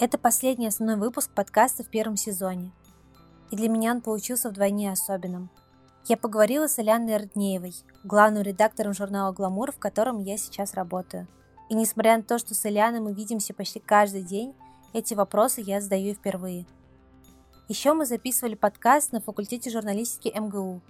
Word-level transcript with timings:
Это 0.00 0.16
последний 0.16 0.66
основной 0.66 0.96
выпуск 0.96 1.30
подкаста 1.34 1.84
в 1.84 1.88
первом 1.88 2.16
сезоне. 2.16 2.72
И 3.50 3.56
для 3.56 3.68
меня 3.68 3.92
он 3.92 4.00
получился 4.00 4.48
вдвойне 4.48 4.90
особенным. 4.90 5.50
Я 6.06 6.16
поговорила 6.16 6.68
с 6.68 6.78
Аляной 6.78 7.18
Роднеевой, 7.18 7.74
главным 8.02 8.42
редактором 8.42 8.94
журнала 8.94 9.30
«Гламур», 9.32 9.72
в 9.72 9.78
котором 9.78 10.22
я 10.22 10.38
сейчас 10.38 10.72
работаю. 10.72 11.28
И 11.68 11.74
несмотря 11.74 12.16
на 12.16 12.22
то, 12.22 12.38
что 12.38 12.54
с 12.54 12.64
Аляной 12.64 13.00
мы 13.00 13.12
видимся 13.12 13.52
почти 13.52 13.78
каждый 13.78 14.22
день, 14.22 14.54
эти 14.94 15.12
вопросы 15.12 15.60
я 15.60 15.82
задаю 15.82 16.14
впервые. 16.14 16.64
Еще 17.68 17.92
мы 17.92 18.06
записывали 18.06 18.54
подкаст 18.54 19.12
на 19.12 19.20
факультете 19.20 19.68
журналистики 19.68 20.32
МГУ. 20.34 20.80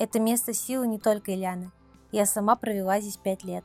Это 0.00 0.18
место 0.18 0.52
силы 0.52 0.88
не 0.88 0.98
только 0.98 1.32
Ильяны. 1.32 1.70
Я 2.10 2.26
сама 2.26 2.56
провела 2.56 2.98
здесь 3.00 3.16
пять 3.16 3.44
лет. 3.44 3.64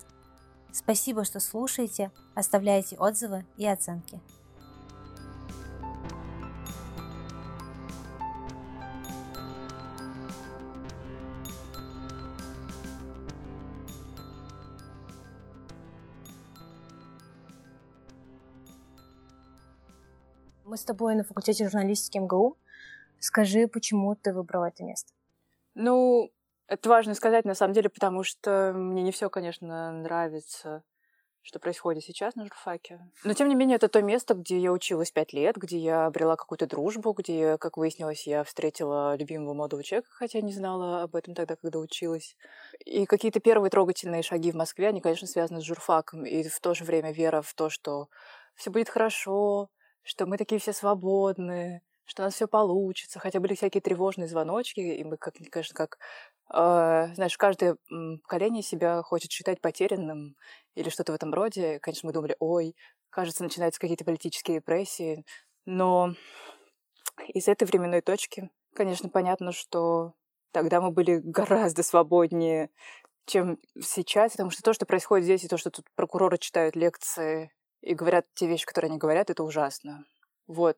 Спасибо, 0.71 1.25
что 1.25 1.39
слушаете, 1.39 2.11
оставляете 2.35 2.97
отзывы 2.97 3.47
и 3.57 3.65
оценки. 3.65 4.21
Мы 20.71 20.77
с 20.77 20.85
тобой 20.85 21.15
на 21.15 21.25
факультете 21.25 21.65
журналистики 21.65 22.17
МГУ. 22.17 22.57
Скажи, 23.19 23.67
почему 23.67 24.15
ты 24.15 24.33
выбрала 24.33 24.69
это 24.69 24.85
место? 24.85 25.11
Ну, 25.75 26.31
это 26.67 26.87
важно 26.87 27.13
сказать, 27.13 27.43
на 27.43 27.55
самом 27.55 27.73
деле, 27.73 27.89
потому 27.89 28.23
что 28.23 28.71
мне 28.73 29.03
не 29.03 29.11
все, 29.11 29.29
конечно, 29.29 29.91
нравится, 29.91 30.83
что 31.41 31.59
происходит 31.59 32.05
сейчас 32.05 32.35
на 32.35 32.45
журфаке. 32.45 33.01
Но, 33.25 33.33
тем 33.33 33.49
не 33.49 33.55
менее, 33.55 33.75
это 33.75 33.89
то 33.89 34.01
место, 34.01 34.33
где 34.33 34.59
я 34.59 34.71
училась 34.71 35.11
пять 35.11 35.33
лет, 35.33 35.57
где 35.57 35.77
я 35.77 36.05
обрела 36.05 36.37
какую-то 36.37 36.67
дружбу, 36.67 37.11
где, 37.11 37.57
как 37.57 37.75
выяснилось, 37.75 38.25
я 38.25 38.45
встретила 38.45 39.17
любимого 39.17 39.53
молодого 39.53 39.83
человека, 39.83 40.07
хотя 40.13 40.39
не 40.39 40.53
знала 40.53 41.03
об 41.03 41.17
этом 41.17 41.35
тогда, 41.35 41.57
когда 41.57 41.79
училась. 41.79 42.37
И 42.85 43.05
какие-то 43.05 43.41
первые 43.41 43.71
трогательные 43.71 44.23
шаги 44.23 44.53
в 44.53 44.55
Москве, 44.55 44.87
они, 44.87 45.01
конечно, 45.01 45.27
связаны 45.27 45.59
с 45.59 45.65
журфаком. 45.65 46.25
И 46.25 46.47
в 46.47 46.61
то 46.61 46.73
же 46.73 46.85
время 46.85 47.11
вера 47.11 47.41
в 47.41 47.53
то, 47.55 47.69
что 47.69 48.07
все 48.55 48.71
будет 48.71 48.87
хорошо, 48.87 49.69
что 50.03 50.25
мы 50.25 50.37
такие 50.37 50.59
все 50.59 50.73
свободные, 50.73 51.81
что 52.05 52.23
у 52.23 52.25
нас 52.25 52.35
все 52.35 52.47
получится. 52.47 53.19
Хотя 53.19 53.39
были 53.39 53.55
всякие 53.55 53.81
тревожные 53.81 54.27
звоночки, 54.27 54.79
и 54.79 55.03
мы, 55.03 55.17
как, 55.17 55.35
конечно, 55.49 55.75
как, 55.75 55.97
э, 56.53 57.13
знаешь, 57.15 57.37
каждое 57.37 57.77
поколение 58.23 58.63
себя 58.63 59.01
хочет 59.03 59.31
считать 59.31 59.61
потерянным 59.61 60.35
или 60.75 60.89
что-то 60.89 61.13
в 61.13 61.15
этом 61.15 61.33
роде. 61.33 61.79
Конечно, 61.79 62.07
мы 62.07 62.13
думали, 62.13 62.35
ой, 62.39 62.75
кажется, 63.09 63.43
начинаются 63.43 63.79
какие-то 63.79 64.05
политические 64.05 64.57
репрессии. 64.57 65.25
Но 65.65 66.15
из 67.27 67.47
этой 67.47 67.65
временной 67.65 68.01
точки, 68.01 68.49
конечно, 68.73 69.09
понятно, 69.09 69.51
что 69.51 70.13
тогда 70.51 70.81
мы 70.81 70.91
были 70.91 71.21
гораздо 71.23 71.83
свободнее, 71.83 72.69
чем 73.25 73.59
сейчас, 73.79 74.33
потому 74.33 74.49
что 74.49 74.63
то, 74.63 74.73
что 74.73 74.85
происходит 74.85 75.25
здесь, 75.25 75.43
и 75.43 75.47
то, 75.47 75.57
что 75.57 75.71
тут 75.71 75.85
прокуроры 75.95 76.37
читают 76.37 76.75
лекции 76.75 77.51
и 77.81 77.93
говорят 77.93 78.25
те 78.33 78.47
вещи, 78.47 78.65
которые 78.65 78.89
они 78.89 78.97
говорят, 78.97 79.29
это 79.29 79.43
ужасно. 79.43 80.05
Вот. 80.47 80.77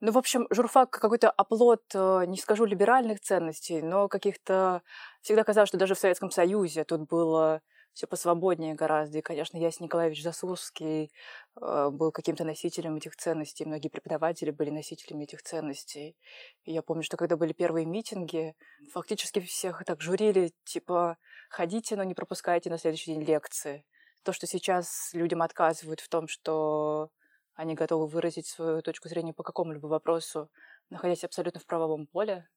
Ну, 0.00 0.12
в 0.12 0.18
общем, 0.18 0.46
журфак 0.50 0.90
какой-то 0.90 1.30
оплот, 1.30 1.82
э, 1.94 2.24
не 2.26 2.38
скажу 2.38 2.64
либеральных 2.64 3.20
ценностей, 3.20 3.82
но 3.82 4.08
каких-то... 4.08 4.82
Всегда 5.20 5.44
казалось, 5.44 5.68
что 5.68 5.78
даже 5.78 5.94
в 5.94 5.98
Советском 5.98 6.30
Союзе 6.30 6.84
тут 6.84 7.02
было 7.08 7.60
все 7.92 8.06
посвободнее 8.06 8.74
гораздо. 8.74 9.18
И, 9.18 9.22
конечно, 9.22 9.58
Ясен 9.58 9.84
Николаевич 9.84 10.22
Засурский 10.22 11.12
э, 11.60 11.90
был 11.90 12.12
каким-то 12.12 12.44
носителем 12.44 12.96
этих 12.96 13.16
ценностей. 13.16 13.66
Многие 13.66 13.88
преподаватели 13.88 14.50
были 14.50 14.70
носителями 14.70 15.24
этих 15.24 15.42
ценностей. 15.42 16.16
И 16.64 16.72
я 16.72 16.82
помню, 16.82 17.02
что 17.02 17.18
когда 17.18 17.36
были 17.36 17.52
первые 17.52 17.84
митинги, 17.84 18.54
фактически 18.92 19.40
всех 19.40 19.84
так 19.84 20.00
журили, 20.00 20.54
типа, 20.64 21.18
ходите, 21.50 21.96
но 21.96 22.04
не 22.04 22.14
пропускайте 22.14 22.70
на 22.70 22.78
следующий 22.78 23.12
день 23.12 23.24
лекции 23.24 23.84
то, 24.22 24.32
что 24.32 24.46
сейчас 24.46 25.10
людям 25.12 25.42
отказывают 25.42 26.00
в 26.00 26.08
том, 26.08 26.28
что 26.28 27.10
они 27.54 27.74
готовы 27.74 28.06
выразить 28.06 28.46
свою 28.46 28.82
точку 28.82 29.08
зрения 29.08 29.34
по 29.34 29.42
какому-либо 29.42 29.86
вопросу, 29.86 30.50
находясь 30.88 31.24
абсолютно 31.24 31.60
в 31.60 31.66
правовом 31.66 32.06
поле, 32.06 32.48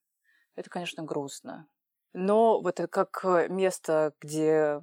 это, 0.56 0.70
конечно, 0.70 1.02
грустно. 1.02 1.68
Но 2.12 2.60
вот 2.60 2.80
как 2.90 3.24
место, 3.50 4.14
где 4.20 4.80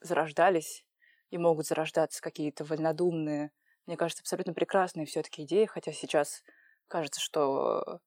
зарождались 0.00 0.86
и 1.30 1.38
могут 1.38 1.66
зарождаться 1.66 2.22
какие-то 2.22 2.64
вольнодумные, 2.64 3.50
мне 3.86 3.96
кажется, 3.96 4.22
абсолютно 4.22 4.54
прекрасные 4.54 5.06
все-таки 5.06 5.44
идеи, 5.44 5.64
хотя 5.64 5.92
сейчас 5.92 6.42
кажется, 6.88 7.20
что 7.20 8.00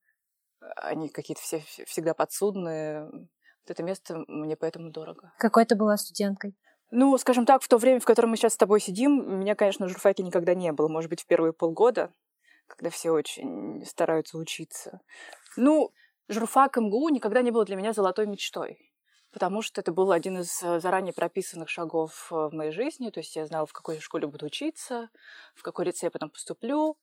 они 0.59 1.09
какие-то 1.09 1.41
все 1.41 1.59
всегда 1.85 2.13
подсудные. 2.13 3.05
Вот 3.05 3.69
это 3.69 3.83
место 3.83 4.23
мне 4.27 4.55
поэтому 4.55 4.91
дорого. 4.91 5.33
Какой 5.37 5.65
ты 5.65 5.75
была 5.75 5.97
студенткой? 5.97 6.55
Ну, 6.93 7.17
скажем 7.17 7.45
так, 7.45 7.63
в 7.63 7.69
то 7.69 7.77
время, 7.77 8.01
в 8.01 8.05
котором 8.05 8.31
мы 8.31 8.37
сейчас 8.37 8.53
с 8.53 8.57
тобой 8.57 8.81
сидим, 8.81 9.39
меня, 9.39 9.55
конечно, 9.55 9.85
на 9.85 9.89
журфаке 9.89 10.23
никогда 10.23 10.53
не 10.53 10.73
было. 10.73 10.89
Может 10.89 11.09
быть, 11.09 11.21
в 11.21 11.25
первые 11.25 11.53
полгода, 11.53 12.13
когда 12.67 12.89
все 12.89 13.11
очень 13.11 13.85
стараются 13.85 14.37
учиться. 14.37 14.99
Ну, 15.55 15.93
журфак 16.27 16.75
МГУ 16.75 17.07
никогда 17.09 17.41
не 17.41 17.51
был 17.51 17.63
для 17.63 17.77
меня 17.77 17.93
золотой 17.93 18.27
мечтой. 18.27 18.91
Потому 19.31 19.61
что 19.61 19.79
это 19.79 19.93
был 19.93 20.11
один 20.11 20.39
из 20.39 20.61
э, 20.61 20.81
заранее 20.81 21.13
прописанных 21.13 21.69
шагов 21.69 22.27
э, 22.29 22.35
в 22.35 22.53
моей 22.53 22.71
жизни. 22.71 23.09
То 23.09 23.21
есть 23.21 23.33
я 23.37 23.45
знала, 23.45 23.65
в 23.65 23.71
какой 23.71 23.97
школе 24.01 24.27
буду 24.27 24.47
учиться, 24.47 25.09
в 25.55 25.63
какой 25.63 25.85
лицей 25.85 26.07
я 26.07 26.11
потом 26.11 26.29
поступлю. 26.29 26.97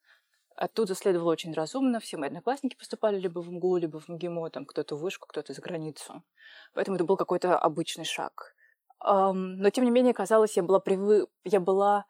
Оттуда 0.54 0.94
следовало 0.94 1.32
очень 1.32 1.54
разумно. 1.54 2.00
Все 2.00 2.18
мои 2.18 2.28
одноклассники 2.28 2.76
поступали 2.76 3.18
либо 3.18 3.38
в 3.40 3.50
МГУ, 3.50 3.78
либо 3.78 3.98
в 3.98 4.08
МГИМО, 4.08 4.50
там 4.50 4.66
кто-то 4.66 4.96
в 4.96 5.00
вышку, 5.00 5.26
кто-то 5.26 5.54
за 5.54 5.62
границу. 5.62 6.22
Поэтому 6.74 6.96
это 6.96 7.04
был 7.04 7.16
какой-то 7.16 7.56
обычный 7.56 8.04
шаг. 8.04 8.54
Но, 9.00 9.70
тем 9.70 9.84
не 9.84 9.90
менее, 9.90 10.12
казалось, 10.12 10.56
я 10.56 10.62
была, 10.62 10.80
привы... 10.80 11.26
я 11.44 11.60
была 11.60 12.04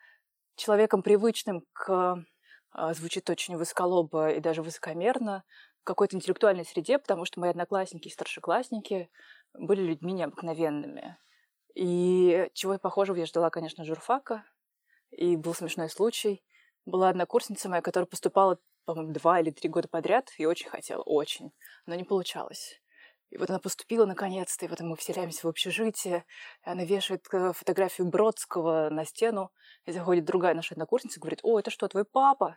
человеком 0.57 1.03
привычным 1.03 1.65
к... 1.73 2.25
А, 2.71 2.95
звучит 2.95 3.29
очень 3.31 3.57
высоколобо 3.57 4.31
и 4.31 4.41
даже 4.41 4.63
высокомерно, 4.63 5.45
какой-то 5.85 6.17
интеллектуальной 6.17 6.67
среде, 6.67 6.99
потому 6.99 7.25
что 7.25 7.41
мои 7.41 7.51
одноклассники 7.51 8.09
и 8.09 8.13
старшеклассники 8.13 9.11
были 9.55 9.83
людьми 9.83 10.13
необыкновенными. 10.13 11.17
И 11.75 12.51
чего 12.53 12.79
похожего 12.79 13.17
я 13.17 13.27
ждала, 13.27 13.51
конечно, 13.51 13.85
журфака. 13.85 14.45
И 15.11 15.37
был 15.37 15.55
смешной 15.55 15.89
случай. 15.89 16.45
Была 16.85 17.09
одна 17.09 17.25
курсница 17.25 17.69
моя, 17.69 17.81
которая 17.81 18.07
поступала, 18.07 18.59
по-моему, 18.85 19.13
два 19.13 19.41
или 19.41 19.51
три 19.51 19.69
года 19.71 19.89
подряд, 19.89 20.31
и 20.37 20.45
очень 20.45 20.69
хотела, 20.69 21.03
очень. 21.03 21.53
Но 21.87 21.95
не 21.95 22.05
получалось. 22.05 22.81
И 23.31 23.37
вот 23.37 23.51
она 23.51 23.59
поступила 23.59 24.07
наконец-то, 24.07 24.65
и 24.65 24.69
вот 24.69 24.81
мы 24.81 24.97
вселяемся 24.97 25.47
в 25.47 25.51
общежитие, 25.51 26.25
и 26.67 26.71
она 26.71 26.85
вешает 26.85 27.27
э, 27.33 27.53
фотографию 27.53 28.09
Бродского 28.09 28.89
на 28.91 29.05
стену, 29.05 29.53
и 29.85 29.93
заходит 29.93 30.25
другая 30.25 30.55
наша 30.55 30.75
однокурсница 30.75 31.19
и 31.19 31.21
говорит, 31.21 31.41
о, 31.43 31.59
это 31.59 31.71
что, 31.71 31.89
твой 31.89 32.05
папа? 32.05 32.57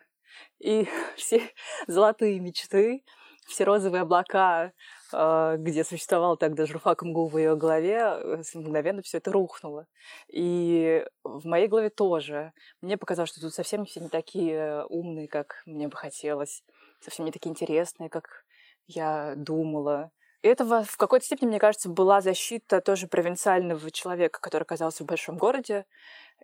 И 0.59 0.87
все 1.17 1.41
золотые 1.87 2.39
мечты, 2.39 3.03
все 3.47 3.63
розовые 3.63 4.01
облака, 4.01 4.71
а, 5.11 5.57
где 5.57 5.83
существовал 5.83 6.37
тогда 6.37 6.65
журфак 6.65 7.03
МГУ 7.03 7.27
в 7.27 7.37
ее 7.37 7.55
голове, 7.55 7.97
э, 7.97 8.41
мгновенно 8.53 9.01
все 9.01 9.17
это 9.17 9.31
рухнуло. 9.31 9.87
И 10.31 11.05
в 11.23 11.45
моей 11.45 11.67
голове 11.67 11.89
тоже. 11.89 12.53
Мне 12.81 12.97
показалось, 12.97 13.29
что 13.31 13.41
тут 13.41 13.53
совсем 13.53 13.85
все 13.85 13.99
не 13.99 14.09
такие 14.09 14.85
умные, 14.85 15.27
как 15.27 15.63
мне 15.65 15.87
бы 15.87 15.97
хотелось, 15.97 16.63
совсем 17.01 17.25
не 17.25 17.31
такие 17.31 17.49
интересные, 17.49 18.09
как 18.09 18.45
я 18.87 19.33
думала. 19.35 20.11
Это 20.43 20.65
в 20.65 20.97
какой-то 20.97 21.25
степени, 21.25 21.49
мне 21.49 21.59
кажется, 21.59 21.89
была 21.89 22.21
защита 22.21 22.81
тоже 22.81 23.07
провинциального 23.07 23.91
человека, 23.91 24.39
который 24.41 24.63
оказался 24.63 25.03
в 25.03 25.07
большом 25.07 25.37
городе. 25.37 25.85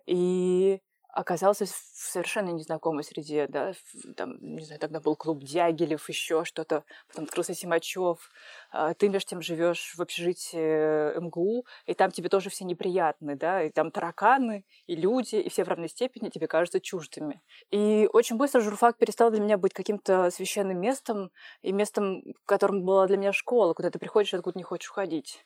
И 0.06 0.80
оказался 1.18 1.66
в 1.66 1.70
совершенно 1.94 2.50
незнакомой 2.50 3.02
среде, 3.02 3.48
да, 3.48 3.72
там, 4.16 4.36
не 4.40 4.64
знаю, 4.64 4.80
тогда 4.80 5.00
был 5.00 5.16
клуб 5.16 5.42
Дягилев, 5.42 6.08
еще 6.08 6.44
что-то, 6.44 6.84
потом 7.08 7.24
открылся 7.24 7.54
Симачев, 7.54 8.30
а, 8.70 8.94
ты 8.94 9.08
между 9.08 9.30
тем 9.30 9.42
живешь 9.42 9.94
в 9.96 10.00
общежитии 10.00 11.18
МГУ, 11.18 11.66
и 11.86 11.94
там 11.94 12.12
тебе 12.12 12.28
тоже 12.28 12.50
все 12.50 12.64
неприятны, 12.64 13.34
да, 13.34 13.64
и 13.64 13.70
там 13.70 13.90
тараканы, 13.90 14.64
и 14.86 14.94
люди, 14.94 15.34
и 15.34 15.48
все 15.48 15.64
в 15.64 15.68
равной 15.68 15.88
степени 15.88 16.28
тебе 16.28 16.46
кажутся 16.46 16.80
чуждыми. 16.80 17.42
И 17.72 18.08
очень 18.12 18.36
быстро 18.36 18.60
журфак 18.60 18.96
перестал 18.96 19.32
для 19.32 19.40
меня 19.40 19.58
быть 19.58 19.74
каким-то 19.74 20.30
священным 20.30 20.80
местом, 20.80 21.32
и 21.62 21.72
местом, 21.72 22.22
которым 22.46 22.84
была 22.84 23.08
для 23.08 23.16
меня 23.16 23.32
школа, 23.32 23.74
куда 23.74 23.90
ты 23.90 23.98
приходишь, 23.98 24.34
откуда 24.34 24.56
не 24.56 24.62
хочешь 24.62 24.90
уходить 24.90 25.44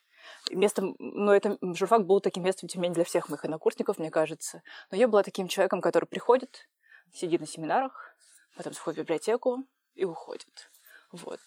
местом, 0.51 0.97
ну, 0.99 1.33
это 1.33 1.59
журфак 1.61 2.07
был 2.07 2.21
таким 2.21 2.45
местом, 2.45 2.69
тем 2.69 2.81
не 2.81 2.85
менее, 2.85 2.97
для 2.97 3.05
всех 3.05 3.29
моих 3.29 3.45
однокурсников, 3.45 3.99
мне 3.99 4.11
кажется. 4.11 4.63
Но 4.91 4.97
я 4.97 5.09
была 5.09 5.23
таким 5.23 5.49
человеком, 5.49 5.81
который 5.81 6.07
приходит, 6.07 6.69
сидит 7.13 7.41
на 7.41 7.47
семинарах, 7.47 8.15
потом 8.57 8.73
заходит 8.73 8.99
в 8.99 9.03
библиотеку 9.03 9.65
и 9.95 10.05
уходит. 10.05 10.71
Вот. 11.13 11.41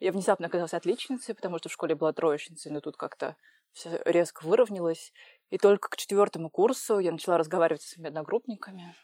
Я 0.00 0.12
внезапно 0.12 0.46
оказалась 0.46 0.74
отличницей, 0.74 1.34
потому 1.34 1.58
что 1.58 1.68
в 1.68 1.72
школе 1.72 1.94
была 1.94 2.12
троечницей, 2.12 2.72
но 2.72 2.80
тут 2.80 2.96
как-то 2.96 3.36
все 3.72 4.00
резко 4.04 4.44
выровнялось. 4.44 5.12
И 5.50 5.58
только 5.58 5.88
к 5.88 5.96
четвертому 5.96 6.50
курсу 6.50 6.98
я 6.98 7.12
начала 7.12 7.38
разговаривать 7.38 7.82
с 7.82 7.90
своими 7.90 8.08
одногруппниками. 8.08 8.94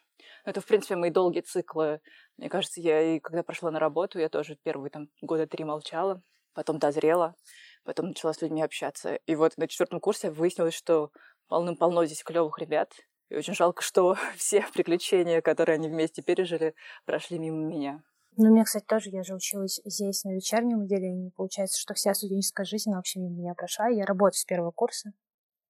Это, 0.44 0.60
в 0.60 0.66
принципе, 0.66 0.96
мои 0.96 1.10
долгие 1.10 1.40
циклы. 1.40 2.00
Мне 2.36 2.48
кажется, 2.48 2.80
я 2.80 3.16
и 3.16 3.20
когда 3.20 3.42
прошла 3.42 3.70
на 3.70 3.78
работу, 3.78 4.18
я 4.18 4.28
тоже 4.28 4.56
первые 4.56 4.90
там 4.90 5.08
года 5.20 5.46
три 5.46 5.64
молчала, 5.64 6.22
потом 6.54 6.78
дозрела, 6.78 7.34
потом 7.84 8.08
начала 8.08 8.32
с 8.32 8.42
людьми 8.42 8.62
общаться. 8.62 9.14
И 9.26 9.34
вот 9.34 9.56
на 9.56 9.68
четвертом 9.68 10.00
курсе 10.00 10.30
выяснилось, 10.30 10.74
что 10.74 11.10
полным-полно 11.48 12.04
здесь 12.06 12.22
клевых 12.22 12.58
ребят. 12.58 12.92
И 13.28 13.36
очень 13.36 13.54
жалко, 13.54 13.82
что 13.82 14.16
все 14.36 14.64
приключения, 14.72 15.40
которые 15.40 15.74
они 15.74 15.88
вместе 15.88 16.22
пережили, 16.22 16.74
прошли 17.04 17.38
мимо 17.38 17.58
меня. 17.58 18.02
Ну, 18.36 18.50
у 18.50 18.52
меня, 18.52 18.64
кстати, 18.64 18.84
тоже, 18.84 19.10
я 19.10 19.22
же 19.24 19.34
училась 19.34 19.80
здесь 19.84 20.22
на 20.24 20.34
вечернем 20.34 20.82
отделении. 20.82 21.32
Получается, 21.36 21.80
что 21.80 21.94
вся 21.94 22.14
студенческая 22.14 22.64
жизнь, 22.64 22.92
вообще 22.92 23.18
мимо 23.18 23.36
меня 23.36 23.54
прошла. 23.54 23.88
Я 23.88 24.04
работаю 24.04 24.34
с 24.34 24.44
первого 24.44 24.70
курса. 24.70 25.12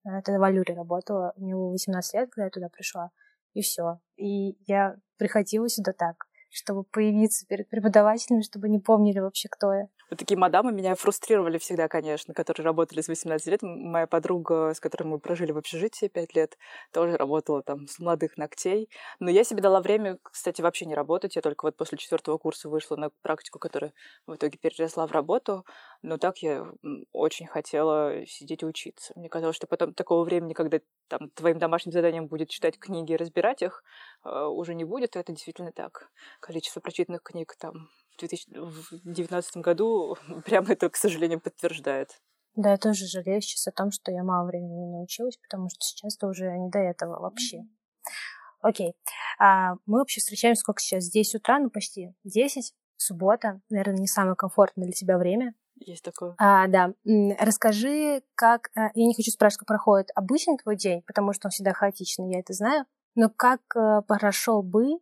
Это 0.05 0.33
в 0.33 0.43
Алюре 0.43 0.75
работала. 0.75 1.33
Мне 1.37 1.55
было 1.55 1.71
18 1.71 2.15
лет, 2.15 2.31
когда 2.31 2.45
я 2.45 2.51
туда 2.51 2.69
пришла. 2.69 3.11
И 3.55 3.63
все. 3.63 4.01
И 4.17 4.59
я 4.67 4.97
приходила 5.17 5.69
сюда 5.69 5.93
так 5.93 6.29
чтобы 6.51 6.85
появиться 6.85 7.47
перед 7.47 7.69
преподавателями, 7.69 8.43
чтобы 8.43 8.69
не 8.69 8.79
помнили 8.79 9.19
вообще, 9.19 9.49
кто 9.49 9.73
я. 9.73 9.89
Вот 10.11 10.19
такие 10.19 10.39
мадамы 10.39 10.73
меня 10.73 10.95
фрустрировали 10.95 11.59
всегда, 11.59 11.87
конечно, 11.87 12.33
которые 12.33 12.65
работали 12.65 13.03
с 13.03 13.09
18 13.09 13.47
лет. 13.49 13.61
Моя 13.63 14.07
подруга, 14.07 14.73
с 14.73 14.81
которой 14.81 15.05
мы 15.05 15.19
прожили 15.19 15.53
в 15.53 15.59
общежитии 15.59 16.09
5 16.09 16.35
лет, 16.35 16.57
тоже 16.93 17.19
работала 17.19 17.63
там 17.63 17.87
с 17.87 17.99
молодых 17.99 18.39
ногтей. 18.39 18.89
Но 19.21 19.31
я 19.31 19.45
себе 19.45 19.61
дала 19.61 19.83
время, 19.83 20.19
кстати, 20.23 20.63
вообще 20.63 20.87
не 20.87 20.95
работать. 20.95 21.37
Я 21.37 21.43
только 21.43 21.67
вот 21.67 21.77
после 21.77 21.99
четвертого 21.99 22.39
курса 22.39 22.71
вышла 22.71 22.97
на 22.97 23.11
практику, 23.21 23.59
которая 23.59 23.93
в 24.27 24.35
итоге 24.35 24.57
переросла 24.57 25.07
в 25.07 25.13
работу. 25.13 25.67
Но 26.01 26.17
так 26.17 26.39
я 26.39 26.67
очень 27.13 27.47
хотела 27.47 28.25
сидеть 28.27 28.63
и 28.63 28.67
учиться. 28.67 29.13
Мне 29.15 29.29
казалось, 29.29 29.57
что 29.57 29.67
потом 29.67 29.93
такого 29.93 30.25
времени, 30.25 30.55
когда 30.55 30.81
там 31.09 31.29
твоим 31.31 31.59
домашним 31.59 31.93
заданием 31.93 32.29
будет 32.29 32.49
читать 32.49 32.79
книги 32.79 33.13
и 33.13 33.17
разбирать 33.17 33.61
их, 33.61 33.83
э, 34.25 34.31
уже 34.31 34.75
не 34.75 34.85
будет. 34.85 35.17
Это 35.17 35.33
действительно 35.33 35.73
так. 35.73 36.09
Количество 36.41 36.81
прочитанных 36.81 37.23
книг 37.23 37.55
там 37.59 37.89
2019 38.19 39.57
году 39.59 40.17
прямо 40.45 40.73
это, 40.73 40.89
к 40.89 40.97
сожалению, 40.97 41.41
подтверждает. 41.41 42.21
Да, 42.55 42.73
я 42.73 42.77
тоже 42.77 43.07
жалею 43.07 43.41
сейчас 43.41 43.67
о 43.69 43.73
том, 43.73 43.93
что 43.93 44.11
я 44.11 44.25
мало 44.25 44.47
времени 44.47 44.91
научилась, 44.91 45.37
потому 45.37 45.69
что 45.69 45.79
сейчас-то 45.81 46.27
уже 46.27 46.51
не 46.59 46.71
до 46.71 46.81
этого 46.81 47.21
вообще. 47.21 47.65
Окей. 48.61 48.95
А, 49.39 49.75
мы 49.87 49.99
вообще 49.99 50.21
встречаемся 50.21 50.61
сколько 50.61 50.81
сейчас? 50.81 51.09
10 51.09 51.37
утра, 51.37 51.59
ну 51.61 51.71
почти 51.71 52.15
10. 52.25 52.75
Суббота, 52.97 53.61
наверное, 53.71 54.01
не 54.01 54.09
самое 54.09 54.35
комфортное 54.35 54.87
для 54.87 54.93
тебя 54.93 55.19
время. 55.19 55.55
Есть 55.77 56.03
такое. 56.03 56.35
А, 56.39 56.67
да. 56.67 56.95
Расскажи, 57.39 58.23
как... 58.35 58.71
А, 58.75 58.91
я 58.95 59.07
не 59.07 59.15
хочу 59.15 59.31
спрашивать, 59.31 59.61
как 59.61 59.69
проходит 59.69 60.11
обычный 60.17 60.59
твой 60.59 60.77
день, 60.77 61.03
потому 61.07 61.33
что 61.33 61.47
он 61.47 61.51
всегда 61.53 61.73
хаотичный, 61.73 62.33
я 62.33 62.41
это 62.41 62.53
знаю. 62.53 62.87
Но 63.15 63.31
как 63.31 63.61
э, 63.77 64.03
прошел 64.07 64.63
бы 64.63 64.99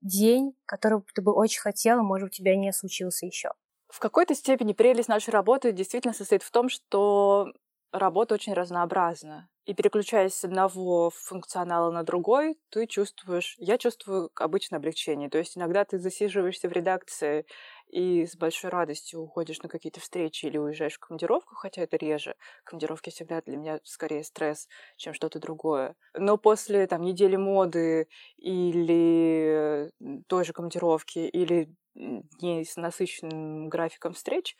день, 0.00 0.54
который 0.66 1.02
ты 1.14 1.22
бы 1.22 1.32
очень 1.32 1.60
хотела, 1.60 2.02
может, 2.02 2.28
у 2.28 2.30
тебя 2.30 2.56
не 2.56 2.72
случился 2.72 3.26
еще? 3.26 3.50
В 3.88 4.00
какой-то 4.00 4.34
степени 4.34 4.72
прелесть 4.72 5.08
нашей 5.08 5.30
работы 5.30 5.72
действительно 5.72 6.14
состоит 6.14 6.42
в 6.42 6.50
том, 6.50 6.68
что 6.68 7.52
работа 7.92 8.34
очень 8.34 8.52
разнообразна. 8.52 9.48
И 9.64 9.74
переключаясь 9.74 10.34
с 10.34 10.44
одного 10.44 11.10
функционала 11.10 11.90
на 11.90 12.02
другой, 12.02 12.58
ты 12.70 12.86
чувствуешь... 12.86 13.54
Я 13.58 13.76
чувствую 13.76 14.30
обычное 14.34 14.78
облегчение. 14.78 15.28
То 15.28 15.38
есть 15.38 15.58
иногда 15.58 15.84
ты 15.84 15.98
засиживаешься 15.98 16.68
в 16.68 16.72
редакции 16.72 17.44
и 17.90 18.26
с 18.26 18.36
большой 18.36 18.70
радостью 18.70 19.20
уходишь 19.20 19.60
на 19.62 19.68
какие-то 19.68 20.00
встречи 20.00 20.46
или 20.46 20.58
уезжаешь 20.58 20.94
в 20.94 20.98
командировку, 21.00 21.54
хотя 21.54 21.82
это 21.82 21.96
реже. 21.96 22.34
Командировки 22.64 23.10
всегда 23.10 23.40
для 23.42 23.56
меня 23.56 23.80
скорее 23.84 24.24
стресс, 24.24 24.68
чем 24.96 25.14
что-то 25.14 25.38
другое. 25.40 25.96
Но 26.14 26.36
после 26.38 26.86
там 26.86 27.02
недели 27.02 27.36
моды 27.36 28.08
или 28.36 29.90
той 30.26 30.44
же 30.44 30.52
командировки 30.52 31.18
или 31.20 31.74
дней 31.98 32.64
с 32.64 32.76
насыщенным 32.76 33.68
графиком 33.68 34.12
встреч, 34.12 34.56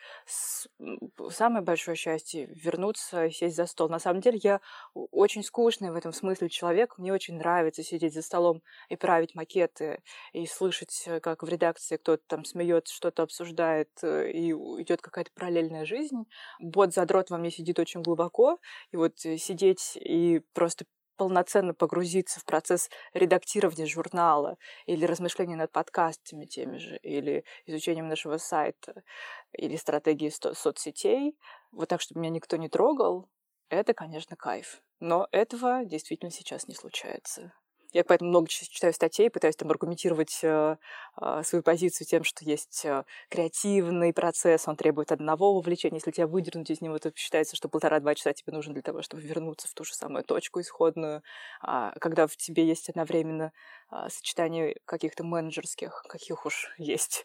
самое 1.30 1.64
большое 1.64 1.96
счастье— 1.96 2.46
вернуться 2.54 3.30
сесть 3.30 3.56
за 3.56 3.66
стол. 3.66 3.88
На 3.88 3.98
самом 3.98 4.20
деле 4.20 4.40
я 4.42 4.60
очень 4.94 5.44
скучный 5.44 5.90
в 5.90 5.94
этом 5.94 6.12
смысле 6.12 6.48
человек. 6.48 6.98
Мне 6.98 7.12
очень 7.12 7.36
нравится 7.36 7.82
сидеть 7.82 8.14
за 8.14 8.22
столом 8.22 8.62
и 8.88 8.96
править 8.96 9.34
макеты, 9.34 10.02
и 10.32 10.46
слышать, 10.46 11.04
э, 11.06 11.20
как 11.20 11.42
в 11.42 11.48
редакции 11.48 11.96
кто-то 11.96 12.22
там 12.26 12.44
смеется, 12.44 12.94
что-то 12.94 13.22
обсуждает, 13.22 13.90
э, 14.02 14.30
и 14.30 14.50
идет 14.52 15.00
какая-то 15.00 15.30
параллельная 15.34 15.84
жизнь. 15.84 16.24
Бот-задрот 16.60 17.30
во 17.30 17.38
мне 17.38 17.50
сидит 17.50 17.78
очень 17.78 18.02
глубоко, 18.02 18.58
и 18.90 18.96
вот 18.96 19.24
э, 19.24 19.36
сидеть 19.36 19.96
и 19.96 20.40
просто 20.54 20.86
полноценно 21.18 21.74
погрузиться 21.74 22.40
в 22.40 22.46
процесс 22.46 22.90
редактирования 23.14 23.86
журнала 23.86 24.56
или 24.86 25.04
размышления 25.04 25.56
над 25.56 25.72
подкастами 25.72 26.46
теми 26.46 26.78
же, 26.78 26.98
или 27.02 27.44
изучением 27.66 28.08
нашего 28.08 28.38
сайта, 28.38 29.02
или 29.52 29.76
стратегии 29.76 30.30
соцсетей, 30.30 31.36
вот 31.72 31.88
так, 31.90 32.00
чтобы 32.00 32.20
меня 32.20 32.30
никто 32.30 32.56
не 32.56 32.70
трогал, 32.70 33.28
это, 33.68 33.94
конечно, 33.94 34.36
кайф. 34.36 34.82
Но 35.00 35.28
этого 35.32 35.84
действительно 35.84 36.30
сейчас 36.30 36.68
не 36.68 36.74
случается. 36.74 37.52
Я 37.98 38.04
поэтому 38.04 38.30
много 38.30 38.46
читаю 38.48 38.92
статей, 38.92 39.28
пытаюсь 39.28 39.56
там 39.56 39.72
аргументировать 39.72 40.38
э, 40.44 40.76
э, 41.20 41.42
свою 41.44 41.64
позицию 41.64 42.06
тем, 42.06 42.22
что 42.22 42.44
есть 42.44 42.84
э, 42.84 43.02
креативный 43.28 44.12
процесс, 44.12 44.68
он 44.68 44.76
требует 44.76 45.10
одного 45.10 45.52
вовлечения. 45.52 45.96
Если 45.96 46.12
тебя 46.12 46.28
выдернуть 46.28 46.70
из 46.70 46.80
него, 46.80 46.96
то 47.00 47.12
считается, 47.16 47.56
что 47.56 47.68
полтора-два 47.68 48.14
часа 48.14 48.32
тебе 48.32 48.52
нужно 48.52 48.72
для 48.72 48.82
того, 48.82 49.02
чтобы 49.02 49.24
вернуться 49.24 49.66
в 49.66 49.74
ту 49.74 49.82
же 49.82 49.94
самую 49.94 50.22
точку 50.22 50.60
исходную. 50.60 51.24
А 51.60 51.90
когда 51.98 52.28
в 52.28 52.36
тебе 52.36 52.68
есть 52.68 52.88
одновременно 52.88 53.50
сочетание 54.08 54.76
каких-то 54.84 55.24
менеджерских, 55.24 56.04
каких 56.08 56.46
уж 56.46 56.74
есть 56.78 57.24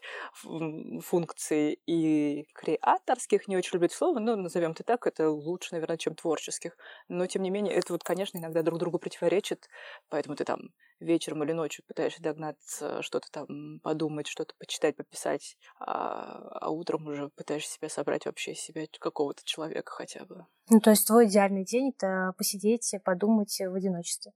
функций, 1.02 1.78
и 1.86 2.46
креаторских, 2.54 3.48
не 3.48 3.56
очень 3.56 3.74
люблю 3.74 3.86
это 3.86 3.96
слово, 3.96 4.18
но 4.18 4.36
назовем 4.36 4.72
это 4.72 4.82
так, 4.82 5.06
это 5.06 5.30
лучше, 5.30 5.70
наверное, 5.72 5.98
чем 5.98 6.14
творческих. 6.14 6.76
Но, 7.08 7.26
тем 7.26 7.42
не 7.42 7.50
менее, 7.50 7.74
это 7.74 7.92
вот, 7.92 8.02
конечно, 8.02 8.38
иногда 8.38 8.62
друг 8.62 8.78
другу 8.78 8.98
противоречит, 8.98 9.68
поэтому 10.08 10.36
ты 10.36 10.44
там 10.44 10.70
вечером 11.00 11.42
или 11.44 11.52
ночью 11.52 11.84
пытаешься 11.86 12.22
догнаться, 12.22 13.02
что-то 13.02 13.28
там 13.30 13.80
подумать, 13.80 14.26
что-то 14.26 14.54
почитать, 14.58 14.96
пописать, 14.96 15.56
а, 15.78 16.48
а 16.60 16.70
утром 16.70 17.06
уже 17.06 17.28
пытаешься 17.30 17.74
себя 17.74 17.88
собрать 17.88 18.26
вообще 18.26 18.54
себя 18.54 18.86
какого-то 18.98 19.42
человека 19.44 19.92
хотя 19.92 20.24
бы. 20.24 20.46
Ну, 20.70 20.80
то 20.80 20.90
есть 20.90 21.06
твой 21.06 21.26
идеальный 21.26 21.64
день— 21.64 21.92
это 21.96 22.32
посидеть, 22.38 22.94
подумать 23.04 23.54
в 23.58 23.74
одиночестве? 23.74 24.32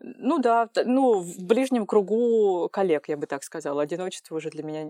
Ну 0.00 0.38
да, 0.38 0.68
ну 0.84 1.20
в 1.20 1.44
ближнем 1.44 1.86
кругу 1.86 2.68
коллег, 2.72 3.08
я 3.08 3.16
бы 3.16 3.26
так 3.26 3.44
сказала. 3.44 3.82
Одиночество 3.82 4.36
уже 4.36 4.50
для 4.50 4.62
меня 4.62 4.84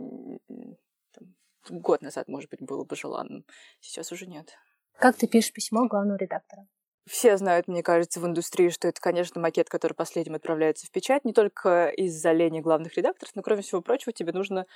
там, 1.12 1.34
год 1.68 2.02
назад, 2.02 2.28
может 2.28 2.50
быть, 2.50 2.62
было 2.62 2.84
бы 2.84 2.94
желанным. 2.96 3.44
Сейчас 3.80 4.12
уже 4.12 4.26
нет. 4.26 4.56
Как 4.98 5.16
ты 5.16 5.26
пишешь 5.26 5.52
письмо 5.52 5.86
главному 5.86 6.16
редактору? 6.18 6.68
Все 7.08 7.36
знают, 7.38 7.66
мне 7.66 7.82
кажется, 7.82 8.20
в 8.20 8.26
индустрии, 8.26 8.68
что 8.68 8.86
это, 8.86 9.00
конечно, 9.00 9.40
макет, 9.40 9.68
который 9.68 9.94
последним 9.94 10.34
отправляется 10.36 10.86
в 10.86 10.92
печать, 10.92 11.24
не 11.24 11.32
только 11.32 11.88
из-за 11.88 12.30
лени 12.30 12.60
главных 12.60 12.96
редакторов, 12.96 13.34
но, 13.34 13.42
кроме 13.42 13.62
всего 13.62 13.80
прочего, 13.80 14.12
тебе 14.12 14.32
нужно 14.32 14.66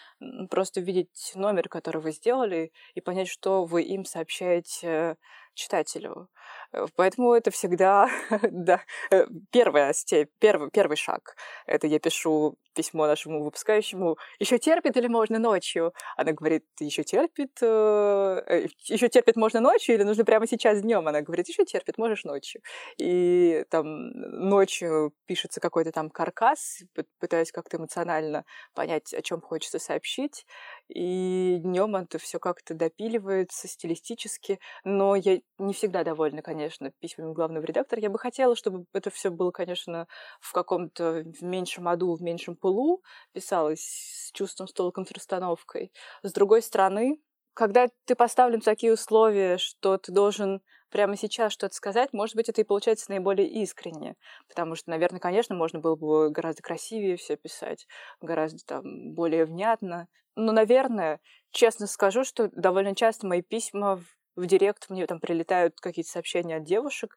просто 0.50 0.80
видеть 0.80 1.32
номер, 1.36 1.68
который 1.68 2.00
вы 2.00 2.10
сделали, 2.10 2.72
и 2.94 3.00
понять, 3.00 3.28
что 3.28 3.64
вы 3.64 3.82
им 3.82 4.04
сообщаете 4.04 5.16
читателю. 5.54 6.28
Э, 6.72 6.86
поэтому 6.96 7.32
это 7.34 7.50
всегда 7.50 8.08
да, 8.50 8.80
э, 9.10 9.26
первая 9.50 9.92
степь, 9.92 10.30
первый, 10.38 10.70
первый 10.70 10.96
шаг. 10.96 11.36
Это 11.66 11.86
я 11.86 11.98
пишу 11.98 12.56
письмо 12.74 13.06
нашему 13.06 13.44
выпускающему. 13.44 14.16
Еще 14.40 14.58
терпит 14.58 14.96
или 14.96 15.06
можно 15.06 15.38
ночью? 15.38 15.94
Она 16.16 16.32
говорит, 16.32 16.64
еще 16.80 17.04
терпит, 17.04 17.58
э, 17.62 18.66
еще 18.84 19.08
терпит 19.08 19.36
можно 19.36 19.60
ночью 19.60 19.94
или 19.94 20.02
нужно 20.02 20.24
прямо 20.24 20.46
сейчас 20.46 20.82
днем? 20.82 21.06
Она 21.06 21.22
говорит, 21.22 21.48
еще 21.48 21.64
терпит, 21.64 21.98
можешь 21.98 22.24
ночью. 22.24 22.62
И 22.98 23.64
там 23.70 24.10
ночью 24.10 25.12
пишется 25.26 25.60
какой-то 25.60 25.92
там 25.92 26.10
каркас, 26.10 26.82
пытаюсь 27.20 27.52
как-то 27.52 27.76
эмоционально 27.76 28.44
понять, 28.74 29.14
о 29.14 29.22
чем 29.22 29.40
хочется 29.40 29.78
сообщить 29.78 30.44
и 30.88 31.58
днем 31.60 31.96
это 31.96 32.18
все 32.18 32.38
как-то 32.38 32.74
допиливается 32.74 33.68
стилистически, 33.68 34.58
но 34.84 35.16
я 35.16 35.40
не 35.58 35.72
всегда 35.72 36.02
довольна, 36.04 36.42
конечно, 36.42 36.90
письмами 37.00 37.32
главного 37.32 37.64
редактора. 37.64 38.00
Я 38.00 38.10
бы 38.10 38.18
хотела, 38.18 38.56
чтобы 38.56 38.86
это 38.92 39.10
все 39.10 39.30
было, 39.30 39.50
конечно, 39.50 40.08
в 40.40 40.52
каком-то 40.52 41.24
в 41.40 41.42
меньшем 41.44 41.88
аду, 41.88 42.14
в 42.14 42.22
меньшем 42.22 42.56
пылу 42.56 43.02
писалось 43.32 43.80
с 43.80 44.32
чувством, 44.32 44.66
с 44.66 44.72
толком, 44.72 45.06
с 45.06 45.12
расстановкой. 45.12 45.92
С 46.22 46.32
другой 46.32 46.62
стороны, 46.62 47.20
когда 47.54 47.86
ты 48.04 48.16
поставлен 48.16 48.60
в 48.60 48.64
такие 48.64 48.92
условия, 48.92 49.58
что 49.58 49.96
ты 49.96 50.10
должен 50.10 50.60
прямо 50.90 51.16
сейчас 51.16 51.52
что-то 51.52 51.74
сказать, 51.74 52.12
может 52.12 52.34
быть, 52.36 52.48
это 52.48 52.60
и 52.60 52.64
получается 52.64 53.10
наиболее 53.10 53.48
искренне. 53.48 54.16
Потому 54.48 54.74
что, 54.74 54.90
наверное, 54.90 55.20
конечно, 55.20 55.54
можно 55.54 55.78
было 55.78 55.94
бы 55.96 56.30
гораздо 56.30 56.62
красивее 56.62 57.16
все 57.16 57.36
писать, 57.36 57.86
гораздо 58.20 58.58
там 58.66 59.14
более 59.14 59.44
внятно. 59.44 60.08
Но, 60.36 60.50
наверное, 60.52 61.20
честно 61.52 61.86
скажу, 61.86 62.24
что 62.24 62.48
довольно 62.52 62.96
часто 62.96 63.26
мои 63.26 63.42
письма 63.42 64.02
в, 64.36 64.46
директ 64.46 64.90
мне 64.90 65.06
там 65.06 65.20
прилетают 65.20 65.80
какие-то 65.80 66.10
сообщения 66.10 66.56
от 66.56 66.64
девушек, 66.64 67.16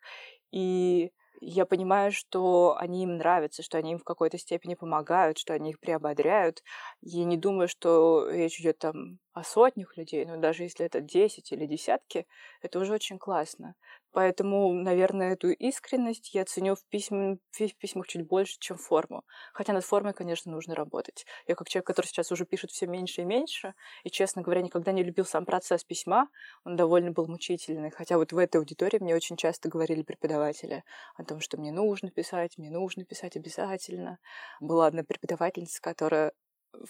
и 0.51 1.11
я 1.39 1.65
понимаю, 1.65 2.11
что 2.11 2.75
они 2.79 3.03
им 3.03 3.17
нравятся, 3.17 3.61
что 3.63 3.77
они 3.77 3.91
им 3.91 3.99
в 3.99 4.03
какой-то 4.03 4.37
степени 4.39 4.73
помогают, 4.75 5.37
что 5.37 5.53
они 5.53 5.71
их 5.71 5.79
приободряют. 5.79 6.63
Я 7.01 7.25
не 7.25 7.37
думаю, 7.37 7.67
что 7.67 8.27
речь 8.29 8.59
идет 8.59 8.79
там 8.79 9.19
о 9.33 9.43
сотнях 9.43 9.97
людей, 9.97 10.25
но 10.25 10.37
даже 10.37 10.63
если 10.63 10.85
это 10.85 10.99
10 10.99 11.51
или 11.51 11.65
десятки, 11.67 12.25
это 12.61 12.79
уже 12.79 12.93
очень 12.93 13.19
классно. 13.19 13.75
Поэтому, 14.17 14.73
наверное, 14.73 15.33
эту 15.33 15.49
искренность 15.51 16.33
я 16.33 16.43
ценю 16.43 16.73
в, 16.73 16.83
письм... 16.85 17.37
в 17.51 17.77
письмах 17.77 18.07
чуть 18.07 18.25
больше, 18.25 18.57
чем 18.59 18.75
форму. 18.75 19.23
Хотя 19.53 19.73
над 19.73 19.85
формой, 19.85 20.13
конечно, 20.13 20.51
нужно 20.51 20.73
работать. 20.73 21.27
Я 21.45 21.53
как 21.53 21.69
человек, 21.69 21.85
который 21.85 22.07
сейчас 22.07 22.31
уже 22.31 22.47
пишет 22.47 22.71
все 22.71 22.87
меньше 22.87 23.21
и 23.21 23.25
меньше, 23.25 23.75
и, 24.03 24.09
честно 24.09 24.41
говоря, 24.41 24.63
никогда 24.63 24.91
не 24.91 25.03
любил 25.03 25.23
сам 25.23 25.45
процесс 25.45 25.83
письма, 25.83 26.29
он 26.63 26.75
довольно 26.75 27.11
был 27.11 27.27
мучительный. 27.27 27.91
Хотя 27.91 28.17
вот 28.17 28.33
в 28.33 28.37
этой 28.39 28.57
аудитории 28.57 28.97
мне 28.97 29.13
очень 29.13 29.37
часто 29.37 29.69
говорили 29.69 30.01
преподаватели 30.01 30.83
о 31.15 31.23
том, 31.23 31.39
что 31.39 31.57
мне 31.57 31.71
нужно 31.71 32.09
писать, 32.09 32.57
мне 32.57 32.71
нужно 32.71 33.05
писать 33.05 33.35
обязательно. 33.35 34.17
Была 34.59 34.87
одна 34.87 35.03
преподавательница, 35.03 35.79
которая 35.79 36.31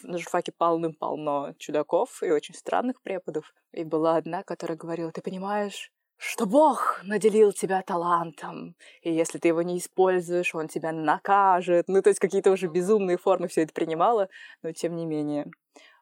на 0.01 0.17
журфаке 0.17 0.53
полным-полно 0.53 1.55
чудаков 1.59 2.23
и 2.23 2.31
очень 2.31 2.55
странных 2.55 3.01
преподов. 3.01 3.53
И 3.73 3.83
была 3.83 4.15
одна, 4.15 4.43
которая 4.43 4.77
говорила, 4.77 5.11
ты 5.11 5.21
понимаешь, 5.21 5.91
что 6.17 6.45
Бог 6.45 6.99
наделил 7.03 7.51
тебя 7.53 7.81
талантом, 7.81 8.75
и 9.01 9.11
если 9.11 9.37
ты 9.37 9.49
его 9.49 9.61
не 9.61 9.77
используешь, 9.77 10.55
он 10.55 10.67
тебя 10.67 10.91
накажет. 10.91 11.87
Ну, 11.87 12.01
то 12.01 12.09
есть 12.09 12.19
какие-то 12.19 12.51
уже 12.51 12.67
безумные 12.67 13.17
формы 13.17 13.47
все 13.47 13.63
это 13.63 13.73
принимала, 13.73 14.29
но 14.63 14.71
тем 14.71 14.95
не 14.95 15.05
менее. 15.05 15.45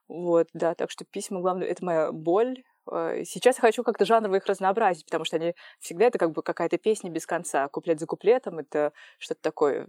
Вот, 0.08 0.48
да, 0.54 0.76
так 0.76 0.92
что 0.92 1.06
письма, 1.06 1.42
главное, 1.42 1.68
это 1.68 1.84
моя 1.84 2.12
боль. 2.12 2.64
А, 2.90 3.24
сейчас 3.26 3.58
я 3.58 3.62
хочу 3.62 3.84
как-то 3.84 4.06
жанрово 4.06 4.36
их 4.36 4.46
разнообразить, 4.46 5.06
потому 5.06 5.26
что 5.26 5.38
они 5.38 5.56
всегда 5.80 6.06
это 6.06 6.20
как 6.20 6.32
бы 6.32 6.44
какая-то 6.44 6.78
песня 6.78 7.10
без 7.10 7.26
конца, 7.26 7.68
куплет 7.70 8.00
за 8.00 8.06
куплетом, 8.06 8.60
это 8.60 8.94
что-то 9.18 9.42
такое. 9.42 9.86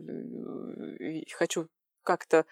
И 0.99 1.29
хочу 1.33 1.69
как-то 2.03 2.47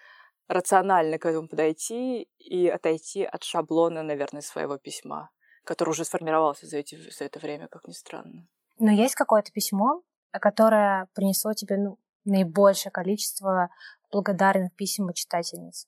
рационально 0.47 1.17
к 1.17 1.25
этому 1.25 1.47
подойти 1.47 2.27
и 2.37 2.67
отойти 2.67 3.23
от 3.23 3.43
шаблона, 3.43 4.03
наверное, 4.03 4.41
своего 4.41 4.77
письма, 4.77 5.31
который 5.65 5.89
уже 5.89 6.05
сформировался 6.05 6.67
за, 6.67 6.77
эти, 6.77 6.95
за 6.95 7.25
это 7.25 7.39
время, 7.39 7.67
как 7.67 7.87
ни 7.87 7.93
странно. 7.93 8.47
Но 8.79 8.91
есть 8.91 9.15
какое-то 9.15 9.51
письмо, 9.51 10.01
которое 10.31 11.07
принесло 11.13 11.53
тебе 11.53 11.77
ну, 11.77 11.97
наибольшее 12.25 12.91
количество 12.91 13.69
благодарных 14.11 14.73
писем 14.75 15.09
от 15.09 15.15
читательниц? 15.15 15.87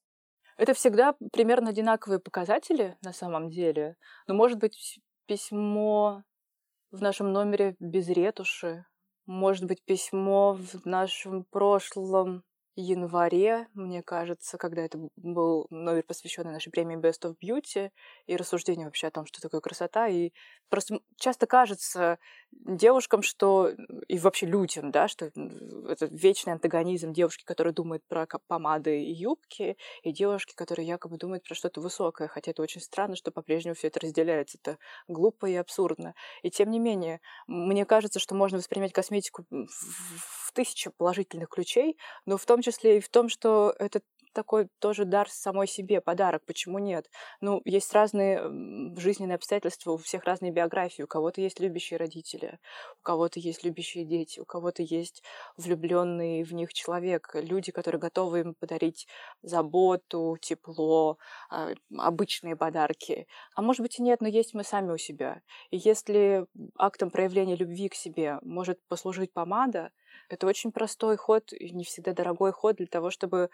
Это 0.58 0.74
всегда 0.74 1.16
примерно 1.32 1.70
одинаковые 1.70 2.20
показатели 2.20 2.98
на 3.02 3.14
самом 3.14 3.50
деле. 3.50 3.96
Но, 4.28 4.34
может 4.34 4.58
быть, 4.58 5.00
письмо 5.28 6.24
в 6.92 7.02
нашем 7.02 7.32
номере 7.32 7.76
без 7.80 8.08
ретуши, 8.08 8.86
может 9.26 9.66
быть, 9.66 9.84
письмо 9.84 10.54
в 10.54 10.86
нашем 10.86 11.44
прошлом 11.44 12.44
январе, 12.78 13.68
мне 13.74 14.04
кажется, 14.04 14.58
когда 14.58 14.84
это 14.84 15.00
был 15.16 15.68
номер, 15.70 16.04
посвященный 16.04 16.52
нашей 16.52 16.72
премии 16.72 16.98
Best 16.98 17.24
of 17.24 17.36
Beauty 17.44 17.92
и 18.28 18.36
рассуждению 18.36 18.86
вообще 18.86 19.08
о 19.08 19.12
том, 19.12 19.26
что 19.26 19.42
такое 19.42 19.62
красота. 19.62 20.08
И 20.08 20.32
просто 20.70 21.00
часто 21.18 21.48
кажется 21.48 22.20
девушкам, 22.52 23.24
что 23.24 23.72
и 24.08 24.20
вообще 24.20 24.46
людям, 24.46 24.92
да, 24.92 25.08
что 25.08 25.26
это 25.26 26.06
вечный 26.06 26.54
антагонизм 26.54 27.14
девушки, 27.14 27.44
которая 27.44 27.74
думает 27.74 28.04
про 28.08 28.28
помады 28.48 29.04
и 29.04 29.12
юбки, 29.12 29.78
и 30.04 30.12
девушки, 30.12 30.54
которые 30.56 30.88
якобы 30.88 31.18
думают 31.18 31.44
про 31.44 31.56
что-то 31.56 31.82
высокое, 31.82 32.28
хотя 32.28 32.52
это 32.52 32.62
очень 32.62 32.82
странно, 32.82 33.16
что 33.16 33.32
по-прежнему 33.32 33.76
все 33.76 33.88
это 33.88 34.00
разделяется. 34.00 34.58
Это 34.62 34.78
глупо 35.08 35.48
и 35.48 35.56
абсурдно. 35.56 36.14
И 36.44 36.52
тем 36.52 36.70
не 36.70 36.80
менее, 36.80 37.22
мне 37.48 37.86
кажется, 37.86 38.20
что 38.20 38.36
можно 38.36 38.60
воспринимать 38.60 38.94
косметику 38.94 39.46
в 39.50 40.47
тысячу 40.52 40.92
положительных 40.92 41.50
ключей, 41.50 41.98
но 42.26 42.38
в 42.38 42.46
том 42.46 42.62
числе 42.62 42.98
и 42.98 43.02
в 43.02 43.10
том, 43.10 43.30
что 43.30 43.74
это 43.80 44.02
такой 44.38 44.68
тоже 44.78 45.06
дар 45.06 45.28
самой 45.32 45.68
себе, 45.68 46.00
подарок, 46.00 46.44
почему 46.46 46.78
нет? 46.78 47.10
Ну, 47.42 47.60
есть 47.66 47.92
разные 47.92 48.40
жизненные 48.96 49.34
обстоятельства, 49.34 49.94
у 49.94 49.98
всех 49.98 50.26
разные 50.26 50.52
биографии. 50.52 51.02
У 51.02 51.08
кого-то 51.08 51.42
есть 51.42 51.60
любящие 51.60 51.98
родители, 51.98 52.60
у 53.00 53.02
кого-то 53.02 53.40
есть 53.40 53.64
любящие 53.64 54.06
дети, 54.06 54.40
у 54.40 54.46
кого-то 54.46 54.84
есть 54.84 55.24
влюбленный 55.58 56.44
в 56.44 56.54
них 56.54 56.72
человек, 56.72 57.32
люди, 57.34 57.72
которые 57.72 58.00
готовы 58.00 58.42
им 58.42 58.54
подарить 58.54 59.08
заботу, 59.42 60.38
тепло, 60.40 61.18
а, 61.50 61.72
обычные 61.98 62.56
подарки. 62.56 63.26
А 63.56 63.64
может 63.64 63.82
быть 63.82 63.98
и 63.98 64.04
нет, 64.04 64.22
но 64.22 64.28
есть 64.28 64.54
мы 64.54 64.64
сами 64.64 64.92
у 64.92 64.98
себя. 64.98 65.42
И 65.72 65.78
если 65.78 66.46
актом 66.78 67.10
проявления 67.10 67.56
любви 67.56 67.90
к 67.90 67.96
себе 67.96 68.38
может 68.44 68.80
послужить 68.88 69.34
помада, 69.34 69.90
это 70.30 70.48
очень 70.48 70.72
простой 70.72 71.18
ход, 71.18 71.54
и 71.54 71.72
не 71.72 71.84
всегда 71.84 72.14
дорогой 72.14 72.52
ход 72.52 72.78
для 72.78 72.88
того, 72.88 73.12
чтобы 73.12 73.50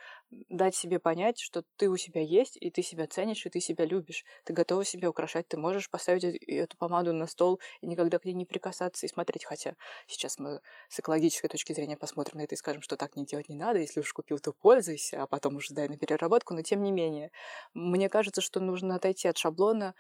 дать 0.50 0.76
себе 0.76 1.00
понять, 1.00 1.40
что 1.40 1.64
ты 1.78 1.90
у 1.90 1.98
себя 1.98 2.22
есть, 2.22 2.58
и 2.60 2.72
ты 2.72 2.82
себя 2.82 3.08
ценишь, 3.08 3.46
и 3.46 3.50
ты 3.50 3.60
себя 3.60 3.86
любишь. 3.86 4.26
Ты 4.44 4.54
готова 4.54 4.86
себя 4.86 5.10
украшать, 5.10 5.48
ты 5.48 5.58
можешь 5.58 5.90
поставить 5.90 6.24
эту 6.24 6.78
помаду 6.78 7.14
на 7.14 7.28
стол 7.28 7.60
и 7.82 7.88
никогда 7.88 8.20
к 8.20 8.26
ней 8.26 8.34
не 8.34 8.46
прикасаться 8.46 9.06
и 9.06 9.10
смотреть. 9.10 9.46
Хотя 9.46 9.76
сейчас 10.08 10.40
мы 10.40 10.62
с 10.90 11.00
экологической 11.00 11.48
точки 11.48 11.74
зрения 11.74 11.98
посмотрим 11.98 12.40
на 12.40 12.44
это 12.44 12.56
и 12.56 12.58
скажем, 12.58 12.82
что 12.82 12.98
так 12.98 13.16
не 13.16 13.26
делать 13.26 13.50
не 13.50 13.56
надо. 13.56 13.80
Если 13.80 14.00
уж 14.00 14.14
купил, 14.14 14.40
то 14.40 14.54
пользуйся, 14.54 15.24
а 15.24 15.28
потом 15.28 15.56
уже 15.58 15.74
дай 15.74 15.88
на 15.88 15.98
переработку. 15.98 16.54
Но 16.54 16.62
тем 16.62 16.82
не 16.84 16.92
менее, 16.92 17.32
мне 17.74 18.10
кажется, 18.10 18.42
что 18.42 18.60
нужно 18.60 18.96
отойти 18.96 19.28
от 19.28 19.38
шаблона 19.38 19.96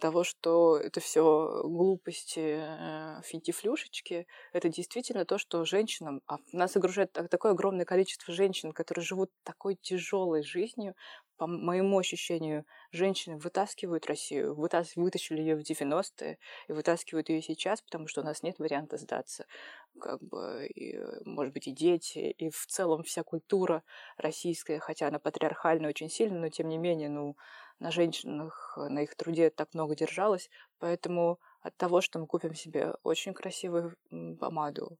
того, 0.00 0.24
что 0.24 0.76
это 0.76 1.00
все 1.00 1.62
глупости, 1.62 2.58
э, 2.58 3.22
финтифлюшечки. 3.24 4.26
Это 4.52 4.68
действительно 4.68 5.24
то, 5.24 5.38
что 5.38 5.64
женщинам 5.64 6.20
а 6.26 6.38
нас 6.52 6.76
окружает 6.76 7.12
такое 7.12 7.52
огромное 7.52 7.84
количество 7.84 8.34
женщин, 8.34 8.72
которые 8.72 9.04
живут 9.04 9.30
такой 9.44 9.76
тяжелой 9.76 10.42
жизнью. 10.42 10.94
По 11.36 11.46
моему 11.46 11.96
ощущению, 11.96 12.64
женщины 12.90 13.38
вытаскивают 13.38 14.06
Россию, 14.06 14.56
вытас... 14.56 14.96
вытащили 14.96 15.40
ее 15.40 15.54
в 15.54 15.60
90-е 15.60 16.38
и 16.66 16.72
вытаскивают 16.72 17.28
ее 17.28 17.40
сейчас, 17.42 17.80
потому 17.80 18.08
что 18.08 18.22
у 18.22 18.24
нас 18.24 18.42
нет 18.42 18.58
варианта 18.58 18.96
сдаться. 18.96 19.46
Как 20.00 20.20
бы, 20.20 20.66
и, 20.66 20.98
может 21.24 21.54
быть, 21.54 21.68
и 21.68 21.72
дети, 21.72 22.18
и 22.18 22.50
в 22.50 22.66
целом 22.66 23.04
вся 23.04 23.22
культура 23.22 23.84
российская, 24.16 24.80
хотя 24.80 25.06
она 25.06 25.20
патриархальная 25.20 25.90
очень 25.90 26.10
сильно, 26.10 26.40
но 26.40 26.48
тем 26.48 26.68
не 26.68 26.78
менее, 26.78 27.08
ну, 27.08 27.36
на 27.78 27.90
женщинах, 27.90 28.76
на 28.76 29.00
их 29.02 29.14
труде 29.16 29.50
так 29.50 29.74
много 29.74 29.94
держалось, 29.94 30.50
поэтому 30.78 31.38
от 31.60 31.76
того, 31.76 32.00
что 32.00 32.18
мы 32.18 32.26
купим 32.26 32.54
себе 32.54 32.94
очень 33.02 33.34
красивую 33.34 33.96
помаду, 34.40 34.98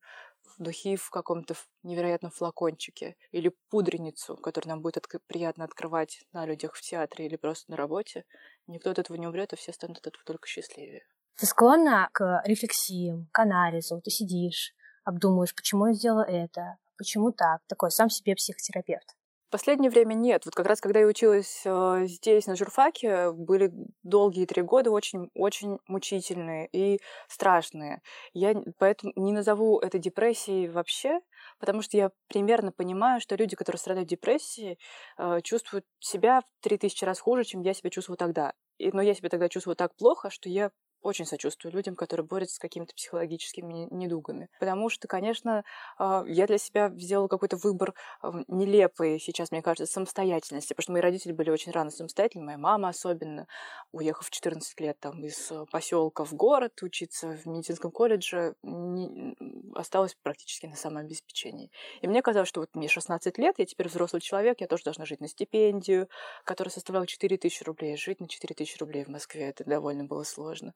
духи 0.58 0.96
в 0.96 1.10
каком-то 1.10 1.54
невероятном 1.82 2.30
флакончике 2.30 3.16
или 3.30 3.54
пудреницу, 3.70 4.36
которую 4.36 4.70
нам 4.70 4.82
будет 4.82 4.96
отк- 4.96 5.20
приятно 5.26 5.64
открывать 5.64 6.24
на 6.32 6.46
людях 6.46 6.74
в 6.74 6.82
театре 6.82 7.26
или 7.26 7.36
просто 7.36 7.70
на 7.70 7.76
работе, 7.76 8.24
никто 8.66 8.90
от 8.90 8.98
этого 8.98 9.16
не 9.16 9.26
умрет, 9.26 9.52
а 9.52 9.56
все 9.56 9.72
станут 9.72 9.98
от 9.98 10.08
этого 10.08 10.24
только 10.24 10.48
счастливее. 10.48 11.04
Ты 11.36 11.46
склонна 11.46 12.08
к 12.12 12.42
рефлексиям, 12.44 13.28
к 13.32 13.38
анализу, 13.38 14.00
ты 14.00 14.10
сидишь, 14.10 14.74
обдумываешь, 15.04 15.54
почему 15.54 15.86
я 15.86 15.92
сделала 15.92 16.22
это, 16.22 16.78
почему 16.96 17.32
так, 17.32 17.62
такой 17.66 17.90
сам 17.90 18.10
себе 18.10 18.34
психотерапевт. 18.34 19.14
В 19.48 19.50
последнее 19.50 19.90
время 19.90 20.12
нет. 20.12 20.44
Вот 20.44 20.54
как 20.54 20.66
раз 20.66 20.78
когда 20.78 21.00
я 21.00 21.06
училась 21.06 21.62
э, 21.64 22.02
здесь, 22.04 22.46
на 22.46 22.54
журфаке, 22.54 23.32
были 23.32 23.72
долгие 24.02 24.44
три 24.44 24.60
года 24.60 24.90
очень-очень 24.90 25.78
мучительные 25.88 26.68
и 26.70 27.00
страшные. 27.28 28.02
Я 28.34 28.54
поэтому 28.76 29.14
не 29.16 29.32
назову 29.32 29.78
это 29.78 29.96
депрессией 29.98 30.68
вообще, 30.68 31.20
потому 31.58 31.80
что 31.80 31.96
я 31.96 32.10
примерно 32.28 32.72
понимаю, 32.72 33.22
что 33.22 33.36
люди, 33.36 33.56
которые 33.56 33.80
страдают 33.80 34.10
депрессией, 34.10 34.78
э, 35.16 35.40
чувствуют 35.42 35.86
себя 35.98 36.42
в 36.42 36.44
три 36.60 36.76
тысячи 36.76 37.06
раз 37.06 37.18
хуже, 37.18 37.44
чем 37.44 37.62
я 37.62 37.72
себя 37.72 37.88
чувствую 37.88 38.18
тогда. 38.18 38.52
И, 38.76 38.92
но 38.92 39.00
я 39.00 39.14
себя 39.14 39.30
тогда 39.30 39.48
чувствую 39.48 39.76
так 39.76 39.96
плохо, 39.96 40.28
что 40.28 40.50
я 40.50 40.70
очень 41.08 41.26
сочувствую 41.26 41.72
людям, 41.72 41.96
которые 41.96 42.26
борются 42.26 42.56
с 42.56 42.58
какими-то 42.58 42.94
психологическими 42.94 43.88
недугами. 43.90 44.48
Потому 44.60 44.88
что, 44.90 45.08
конечно, 45.08 45.64
а, 45.98 46.24
я 46.26 46.46
для 46.46 46.58
себя 46.58 46.90
сделала 46.90 47.28
какой-то 47.28 47.56
выбор 47.56 47.94
а, 48.20 48.42
нелепый 48.46 49.18
сейчас, 49.18 49.50
мне 49.50 49.62
кажется, 49.62 49.92
самостоятельности, 49.92 50.74
потому 50.74 50.82
что 50.82 50.92
мои 50.92 51.02
родители 51.02 51.32
были 51.32 51.50
очень 51.50 51.72
рано 51.72 51.90
самостоятельны, 51.90 52.44
моя 52.44 52.58
мама 52.58 52.88
особенно, 52.88 53.46
уехав 53.92 54.26
в 54.26 54.30
14 54.30 54.80
лет 54.80 55.00
там 55.00 55.24
из 55.24 55.52
поселка 55.70 56.24
в 56.24 56.34
город 56.34 56.82
учиться 56.82 57.28
в 57.28 57.46
медицинском 57.46 57.90
колледже, 57.90 58.54
не, 58.62 59.34
осталась 59.74 60.14
практически 60.22 60.66
на 60.66 60.76
самообеспечении. 60.76 61.70
И 62.02 62.06
мне 62.06 62.22
казалось, 62.22 62.48
что 62.48 62.60
вот 62.60 62.74
мне 62.74 62.88
16 62.88 63.38
лет, 63.38 63.54
я 63.58 63.66
теперь 63.66 63.88
взрослый 63.88 64.20
человек, 64.20 64.60
я 64.60 64.66
тоже 64.66 64.84
должна 64.84 65.04
жить 65.06 65.20
на 65.20 65.28
стипендию, 65.28 66.08
которая 66.44 66.72
составляла 66.72 67.06
4 67.06 67.36
тысячи 67.38 67.62
рублей. 67.64 67.96
Жить 67.96 68.20
на 68.20 68.28
4 68.28 68.54
тысячи 68.54 68.78
рублей 68.78 69.04
в 69.04 69.08
Москве, 69.08 69.48
это 69.48 69.64
довольно 69.64 70.04
было 70.04 70.22
сложно 70.22 70.74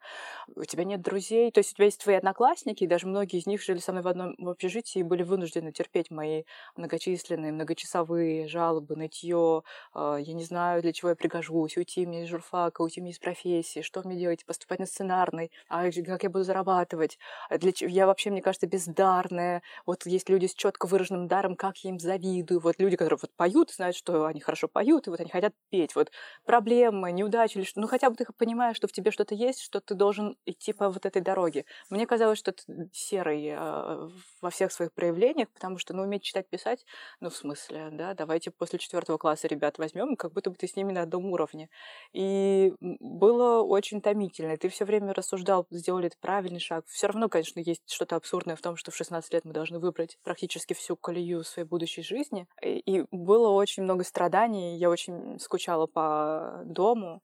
у 0.55 0.65
тебя 0.65 0.85
нет 0.85 1.01
друзей, 1.03 1.51
то 1.51 1.59
есть 1.59 1.73
у 1.73 1.75
тебя 1.77 1.87
есть 1.87 2.03
твои 2.03 2.17
одноклассники, 2.17 2.85
и 2.85 2.87
даже 2.87 3.07
многие 3.07 3.39
из 3.39 3.47
них 3.47 3.63
жили 3.63 3.79
со 3.79 3.93
мной 3.93 4.05
в 4.05 4.09
одном 4.09 4.35
общежитии 4.47 5.01
и 5.01 5.03
были 5.03 5.23
вынуждены 5.23 5.73
терпеть 5.73 6.11
мои 6.11 6.45
многочисленные, 6.77 7.53
многочасовые 7.53 8.49
жалобы, 8.49 8.97
нытье, 8.97 9.63
э, 9.95 10.19
я 10.21 10.33
не 10.35 10.45
знаю, 10.45 10.83
для 10.83 10.93
чего 10.93 11.11
я 11.11 11.17
пригожусь, 11.17 11.77
уйти 11.77 12.07
мне 12.07 12.25
из 12.25 12.29
журфака, 12.29 12.83
уйти 12.83 13.01
мне 13.01 13.11
из 13.13 13.19
профессии, 13.19 13.81
что 13.81 14.03
мне 14.05 14.17
делать, 14.17 14.45
поступать 14.45 14.81
на 14.81 14.87
сценарный, 14.87 15.51
а 15.69 15.91
как 15.91 16.23
я 16.23 16.31
буду 16.31 16.45
зарабатывать. 16.45 17.19
Для... 17.51 17.73
Я 17.81 18.07
вообще, 18.07 18.31
мне 18.31 18.43
кажется, 18.43 18.67
без 18.67 18.83
бездарная. 18.83 19.63
Вот 19.87 20.07
есть 20.07 20.29
люди 20.29 20.47
с 20.47 20.55
четко 20.55 20.87
выраженным 20.87 21.29
даром, 21.29 21.57
как 21.57 21.79
я 21.79 21.91
им 21.91 21.99
завидую. 21.99 22.61
Вот 22.61 22.77
люди, 22.79 22.97
которые 22.97 23.19
вот 23.21 23.33
поют, 23.37 23.71
знают, 23.71 23.97
что 23.97 24.27
они 24.27 24.41
хорошо 24.41 24.69
поют, 24.69 25.07
и 25.07 25.11
вот 25.11 25.21
они 25.21 25.31
хотят 25.31 25.55
петь. 25.71 25.95
Вот 25.95 26.11
проблемы, 26.45 27.13
неудачи 27.13 27.59
или 27.59 27.65
что. 27.65 27.81
Ну, 27.81 27.87
хотя 27.87 28.11
бы 28.11 28.17
ты 28.17 28.27
понимаешь, 28.37 28.77
что 28.77 28.89
в 28.89 28.93
тебе 28.93 29.11
что-то 29.11 29.35
есть, 29.35 29.61
что 29.61 29.81
ты 29.81 29.95
должен 30.03 30.37
идти 30.47 30.73
по 30.73 30.89
вот 30.91 31.07
этой 31.07 31.23
дороге. 31.23 31.65
Мне 31.89 32.09
казалось, 32.09 32.37
что 32.37 32.51
это 32.51 32.63
серый 32.93 33.47
э, 33.47 34.09
во 34.41 34.51
всех 34.51 34.73
своих 34.73 34.93
проявлениях, 34.93 35.49
потому 35.51 35.79
что, 35.79 35.95
ну, 35.95 36.03
уметь 36.03 36.25
читать, 36.25 36.49
писать, 36.49 36.85
ну, 37.21 37.31
в 37.31 37.37
смысле, 37.37 37.91
да, 37.93 38.13
давайте 38.15 38.51
после 38.51 38.81
четвертого 38.81 39.17
класса 39.17 39.47
ребят 39.47 39.79
возьмем, 39.79 40.17
как 40.17 40.33
будто 40.33 40.51
бы 40.51 40.57
ты 40.57 40.67
с 40.67 40.75
ними 40.75 40.91
на 40.91 41.03
одном 41.03 41.27
уровне. 41.27 41.69
И 42.13 42.73
было 42.81 43.63
очень 43.63 44.01
томительно. 44.01 44.57
Ты 44.57 44.69
все 44.71 44.85
время 44.85 45.15
рассуждал, 45.15 45.69
сделали 45.71 46.09
это 46.09 46.17
правильный 46.21 46.59
шаг. 46.59 46.85
Все 46.89 47.07
равно, 47.07 47.29
конечно, 47.29 47.61
есть 47.61 47.89
что-то 47.89 48.17
абсурдное 48.17 48.57
в 48.57 48.61
том, 48.61 48.75
что 48.75 48.91
в 48.91 48.97
16 48.97 49.33
лет 49.33 49.45
мы 49.45 49.53
должны 49.53 49.79
выбрать 49.79 50.19
практически 50.25 50.73
всю 50.75 50.97
колею 50.97 51.45
своей 51.45 51.69
будущей 51.69 52.03
жизни. 52.03 52.49
И 52.61 53.05
было 53.13 53.51
очень 53.51 53.85
много 53.85 54.03
страданий. 54.03 54.79
Я 54.79 54.91
очень 54.91 55.39
скучала 55.39 55.87
по 55.87 56.63
дому 56.65 57.23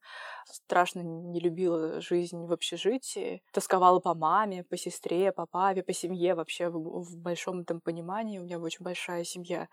страшно 0.51 1.01
не 1.01 1.39
любила 1.39 2.01
жизнь 2.01 2.45
в 2.45 2.53
общежитии, 2.69 3.41
тосковала 3.51 3.99
по 3.99 4.13
маме, 4.13 4.63
по 4.63 4.77
сестре, 4.77 5.31
по 5.31 5.45
папе, 5.45 5.83
по 5.83 5.93
семье 5.93 6.35
вообще 6.35 6.69
в, 6.69 7.03
в 7.03 7.17
большом 7.17 7.61
этом 7.61 7.81
понимании. 7.81 8.39
У 8.39 8.43
меня 8.43 8.59
очень 8.59 8.83
большая 8.83 9.23
семья. 9.23 9.67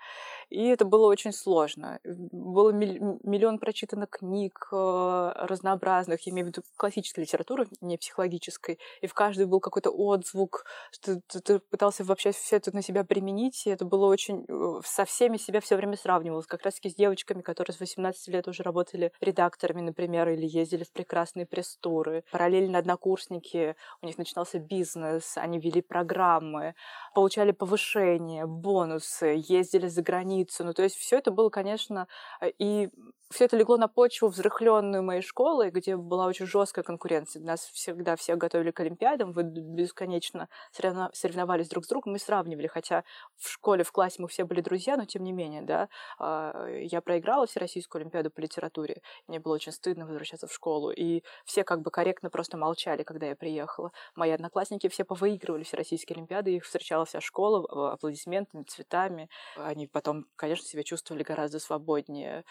И 0.49 0.67
это 0.67 0.85
было 0.85 1.07
очень 1.07 1.33
сложно. 1.33 2.01
Было 2.05 2.71
миллион 2.71 3.59
прочитанных 3.59 4.11
книг 4.11 4.69
э, 4.73 5.33
разнообразных, 5.37 6.27
я 6.27 6.33
имею 6.33 6.47
в 6.47 6.49
виду 6.51 6.63
классической 6.77 7.21
литературы, 7.21 7.67
не 7.81 7.99
психологической, 7.99 8.79
и 9.01 9.07
в 9.07 9.15
каждой 9.15 9.47
был 9.47 9.61
какой-то 9.61 9.91
отзвук, 9.91 10.65
что 10.91 11.21
ты, 11.27 11.41
ты 11.41 11.59
пытался 11.59 12.05
вообще 12.05 12.33
все 12.33 12.57
это 12.57 12.75
на 12.75 12.83
себя 12.83 13.05
применить, 13.05 13.67
и 13.67 13.71
это 13.71 13.85
было 13.85 14.07
очень... 14.07 14.45
Э, 14.49 14.81
со 14.85 15.05
всеми 15.05 15.37
себя 15.37 15.61
все 15.61 15.77
время 15.77 15.97
сравнивалось, 15.97 16.47
как 16.47 16.63
раз-таки 16.63 16.91
с 16.91 16.95
девочками, 16.95 17.43
которые 17.43 17.75
с 17.75 17.81
18 17.81 18.29
лет 18.29 18.49
уже 18.49 18.63
работали 18.63 19.13
редакторами, 19.21 19.81
например, 19.81 20.29
или 20.29 20.47
ездили 20.47 20.85
в 20.85 20.93
прекрасные 20.93 21.47
пресс-туры. 21.47 22.25
Параллельно 22.31 22.79
однокурсники, 22.87 23.77
у 24.01 24.07
них 24.07 24.17
начинался 24.19 24.59
бизнес, 24.59 25.37
они 25.37 25.59
вели 25.59 25.83
программы, 25.83 26.75
получали 27.15 27.51
повышение, 27.51 28.47
бонусы, 28.47 29.43
ездили 29.49 29.89
за 29.89 30.03
границу. 30.03 30.65
Ну, 30.65 30.73
то 30.73 30.83
есть 30.83 30.97
все 30.97 31.19
это 31.19 31.31
было, 31.31 31.51
конечно, 31.51 32.07
э, 32.41 32.51
и 32.59 32.91
все 33.31 33.47
это 33.47 33.57
легло 33.57 33.77
на 33.77 33.89
почву 33.89 34.29
взрыхленную 34.29 35.03
моей 35.03 35.21
школы, 35.21 35.71
где 35.71 35.97
была 35.97 36.27
очень 36.27 36.47
жесткая 36.47 36.85
конкуренция. 36.85 37.43
Нас 37.43 37.61
всегда 37.73 38.15
всех 38.15 38.39
готовили 38.39 38.71
к 38.71 38.81
Олимпиадам, 38.81 39.33
вы 39.33 39.43
бесконечно 39.43 40.49
соревновались 40.73 41.69
друг 41.69 41.85
с 41.85 41.89
другом 41.89 42.15
и 42.15 42.19
сравнивали, 42.21 42.69
хотя 42.69 43.03
в 43.37 43.49
школе, 43.49 43.83
в 43.83 43.91
классе 43.91 44.17
мы 44.23 44.29
все 44.29 44.45
были 44.45 44.61
друзья, 44.61 44.97
но 44.97 45.07
тем 45.07 45.25
не 45.25 45.33
менее, 45.33 45.63
да, 45.63 45.89
а, 46.19 46.69
я 46.69 47.01
проиграла 47.01 47.47
Всероссийскую 47.47 48.01
Олимпиаду 48.01 48.31
по 48.31 48.41
литературе, 48.41 49.03
мне 49.27 49.41
было 49.41 49.55
очень 49.55 49.73
стыдно 49.73 50.07
возвращаться 50.07 50.47
в 50.47 50.53
школу, 50.53 50.91
и 50.91 51.23
все 51.45 51.65
как 51.65 51.83
бы 51.83 51.91
корректно 51.91 52.31
просто 52.31 52.57
молчали, 52.57 52.76
когда 53.05 53.27
я 53.27 53.37
приехала. 53.37 53.93
Мои 54.15 54.31
одноклассники 54.31 54.89
все 54.89 55.05
повыигрывали 55.05 55.63
Всероссийские 55.65 56.17
Олимпиады, 56.17 56.55
их 56.57 56.65
встречала 56.65 57.05
вся 57.05 57.21
школа 57.21 57.93
аплодисментами, 57.93 58.65
цветами. 58.65 59.29
Они 59.55 59.87
потом, 59.87 60.27
конечно, 60.37 60.67
себя 60.67 60.83
чувствовали 60.83 61.23
гораздо 61.23 61.59
свободнее. 61.59 62.45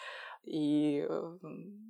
И 0.44 1.06
э, 1.08 1.36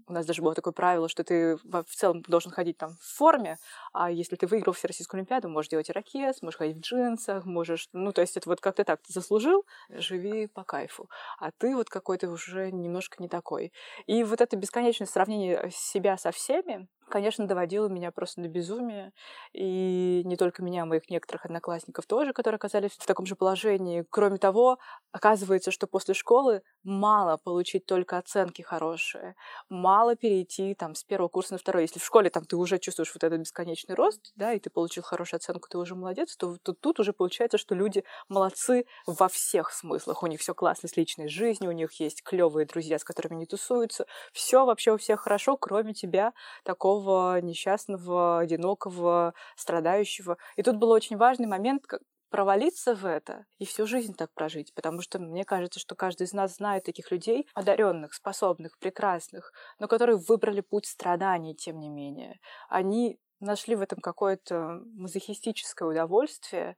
у 0.07 0.12
нас 0.12 0.26
даже 0.26 0.43
было 0.43 0.55
такое 0.55 0.73
правило, 0.73 1.09
что 1.09 1.25
ты 1.25 1.57
в 1.57 1.95
целом 1.95 2.23
должен 2.23 2.53
ходить 2.53 2.79
там 2.79 2.97
в 3.00 3.17
форме, 3.17 3.59
а 3.93 4.11
если 4.11 4.37
ты 4.37 4.47
выиграл 4.47 4.73
Всероссийскую 4.73 5.19
Олимпиаду, 5.19 5.49
можешь 5.49 5.71
делать 5.71 5.91
ирокез, 5.91 6.43
можешь 6.43 6.59
ходить 6.59 6.76
в 6.76 6.81
джинсах, 6.81 7.45
можешь... 7.45 7.88
Ну, 7.93 8.12
то 8.12 8.21
есть 8.21 8.37
это 8.37 8.49
вот 8.49 8.61
как-то 8.61 8.85
так, 8.85 9.00
ты 9.03 9.12
заслужил, 9.12 9.65
живи 9.91 10.47
по 10.47 10.65
кайфу. 10.65 11.09
А 11.39 11.50
ты 11.50 11.75
вот 11.75 11.89
какой-то 11.89 12.30
уже 12.30 12.71
немножко 12.71 13.23
не 13.23 13.28
такой. 13.28 13.73
И 14.06 14.23
вот 14.25 14.41
это 14.41 14.56
бесконечное 14.56 15.06
сравнение 15.06 15.71
себя 15.73 16.17
со 16.17 16.30
всеми, 16.30 16.89
конечно, 17.09 17.47
доводило 17.47 17.89
меня 17.89 18.11
просто 18.11 18.41
до 18.43 18.49
безумия. 18.49 19.13
И 19.52 20.23
не 20.25 20.37
только 20.37 20.63
меня, 20.63 20.82
а 20.82 20.87
моих 20.87 21.09
некоторых 21.11 21.45
одноклассников 21.45 22.06
тоже, 22.06 22.32
которые 22.32 22.56
оказались 22.56 22.93
в 22.93 23.06
таком 23.06 23.26
же 23.26 23.37
положении. 23.37 24.04
Кроме 24.11 24.39
того, 24.39 24.78
оказывается, 25.13 25.71
что 25.71 25.87
после 25.87 26.15
школы 26.15 26.63
мало 26.82 27.39
получить 27.39 27.87
только 27.87 28.19
оценки 28.19 28.35
хорошие, 28.62 29.34
мало 29.68 30.16
перейти 30.16 30.75
там 30.75 30.94
с 30.94 31.04
первого 31.04 31.28
курса 31.28 31.54
на 31.54 31.58
второй. 31.58 31.82
Если 31.82 31.99
в 31.99 32.04
школе 32.04 32.30
там 32.30 32.44
ты 32.44 32.56
уже 32.56 32.78
чувствуешь 32.78 33.12
вот 33.14 33.25
этот 33.25 33.40
бесконечный 33.40 33.94
рост, 33.94 34.32
да, 34.36 34.52
и 34.52 34.58
ты 34.58 34.70
получил 34.70 35.02
хорошую 35.02 35.38
оценку, 35.38 35.68
ты 35.68 35.78
уже 35.78 35.94
молодец, 35.94 36.36
то, 36.36 36.56
то 36.62 36.72
тут 36.72 37.00
уже 37.00 37.12
получается, 37.12 37.58
что 37.58 37.75
люди 37.75 38.04
молодцы 38.28 38.86
во 39.06 39.28
всех 39.28 39.72
смыслах. 39.72 40.22
У 40.22 40.26
них 40.26 40.40
все 40.40 40.54
классно 40.54 40.88
с 40.88 40.96
личной 40.96 41.28
жизнью, 41.28 41.70
у 41.70 41.75
них 41.75 41.92
есть 42.00 42.22
клевые 42.22 42.66
друзья, 42.66 42.99
с 42.99 43.04
которыми 43.04 43.36
они 43.36 43.46
тусуются. 43.46 44.06
Все 44.32 44.64
вообще 44.64 44.92
у 44.92 44.96
всех 44.99 45.20
хорошо, 45.20 45.56
кроме 45.56 45.94
тебя, 45.94 46.32
такого 46.64 47.40
несчастного, 47.40 48.40
одинокого, 48.40 49.34
страдающего. 49.56 50.38
И 50.56 50.62
тут 50.62 50.76
был 50.76 50.90
очень 50.90 51.16
важный 51.16 51.46
момент, 51.46 51.86
провалиться 52.30 52.95
в 52.95 53.04
это 53.06 53.47
и 53.58 53.65
всю 53.65 53.86
жизнь 53.86 54.15
так 54.15 54.32
прожить, 54.34 54.75
потому 54.75 55.00
что 55.02 55.19
мне 55.19 55.45
кажется, 55.45 55.80
что 55.80 55.95
каждый 55.95 56.25
из 56.25 56.32
нас 56.32 56.56
знает 56.56 56.84
таких 56.84 57.10
людей, 57.10 57.47
одаренных, 57.54 58.15
способных, 58.15 58.78
прекрасных, 58.78 59.52
но 59.78 59.89
которые 59.89 60.17
выбрали 60.17 60.60
путь 60.60 60.86
страданий, 60.86 61.54
тем 61.54 61.78
не 61.78 61.89
менее. 61.89 62.41
Они 62.69 63.19
нашли 63.41 63.76
в 63.76 63.82
этом 63.82 64.00
какое-то 64.00 64.80
мазохистическое 64.95 65.89
удовольствие, 65.89 66.76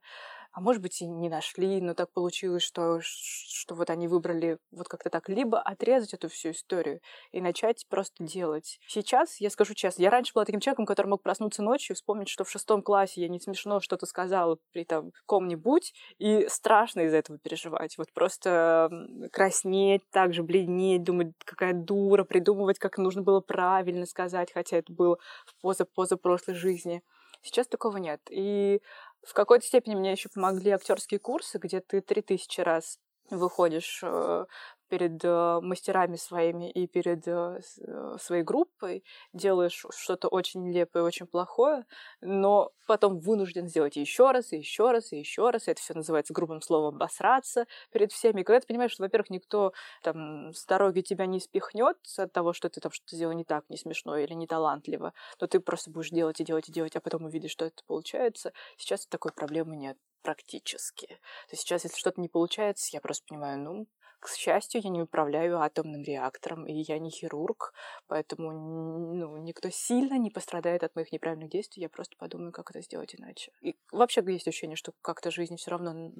а 0.51 0.61
может 0.61 0.81
быть 0.81 1.01
и 1.01 1.07
не 1.07 1.29
нашли, 1.29 1.79
но 1.81 1.93
так 1.93 2.11
получилось, 2.11 2.63
что, 2.63 2.99
что 3.01 3.75
вот 3.75 3.89
они 3.89 4.07
выбрали 4.07 4.57
вот 4.71 4.87
как-то 4.87 5.09
так, 5.09 5.29
либо 5.29 5.59
отрезать 5.59 6.13
эту 6.13 6.29
всю 6.29 6.51
историю 6.51 7.01
и 7.31 7.41
начать 7.41 7.85
просто 7.87 8.23
делать. 8.23 8.79
Сейчас, 8.87 9.39
я 9.39 9.49
скажу 9.49 9.73
честно, 9.73 10.01
я 10.01 10.09
раньше 10.09 10.33
была 10.33 10.45
таким 10.45 10.59
человеком, 10.59 10.85
который 10.85 11.07
мог 11.07 11.21
проснуться 11.21 11.61
ночью, 11.61 11.95
вспомнить, 11.95 12.29
что 12.29 12.43
в 12.43 12.49
шестом 12.49 12.81
классе 12.81 13.21
я 13.21 13.27
не 13.29 13.39
смешно 13.39 13.79
что-то 13.79 14.05
сказала 14.05 14.57
при 14.71 14.85
там 14.85 15.11
ком-нибудь, 15.25 15.93
и 16.17 16.47
страшно 16.49 17.01
из-за 17.01 17.17
этого 17.17 17.37
переживать. 17.37 17.97
Вот 17.97 18.11
просто 18.13 18.89
краснеть, 19.31 20.01
также 20.11 20.43
бледнеть, 20.43 21.03
думать, 21.03 21.33
какая 21.45 21.73
дура, 21.73 22.23
придумывать, 22.23 22.79
как 22.79 22.97
нужно 22.97 23.21
было 23.21 23.39
правильно 23.39 24.05
сказать, 24.05 24.51
хотя 24.51 24.77
это 24.77 24.91
было 24.91 25.17
в 25.45 25.61
поза-поза 25.61 26.17
прошлой 26.17 26.55
жизни. 26.55 27.03
Сейчас 27.41 27.67
такого 27.67 27.97
нет. 27.97 28.19
И 28.29 28.81
в 29.23 29.33
какой-то 29.33 29.65
степени 29.65 29.95
мне 29.95 30.11
еще 30.11 30.29
помогли 30.29 30.71
актерские 30.71 31.19
курсы, 31.19 31.57
где 31.57 31.79
ты 31.81 32.01
три 32.01 32.21
тысячи 32.21 32.61
раз 32.61 32.97
выходишь 33.29 34.01
э, 34.03 34.45
перед 34.89 35.23
э, 35.23 35.59
мастерами 35.61 36.15
своими 36.15 36.69
и 36.71 36.87
перед 36.87 37.27
э, 37.27 37.59
э, 37.79 38.17
своей 38.19 38.43
группой, 38.43 39.03
делаешь 39.33 39.85
что-то 39.91 40.27
очень 40.27 40.63
нелепое, 40.63 41.03
очень 41.03 41.27
плохое, 41.27 41.85
но 42.21 42.71
потом 42.87 43.19
вынужден 43.19 43.67
сделать 43.67 43.95
еще 43.95 44.31
раз, 44.31 44.51
и 44.51 44.57
еще 44.57 44.91
раз, 44.91 45.13
и 45.13 45.19
еще 45.19 45.51
раз. 45.51 45.67
Это 45.67 45.79
все 45.79 45.93
называется 45.93 46.33
грубым 46.33 46.61
словом 46.61 46.95
обосраться 46.95 47.67
перед 47.91 48.11
всеми. 48.11 48.41
И 48.41 48.43
когда 48.43 48.59
ты 48.59 48.67
понимаешь, 48.67 48.91
что, 48.91 49.03
во-первых, 49.03 49.29
никто 49.29 49.73
там 50.01 50.53
с 50.53 50.65
дороги 50.65 51.01
тебя 51.01 51.25
не 51.27 51.39
спихнет 51.39 51.97
от 52.17 52.33
того, 52.33 52.53
что 52.53 52.69
ты 52.69 52.81
там 52.81 52.91
что-то 52.91 53.15
сделал 53.15 53.33
не 53.33 53.43
так, 53.43 53.65
не 53.69 53.77
смешно 53.77 54.17
или 54.17 54.33
не 54.33 54.47
талантливо, 54.47 55.13
но 55.39 55.47
ты 55.47 55.59
просто 55.59 55.91
будешь 55.91 56.09
делать 56.09 56.39
и 56.41 56.43
делать 56.43 56.69
и 56.69 56.71
делать, 56.71 56.95
а 56.95 57.01
потом 57.01 57.25
увидишь, 57.25 57.51
что 57.51 57.65
это 57.65 57.83
получается. 57.85 58.53
Сейчас 58.77 59.05
такой 59.05 59.31
проблемы 59.31 59.75
нет 59.75 59.97
практически. 60.21 61.07
То 61.07 61.51
есть 61.51 61.63
сейчас, 61.63 61.83
если 61.83 61.97
что-то 61.97 62.21
не 62.21 62.27
получается, 62.27 62.89
я 62.91 63.01
просто 63.01 63.25
понимаю, 63.27 63.59
ну, 63.59 63.87
к 64.19 64.29
счастью, 64.29 64.81
я 64.83 64.89
не 64.89 65.01
управляю 65.01 65.59
атомным 65.59 66.03
реактором, 66.03 66.65
и 66.65 66.73
я 66.73 66.99
не 66.99 67.09
хирург, 67.09 67.73
поэтому 68.07 68.51
ну, 68.51 69.37
никто 69.37 69.69
сильно 69.69 70.17
не 70.17 70.29
пострадает 70.29 70.83
от 70.83 70.95
моих 70.95 71.11
неправильных 71.11 71.49
действий. 71.49 71.81
Я 71.81 71.89
просто 71.89 72.15
подумаю, 72.17 72.51
как 72.51 72.69
это 72.71 72.81
сделать 72.81 73.15
иначе. 73.15 73.51
И 73.61 73.75
вообще 73.91 74.23
есть 74.27 74.47
ощущение, 74.47 74.75
что 74.75 74.93
как-то 75.01 75.31
жизнь 75.31 75.55
все 75.55 75.71
равно 75.71 76.11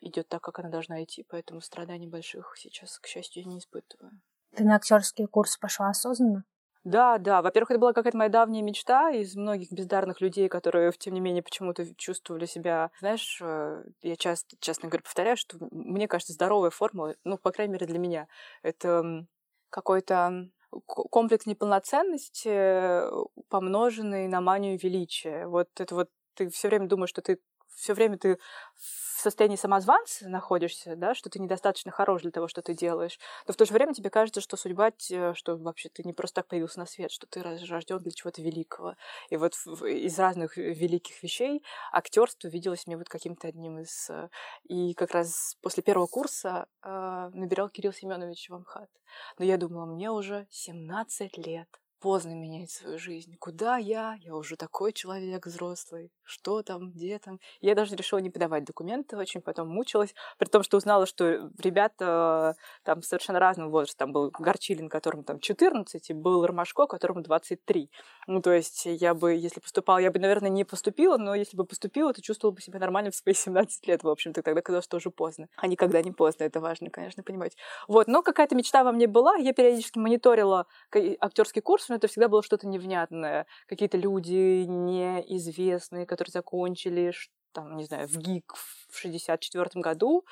идет 0.00 0.28
так, 0.28 0.42
как 0.42 0.58
она 0.58 0.68
должна 0.68 1.02
идти, 1.02 1.24
поэтому 1.28 1.60
страданий 1.60 2.06
больших 2.06 2.54
сейчас, 2.56 2.98
к 2.98 3.06
счастью, 3.06 3.42
я 3.42 3.48
не 3.48 3.58
испытываю. 3.58 4.20
Ты 4.54 4.64
на 4.64 4.76
актерский 4.76 5.26
курс 5.26 5.56
пошла 5.56 5.88
осознанно? 5.88 6.44
Да, 6.84 7.16
да. 7.18 7.40
Во-первых, 7.40 7.70
это 7.70 7.80
была 7.80 7.92
какая-то 7.94 8.18
моя 8.18 8.28
давняя 8.28 8.62
мечта 8.62 9.10
из 9.10 9.34
многих 9.36 9.72
бездарных 9.72 10.20
людей, 10.20 10.48
которые, 10.50 10.92
тем 10.92 11.14
не 11.14 11.20
менее, 11.20 11.42
почему-то 11.42 11.86
чувствовали 11.96 12.44
себя... 12.44 12.90
Знаешь, 13.00 13.38
э, 13.40 13.84
я 14.02 14.16
часто, 14.16 14.54
честно 14.60 14.90
говоря, 14.90 15.02
повторяю, 15.02 15.36
что 15.38 15.56
мне 15.70 16.06
кажется, 16.08 16.34
здоровая 16.34 16.68
форма, 16.70 17.14
ну, 17.24 17.38
по 17.38 17.52
крайней 17.52 17.72
мере, 17.72 17.86
для 17.86 17.98
меня, 17.98 18.28
это 18.62 19.26
какой-то 19.70 20.48
комплекс 20.86 21.46
неполноценности, 21.46 22.48
э, 22.48 23.10
помноженный 23.48 24.28
на 24.28 24.42
манию 24.42 24.78
величия. 24.78 25.46
Вот 25.46 25.68
это 25.78 25.94
вот 25.94 26.10
ты 26.34 26.50
все 26.50 26.68
время 26.68 26.86
думаешь, 26.86 27.10
что 27.10 27.22
ты 27.22 27.38
все 27.74 27.94
время 27.94 28.18
ты 28.18 28.38
в 28.76 29.20
состоянии 29.20 29.56
самозванца 29.56 30.28
находишься, 30.28 30.96
да, 30.96 31.14
что 31.14 31.30
ты 31.30 31.38
недостаточно 31.38 31.90
хорош 31.90 32.22
для 32.22 32.30
того, 32.30 32.48
что 32.48 32.62
ты 32.62 32.74
делаешь, 32.74 33.18
но 33.46 33.54
в 33.54 33.56
то 33.56 33.64
же 33.64 33.72
время 33.72 33.94
тебе 33.94 34.10
кажется, 34.10 34.40
что 34.40 34.56
судьба, 34.56 34.92
что 34.98 35.56
вообще 35.56 35.88
ты 35.88 36.02
не 36.04 36.12
просто 36.12 36.42
так 36.42 36.48
появился 36.48 36.78
на 36.78 36.86
свет, 36.86 37.10
что 37.10 37.26
ты 37.26 37.42
рожден 37.42 37.98
для 37.98 38.12
чего-то 38.12 38.42
великого. 38.42 38.96
И 39.30 39.36
вот 39.36 39.54
из 39.54 40.18
разных 40.18 40.56
великих 40.56 41.22
вещей 41.22 41.62
актерство 41.92 42.48
виделось 42.48 42.86
мне 42.86 42.96
вот 42.96 43.08
каким-то 43.08 43.48
одним 43.48 43.78
из... 43.78 44.10
Э, 44.10 44.28
и 44.64 44.94
как 44.94 45.12
раз 45.12 45.56
после 45.62 45.82
первого 45.82 46.06
курса 46.06 46.66
э, 46.82 47.30
набирал 47.32 47.68
Кирилл 47.68 47.92
Семенович 47.92 48.50
в 48.50 48.54
Амхат. 48.54 48.90
Но 49.38 49.44
я 49.44 49.56
думала, 49.56 49.86
мне 49.86 50.10
уже 50.10 50.46
17 50.50 51.38
лет 51.38 51.68
поздно 52.04 52.34
менять 52.34 52.70
свою 52.70 52.98
жизнь. 52.98 53.34
Куда 53.38 53.78
я? 53.78 54.18
Я 54.20 54.36
уже 54.36 54.56
такой 54.56 54.92
человек 54.92 55.46
взрослый. 55.46 56.12
Что 56.22 56.62
там, 56.62 56.90
где 56.90 57.18
там? 57.18 57.40
Я 57.62 57.74
даже 57.74 57.96
решила 57.96 58.18
не 58.18 58.28
подавать 58.28 58.64
документы, 58.64 59.16
очень 59.16 59.40
потом 59.40 59.68
мучилась, 59.68 60.14
при 60.36 60.46
том, 60.46 60.62
что 60.62 60.76
узнала, 60.76 61.06
что 61.06 61.50
ребята 61.58 62.56
там 62.82 63.02
совершенно 63.02 63.38
разного 63.38 63.70
возраста. 63.70 64.00
Там 64.00 64.12
был 64.12 64.30
Горчилин, 64.38 64.90
которому 64.90 65.22
там 65.22 65.40
14, 65.40 66.10
и 66.10 66.12
был 66.12 66.44
Ромашко, 66.44 66.86
которому 66.86 67.22
23. 67.22 67.90
Ну, 68.26 68.42
то 68.42 68.52
есть 68.52 68.84
я 68.84 69.14
бы, 69.14 69.32
если 69.32 69.60
поступала, 69.60 69.96
я 69.96 70.10
бы, 70.10 70.18
наверное, 70.18 70.50
не 70.50 70.64
поступила, 70.64 71.16
но 71.16 71.34
если 71.34 71.56
бы 71.56 71.64
поступила, 71.64 72.12
то 72.12 72.20
чувствовала 72.20 72.54
бы 72.54 72.60
себя 72.60 72.80
нормально 72.80 73.12
в 73.12 73.16
свои 73.16 73.34
17 73.34 73.86
лет, 73.86 74.04
в 74.04 74.08
общем-то. 74.10 74.42
Тогда 74.42 74.60
казалось, 74.60 74.84
что 74.84 74.98
уже 74.98 75.10
поздно. 75.10 75.48
А 75.56 75.66
никогда 75.68 76.02
не 76.02 76.12
поздно, 76.12 76.44
это 76.44 76.60
важно, 76.60 76.90
конечно, 76.90 77.22
понимать. 77.22 77.56
Вот, 77.88 78.08
но 78.08 78.22
какая-то 78.22 78.54
мечта 78.54 78.84
во 78.84 78.92
мне 78.92 79.06
была. 79.06 79.36
Я 79.36 79.54
периодически 79.54 79.98
мониторила 79.98 80.66
актерский 80.92 81.62
курс, 81.62 81.93
но 81.94 81.98
это 81.98 82.08
всегда 82.08 82.28
было 82.28 82.42
что-то 82.42 82.66
невнятное. 82.66 83.46
Какие-то 83.68 83.96
люди 83.96 84.64
неизвестные, 84.64 86.06
которые 86.06 86.32
закончили, 86.32 87.12
там, 87.52 87.76
не 87.76 87.84
знаю, 87.84 88.08
в 88.08 88.16
ГИК 88.16 88.54
в 88.90 88.98
64 88.98 89.80
году, 89.80 90.24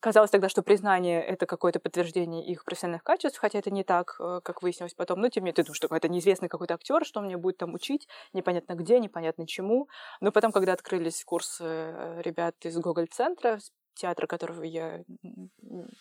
Казалось 0.00 0.30
тогда, 0.30 0.48
что 0.48 0.62
признание— 0.62 1.22
это 1.24 1.46
какое-то 1.46 1.78
подтверждение 1.78 2.44
их 2.44 2.64
профессиональных 2.64 3.04
качеств, 3.04 3.38
хотя 3.38 3.60
это 3.60 3.70
не 3.70 3.84
так, 3.84 4.16
э, 4.18 4.40
как 4.42 4.60
выяснилось 4.60 4.94
потом. 4.94 5.20
Но 5.20 5.28
тем 5.28 5.44
не 5.44 5.50
менее, 5.50 5.54
ты 5.54 5.62
думаешь, 5.62 5.76
что 5.76 5.86
это 5.94 6.08
неизвестный 6.08 6.48
какой-то 6.48 6.74
актер, 6.74 7.04
что 7.04 7.20
мне 7.20 7.36
будет 7.36 7.58
там 7.58 7.72
учить, 7.72 8.08
непонятно 8.32 8.74
где, 8.74 8.98
непонятно 8.98 9.46
чему. 9.46 9.88
Но 10.20 10.32
потом, 10.32 10.50
когда 10.50 10.72
открылись 10.72 11.22
курсы 11.24 11.62
э, 11.62 12.20
ребят 12.20 12.56
из 12.64 12.76
Гоголь-центра, 12.78 13.60
театра, 13.94 14.26
которого 14.26 14.62
я 14.62 15.02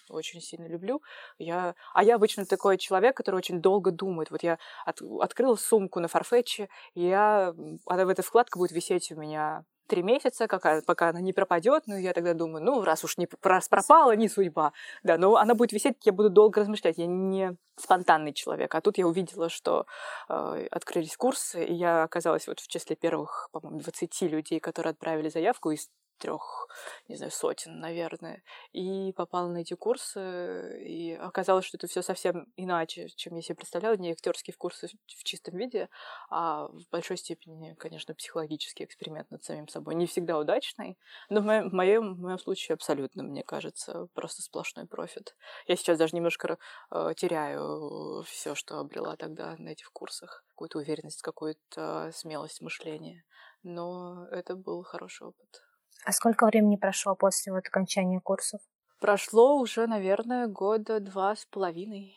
очень 0.09 0.41
сильно 0.41 0.67
люблю. 0.67 1.01
Я... 1.37 1.75
А 1.93 2.03
я 2.03 2.15
обычно 2.15 2.45
такой 2.45 2.77
человек, 2.77 3.15
который 3.15 3.35
очень 3.35 3.61
долго 3.61 3.91
думает. 3.91 4.31
Вот 4.31 4.43
я 4.43 4.57
от... 4.85 5.01
открыла 5.21 5.55
сумку 5.55 5.99
на 5.99 6.07
Farfetch, 6.07 6.67
и 6.93 7.01
я... 7.01 7.53
она 7.85 8.05
в 8.05 8.09
этой 8.09 8.23
вкладка 8.23 8.57
будет 8.57 8.71
висеть 8.71 9.11
у 9.11 9.15
меня 9.15 9.65
три 9.91 10.03
месяца, 10.03 10.47
пока 10.47 11.09
она 11.09 11.19
не 11.19 11.33
пропадет. 11.33 11.83
Ну, 11.85 11.97
я 11.97 12.13
тогда 12.13 12.33
думаю, 12.33 12.63
ну, 12.63 12.81
раз 12.81 13.03
уж 13.03 13.17
не 13.17 13.27
раз 13.41 13.67
пропала, 13.67 14.15
не 14.15 14.29
судьба. 14.29 14.71
Да, 15.03 15.17
но 15.17 15.35
она 15.35 15.53
будет 15.53 15.73
висеть, 15.73 15.97
я 16.05 16.13
буду 16.13 16.29
долго 16.29 16.61
размышлять. 16.61 16.97
Я 16.97 17.07
не 17.07 17.57
спонтанный 17.75 18.31
человек. 18.31 18.73
А 18.73 18.79
тут 18.79 18.97
я 18.97 19.05
увидела, 19.05 19.49
что 19.49 19.85
э, 20.29 20.67
открылись 20.71 21.17
курсы, 21.17 21.65
и 21.65 21.73
я 21.73 22.03
оказалась 22.03 22.47
вот 22.47 22.61
в 22.61 22.67
числе 22.69 22.95
первых, 22.95 23.49
по-моему, 23.51 23.79
20 23.79 24.21
людей, 24.21 24.61
которые 24.61 24.91
отправили 24.91 25.27
заявку 25.27 25.71
из 25.71 25.89
трех, 26.17 26.67
не 27.07 27.15
знаю, 27.15 27.31
сотен, 27.31 27.79
наверное, 27.79 28.43
и 28.71 29.11
попала 29.13 29.47
на 29.47 29.59
эти 29.59 29.73
курсы, 29.73 30.81
и 30.83 31.13
оказалось, 31.13 31.65
что 31.65 31.77
это 31.77 31.87
все 31.87 32.01
совсем 32.01 32.47
иначе, 32.55 33.09
чем 33.09 33.35
я 33.35 33.41
себе 33.41 33.55
представляла. 33.55 33.97
Не 33.97 34.11
актерские 34.11 34.53
курсы 34.55 34.87
в 34.87 35.23
чистом 35.23 35.57
виде, 35.57 35.89
а 36.29 36.67
в 36.67 36.89
большой 36.91 37.17
степени, 37.17 37.73
конечно, 37.75 38.13
психологический 38.13 38.83
эксперимент 38.83 39.29
над 39.31 39.43
самим 39.43 39.67
собой. 39.67 39.95
Не 39.95 40.05
всегда 40.05 40.37
удачный, 40.37 40.97
но 41.29 41.41
в 41.41 41.43
моем, 41.43 41.69
в 41.69 41.73
моем, 41.73 42.15
в 42.15 42.19
моем 42.19 42.39
случае 42.39 42.75
абсолютно, 42.75 43.23
мне 43.23 43.43
кажется, 43.43 44.07
просто 44.13 44.41
сплошной 44.41 44.85
профит. 44.87 45.35
Я 45.67 45.75
сейчас 45.75 45.97
даже 45.97 46.15
немножко 46.15 46.57
э, 46.91 47.13
теряю 47.15 48.23
все, 48.23 48.55
что 48.55 48.79
обрела 48.79 49.15
тогда 49.15 49.55
на 49.57 49.69
этих 49.69 49.91
курсах. 49.91 50.43
Какую-то 50.49 50.79
уверенность, 50.79 51.21
какую-то 51.21 52.11
смелость 52.13 52.61
мышления. 52.61 53.23
Но 53.63 54.27
это 54.31 54.55
был 54.55 54.83
хороший 54.83 55.27
опыт. 55.27 55.61
А 56.05 56.11
сколько 56.11 56.45
времени 56.45 56.75
прошло 56.75 57.15
после 57.15 57.51
вот 57.51 57.67
окончания 57.67 58.19
курсов? 58.19 58.61
Прошло 58.99 59.57
уже, 59.59 59.85
наверное, 59.85 60.47
года 60.47 61.01
два 61.01 61.35
с 61.35 61.43
половиной. 61.45 62.15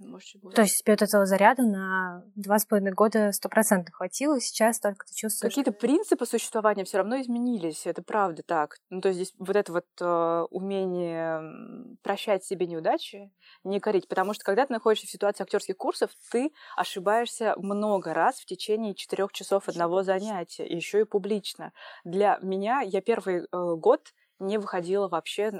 Может. 0.00 0.40
То 0.54 0.62
есть 0.62 0.82
тебе 0.82 0.94
вот 0.94 1.02
этого 1.02 1.26
заряда 1.26 1.62
на 1.62 2.24
два 2.34 2.58
с 2.58 2.64
половиной 2.64 2.92
года 2.92 3.32
стопроцентно 3.32 3.92
хватило, 3.92 4.40
сейчас 4.40 4.80
только 4.80 5.04
ты 5.06 5.14
чувствуешь... 5.14 5.52
Какие-то 5.52 5.72
принципы 5.72 6.24
существования 6.24 6.84
все 6.84 6.98
равно 6.98 7.20
изменились, 7.20 7.86
это 7.86 8.02
правда 8.02 8.42
так. 8.42 8.78
Ну, 8.88 9.02
то 9.02 9.08
есть 9.08 9.16
здесь 9.18 9.34
вот 9.38 9.56
это 9.56 9.72
вот 9.72 9.86
э, 10.00 10.46
умение 10.50 11.96
прощать 12.02 12.44
себе 12.44 12.66
неудачи, 12.66 13.30
не 13.62 13.78
корить, 13.78 14.08
потому 14.08 14.32
что 14.32 14.42
когда 14.42 14.64
ты 14.64 14.72
находишься 14.72 15.06
в 15.06 15.10
ситуации 15.10 15.42
актерских 15.42 15.76
курсов, 15.76 16.10
ты 16.30 16.50
ошибаешься 16.76 17.54
много 17.58 18.14
раз 18.14 18.40
в 18.40 18.46
течение 18.46 18.94
четырех 18.94 19.32
часов 19.32 19.68
одного 19.68 20.02
занятия, 20.02 20.66
еще 20.66 21.00
и 21.00 21.04
публично. 21.04 21.72
Для 22.04 22.38
меня, 22.40 22.80
я 22.80 23.02
первый 23.02 23.42
э, 23.42 23.74
год 23.76 24.14
не 24.40 24.58
выходила 24.58 25.08
вообще 25.08 25.52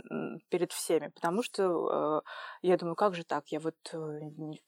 перед 0.49 0.73
всеми, 0.73 1.09
потому 1.09 1.43
что 1.43 2.23
э, 2.63 2.67
я 2.67 2.77
думаю, 2.77 2.97
как 2.97 3.15
же 3.15 3.25
так, 3.25 3.49
я 3.49 3.61
вот 3.61 3.77
э, 3.93 3.99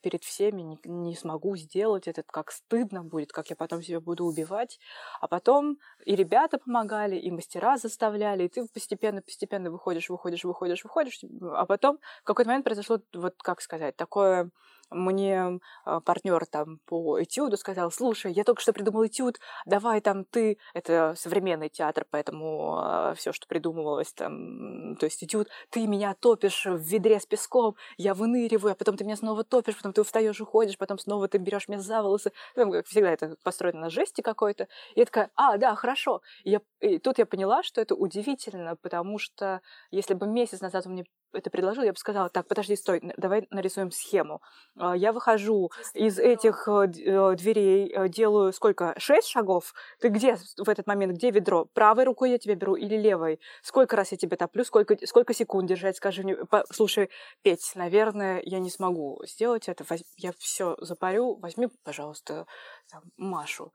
перед 0.03 0.22
всеми 0.22 0.62
не, 0.62 0.79
не 0.85 1.16
смогу 1.16 1.57
сделать 1.57 2.07
это, 2.07 2.22
как 2.22 2.53
стыдно 2.53 3.03
будет, 3.03 3.33
как 3.33 3.51
я 3.51 3.57
потом 3.57 3.83
себя 3.83 4.01
буду 4.01 4.25
убивать. 4.25 4.79
А 5.20 5.29
потом 5.29 5.79
и 6.05 6.14
ребята 6.14 6.59
помогали, 6.59 7.16
и 7.16 7.31
мастера 7.31 7.79
заставляли, 7.79 8.44
и 8.44 8.48
ты 8.48 8.66
постепенно-постепенно 8.72 9.70
выходишь, 9.70 10.11
выходишь, 10.11 10.44
выходишь, 10.44 10.85
выходишь, 10.85 11.20
а 11.55 11.66
потом 11.66 11.98
в 12.20 12.25
какой-то 12.25 12.48
момент 12.51 12.64
произошло, 12.64 13.01
вот 13.14 13.35
как 13.42 13.61
сказать, 13.62 13.96
такое 13.96 14.51
мне 14.92 15.59
а, 15.85 16.00
партнер 16.00 16.44
там 16.46 16.78
по 16.87 17.22
этюду 17.22 17.57
сказал, 17.57 17.90
слушай, 17.90 18.33
я 18.33 18.44
только 18.44 18.62
что 18.62 18.72
придумал 18.72 19.07
этюд, 19.07 19.38
давай 19.66 20.00
там 20.00 20.24
ты, 20.24 20.59
это 20.74 21.14
современный 21.16 21.68
театр, 21.68 22.07
поэтому 22.11 22.78
а, 22.78 23.14
все, 23.14 23.33
что 23.33 23.46
придумывалось 23.46 24.12
там, 24.12 24.96
то 24.96 25.07
есть 25.07 25.22
этюд, 25.24 25.48
ты 25.70 25.87
меня 25.87 26.14
топишь 26.14 26.66
в 26.66 26.78
ведре 26.78 27.20
с 27.20 27.26
песком, 27.26 27.76
я 27.96 28.14
выныриваю, 28.14 28.72
а 28.72 28.74
потом 28.74 28.96
ты 28.96 29.05
меня 29.05 29.16
снова 29.16 29.44
топишь, 29.44 29.76
потом 29.76 29.92
ты 29.92 30.02
встаешь, 30.02 30.40
уходишь, 30.40 30.78
потом 30.78 30.98
снова 30.98 31.28
ты 31.28 31.38
берешь 31.38 31.68
меня 31.68 31.81
за 31.81 32.02
волосы, 32.02 32.33
там, 32.55 32.70
как 32.70 32.87
всегда 32.87 33.11
это 33.11 33.37
построено 33.42 33.81
на 33.81 33.90
жести 33.90 34.20
какой-то, 34.20 34.68
и 34.94 35.00
я 35.00 35.07
такая, 35.07 35.31
а, 35.35 35.57
да, 35.59 35.74
хорошо. 35.74 36.22
И, 36.44 36.50
я, 36.50 36.61
и 36.81 36.98
тут 36.98 37.18
я 37.18 37.26
поняла, 37.26 37.62
что 37.62 37.81
это 37.81 37.94
удивительно, 37.94 38.76
потому 38.76 39.18
что 39.18 39.61
если 39.90 40.14
бы 40.14 40.26
месяц 40.26 40.61
назад 40.61 40.87
он 40.87 40.92
мне 40.92 41.05
это 41.33 41.51
предложил, 41.51 41.83
я 41.83 41.92
бы 41.92 41.99
сказала, 41.99 42.29
так, 42.29 42.47
подожди, 42.47 42.77
стой, 42.77 43.01
давай 43.16 43.47
нарисуем 43.51 43.90
схему. 43.90 44.40
А, 44.77 44.97
я 44.97 45.12
выхожу 45.12 45.71
из 45.95 46.18
этих 46.18 46.68
э, 46.68 46.85
э, 46.85 47.35
дверей, 47.37 47.92
э, 47.92 48.09
делаю 48.09 48.53
сколько? 48.53 48.95
Шесть 48.99 49.29
шагов? 49.29 49.75
Ты 50.01 50.09
где 50.09 50.37
в 50.57 50.68
этот 50.68 50.87
момент? 50.87 51.14
Где 51.14 51.31
ведро? 51.31 51.66
Правой 51.75 52.05
рукой 52.05 52.31
я 52.31 52.38
тебя 52.38 52.55
беру 52.55 52.75
или 52.75 52.97
левой? 52.97 53.40
Сколько 53.62 53.97
раз 53.97 54.12
я 54.12 54.18
тебя 54.18 54.37
топлю? 54.37 54.64
Сколько, 54.64 54.97
сколько 55.07 55.35
секунд 55.35 55.68
держать? 55.68 55.97
Скажи 55.97 56.23
мне, 56.23 56.37
слушай, 56.71 57.11
Петь, 57.42 57.73
наверное, 57.75 58.40
я 58.45 58.59
не 58.59 58.71
смогу 58.71 59.21
сделать 59.27 59.68
это. 59.68 59.85
Я 60.16 60.33
все 60.38 60.77
запарю. 60.81 61.37
Возьми, 61.37 61.68
пожалуйста, 61.85 62.47
там, 62.92 63.02
Машу. 63.16 63.72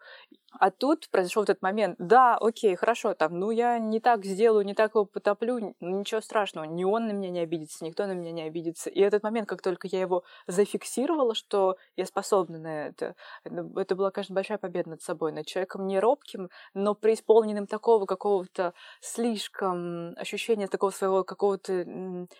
А 0.59 0.71
тут 0.71 1.09
произошел 1.09 1.43
этот 1.43 1.61
момент. 1.61 1.95
Да, 1.99 2.37
окей, 2.37 2.75
хорошо, 2.75 3.13
там, 3.13 3.37
ну 3.39 3.51
я 3.51 3.79
не 3.79 3.99
так 3.99 4.25
сделаю, 4.25 4.65
не 4.65 4.73
так 4.73 4.95
его 4.95 5.05
потоплю, 5.05 5.75
ну, 5.79 5.99
ничего 5.99 6.21
страшного, 6.21 6.65
ни 6.65 6.83
он 6.83 7.07
на 7.07 7.11
меня 7.11 7.29
не 7.29 7.39
обидится, 7.39 7.83
никто 7.83 8.07
на 8.07 8.13
меня 8.13 8.31
не 8.31 8.43
обидится. 8.43 8.89
И 8.89 8.99
этот 9.01 9.23
момент, 9.23 9.49
как 9.49 9.61
только 9.61 9.87
я 9.87 9.99
его 9.99 10.23
зафиксировала, 10.47 11.35
что 11.35 11.77
я 11.95 12.05
способна 12.05 12.59
на 12.59 12.87
это, 12.87 13.15
это 13.43 13.95
была, 13.95 14.11
конечно, 14.11 14.35
большая 14.35 14.57
победа 14.57 14.91
над 14.91 15.01
собой, 15.01 15.31
над 15.31 15.45
человеком 15.45 15.85
не 15.85 15.99
робким, 15.99 16.49
но 16.73 16.95
преисполненным 16.95 17.67
такого 17.67 18.05
какого-то 18.05 18.73
слишком 19.01 20.13
ощущения 20.17 20.67
такого 20.67 20.91
своего 20.91 21.23
какого-то 21.23 21.83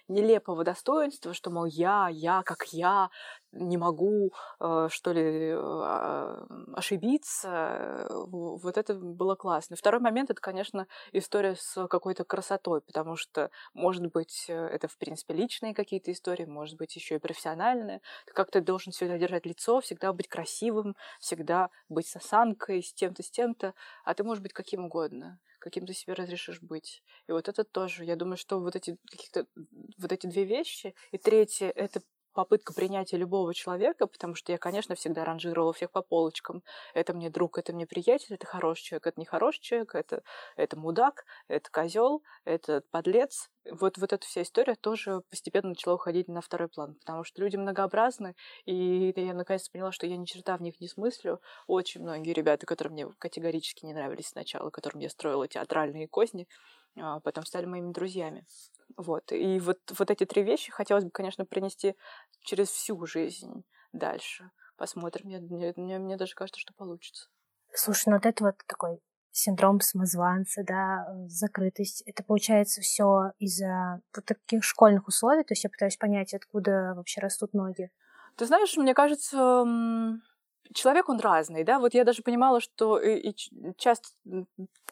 нелепого 0.08 0.64
достоинства, 0.64 1.34
что, 1.34 1.52
мол, 1.52 1.66
я, 1.66 2.08
я, 2.10 2.42
как 2.44 2.66
я, 2.72 3.10
не 3.52 3.78
могу, 3.78 4.32
э, 4.60 4.88
что 4.90 5.12
ли, 5.12 5.54
а, 5.56 6.46
ошибиться. 6.74 8.08
Вот 8.10 8.78
это 8.78 8.94
было 8.94 9.36
классно. 9.36 9.76
Второй 9.76 10.02
момент— 10.02 10.30
это, 10.32 10.42
конечно, 10.42 10.88
история 11.12 11.56
с 11.56 11.88
какой-то 11.88 12.24
красотой, 12.24 12.82
потому 12.82 13.16
что, 13.16 13.50
может 13.74 14.12
быть, 14.12 14.46
э, 14.48 14.54
это, 14.54 14.88
в 14.88 14.98
принципе, 14.98 15.34
личные 15.34 15.74
какие-то 15.74 16.12
истории, 16.12 16.46
может 16.46 16.78
быть, 16.78 16.96
еще 16.96 17.16
и 17.16 17.20
профессиональные. 17.20 18.02
Ты 18.26 18.34
как-то 18.34 18.62
должен 18.62 18.92
всегда 18.92 19.18
держать 19.18 19.46
лицо, 19.46 19.80
всегда 19.82 20.14
быть 20.14 20.28
красивым, 20.28 20.96
всегда 21.20 21.70
быть 21.90 22.08
с 22.08 22.16
осанкой, 22.16 22.84
с 22.84 22.94
тем-то, 22.94 23.24
с 23.24 23.30
тем-то, 23.30 23.74
а 24.04 24.14
ты 24.14 24.24
можешь 24.24 24.44
быть 24.44 24.54
каким 24.54 24.86
угодно 24.86 25.40
каким 25.60 25.86
ты 25.86 25.94
себе 25.94 26.14
разрешишь 26.14 26.62
быть. 26.62 27.04
И 27.28 27.32
вот 27.32 27.50
это 27.50 27.64
тоже, 27.64 28.06
я 28.06 28.16
думаю, 28.16 28.38
что 28.38 28.60
вот 28.60 28.76
эти 28.76 28.98
вот 29.98 30.12
эти 30.12 30.28
две 30.28 30.46
вещи. 30.46 30.96
И 31.12 31.18
третье— 31.18 31.70
это 31.76 32.02
попытка 32.38 32.72
принятия 32.72 33.18
любого 33.18 33.52
человека, 33.52 34.06
потому 34.06 34.36
что 34.36 34.52
я, 34.52 34.60
конечно, 34.60 34.94
всегда 34.94 35.26
ранжировала 35.26 35.74
всех 35.74 35.90
по 35.90 36.04
полочкам. 36.04 36.62
Это 36.94 37.16
мне 37.16 37.32
друг, 37.32 37.58
это 37.58 37.74
мне 37.74 37.88
приятель, 37.88 38.36
это 38.36 38.46
хороший 38.46 38.84
человек, 38.84 39.08
это 39.08 39.20
нехороший 39.20 39.60
человек, 39.64 39.96
это, 39.96 40.22
это 40.56 40.78
мудак, 40.78 41.26
это 41.48 41.68
козел, 41.72 42.22
это 42.46 42.84
подлец. 42.92 43.50
Вот, 43.72 43.98
вот 43.98 44.14
эта 44.14 44.24
вся 44.24 44.44
история 44.44 44.76
тоже 44.76 45.22
постепенно 45.32 45.70
начала 45.70 45.96
уходить 45.96 46.28
на 46.28 46.42
второй 46.42 46.68
план, 46.70 46.94
потому 47.00 47.24
что 47.24 47.42
люди 47.42 47.56
многообразны, 47.56 48.36
и 48.66 49.12
я 49.16 49.34
наконец 49.34 49.68
поняла, 49.68 49.92
что 49.92 50.06
я 50.06 50.16
ни 50.16 50.26
черта 50.26 50.58
в 50.58 50.62
них 50.62 50.80
не 50.80 50.88
смыслю. 50.88 51.42
Очень 51.66 52.04
многие 52.04 52.34
ребята, 52.34 52.68
которые 52.68 52.94
мне 52.94 53.08
категорически 53.18 53.84
не 53.84 53.96
нравились 53.96 54.28
сначала, 54.28 54.70
которым 54.70 55.02
я 55.02 55.10
строила 55.10 55.48
театральные 55.48 56.08
козни, 56.08 56.48
потом 57.24 57.46
стали 57.46 57.66
моими 57.66 57.92
друзьями. 57.92 58.46
Вот. 58.96 59.32
И 59.32 59.60
вот, 59.60 59.80
вот 59.98 60.12
эти 60.12 60.26
три 60.26 60.44
вещи 60.44 60.72
хотелось 60.72 61.04
бы, 61.04 61.12
конечно, 61.12 61.46
принести 61.46 61.96
через 62.42 62.70
всю 62.70 63.06
жизнь 63.06 63.64
дальше. 63.92 64.52
Посмотрим. 64.78 65.28
Мне, 65.28 65.40
мне, 65.40 65.74
мне, 65.76 66.00
мне 66.00 66.18
даже 66.18 66.36
кажется, 66.36 66.60
что 66.60 66.74
получится. 66.74 67.30
Слушай, 67.74 68.10
ну 68.10 68.16
вот 68.16 68.26
это 68.26 68.44
вот 68.44 68.56
такой 68.68 69.00
синдром 69.32 69.82
самозванца, 69.82 70.64
да, 70.64 71.06
закрытость. 71.28 72.02
Это 72.06 72.24
получается 72.24 72.82
все 72.82 73.32
из-за 73.38 74.02
вот 74.16 74.26
таких 74.26 74.64
школьных 74.64 75.08
условий. 75.08 75.44
То 75.44 75.54
есть 75.54 75.64
я 75.64 75.70
пытаюсь 75.70 75.98
понять, 75.98 76.34
откуда 76.34 76.94
вообще 76.96 77.22
растут 77.22 77.54
ноги. 77.54 77.92
Ты 78.36 78.46
знаешь, 78.46 78.76
мне 78.78 78.94
кажется, 78.94 79.66
человек, 80.74 81.10
он 81.10 81.20
разный, 81.20 81.64
да, 81.64 81.80
вот 81.80 81.94
я 81.94 82.04
даже 82.04 82.22
понимала, 82.24 82.60
что 82.62 83.00
и, 83.00 83.32
и 83.32 83.36
часто 83.78 84.10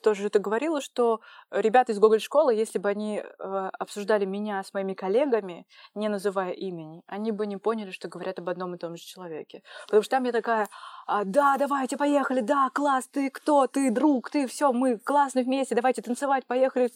тоже 0.06 0.28
это 0.28 0.38
говорила, 0.38 0.82
что 0.82 1.20
ребята 1.50 1.92
из 1.92 1.98
Гоголь-школы, 1.98 2.54
если 2.54 2.78
бы 2.78 2.90
они 2.90 3.24
э, 3.24 3.70
обсуждали 3.80 4.26
меня 4.26 4.64
с 4.64 4.72
моими 4.72 4.94
коллегами, 4.94 5.66
не 5.96 6.10
называя 6.10 6.52
имени, 6.52 7.02
они 7.08 7.32
бы 7.32 7.48
не 7.48 7.58
поняли, 7.58 7.90
что 7.90 8.08
говорят 8.08 8.38
об 8.38 8.48
одном 8.50 8.76
и 8.76 8.78
том 8.78 8.96
же 8.98 9.04
человеке. 9.04 9.64
Потому 9.88 10.04
что 10.04 10.12
там 10.18 10.24
я 10.26 10.32
такая, 10.32 10.68
а, 11.08 11.24
да, 11.24 11.56
давайте, 11.58 11.98
поехали, 11.98 12.42
да, 12.42 12.70
класс, 12.72 13.08
ты 13.12 13.32
кто, 13.32 13.66
ты 13.66 13.90
друг, 13.90 14.30
ты 14.30 14.46
все, 14.46 14.72
мы 14.72 15.00
классно 15.00 15.42
вместе, 15.42 15.74
давайте 15.74 16.04
танцевать, 16.04 16.46
поехали, 16.46 16.88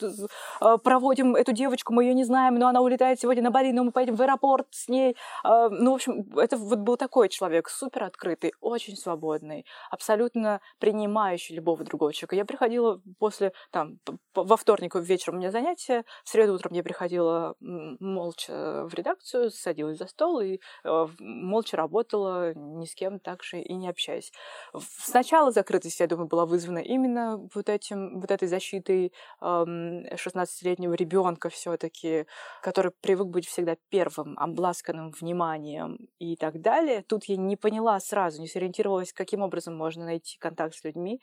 э, 0.61 0.77
проводим 0.77 1.35
эту 1.35 1.51
девочку, 1.51 1.93
мы 1.93 2.03
ее 2.03 2.13
не 2.13 2.25
знаем, 2.25 2.55
но 2.55 2.67
она 2.67 2.81
улетает 2.81 3.19
сегодня 3.19 3.41
на 3.41 3.49
Бали, 3.49 3.71
но 3.71 3.83
мы 3.83 3.91
поедем 3.91 4.17
в 4.17 4.21
аэропорт 4.21 4.67
с 4.69 4.87
ней. 4.87 5.15
Э, 5.43 5.69
ну, 5.71 5.93
в 5.93 5.95
общем, 5.95 6.37
это 6.37 6.57
вот 6.57 6.77
был 6.77 6.95
такой 6.95 7.29
человек, 7.29 7.69
супер 7.69 8.03
открытый, 8.03 8.53
очень 8.69 8.95
свободный, 8.95 9.65
абсолютно 9.91 10.61
принимающий 10.79 11.55
любого 11.55 11.83
другого 11.83 12.13
человека. 12.13 12.35
Я 12.35 12.45
приходила 12.45 13.01
после, 13.17 13.53
там, 13.71 13.99
во 14.33 14.57
вторник 14.57 14.95
вечером 14.95 15.35
у 15.35 15.39
меня 15.39 15.51
занятия, 15.51 16.03
в 16.23 16.29
среду 16.29 16.53
утром 16.53 16.73
я 16.73 16.83
приходила 16.83 17.55
молча 17.59 18.85
в 18.85 18.93
редакцию, 18.93 19.51
садилась 19.51 19.97
за 19.97 20.07
стол 20.07 20.39
и 20.39 20.59
э, 20.83 21.07
молча 21.19 21.77
работала, 21.77 22.53
ни 22.53 22.85
с 22.85 22.95
кем 22.95 23.19
так 23.19 23.43
же 23.43 23.59
и 23.59 23.73
не 23.75 23.89
общаюсь. 23.89 24.31
Сначала 24.77 25.51
закрытость, 25.51 25.99
я 25.99 26.07
думаю, 26.07 26.27
была 26.27 26.45
вызвана 26.45 26.79
именно 26.79 27.47
вот, 27.53 27.69
этим, 27.69 28.19
вот 28.19 28.31
этой 28.31 28.47
защитой 28.47 29.13
эм, 29.41 30.05
16-летнего 30.05 30.93
ребенка 30.93 31.49
все-таки, 31.49 32.25
который 32.61 32.91
привык 33.01 33.27
быть 33.27 33.47
всегда 33.47 33.75
первым, 33.89 34.37
обласканным 34.37 35.11
вниманием 35.11 35.97
и 36.19 36.35
так 36.35 36.61
далее. 36.61 37.03
Тут 37.07 37.25
я 37.25 37.37
не 37.37 37.55
поняла 37.55 37.99
сразу, 37.99 38.41
не 38.41 38.47
сориентировалась, 38.59 39.13
каким 39.13 39.41
образом 39.41 39.75
можно 39.75 40.05
найти 40.05 40.37
контакт 40.37 40.75
с 40.75 40.83
людьми 40.83 41.21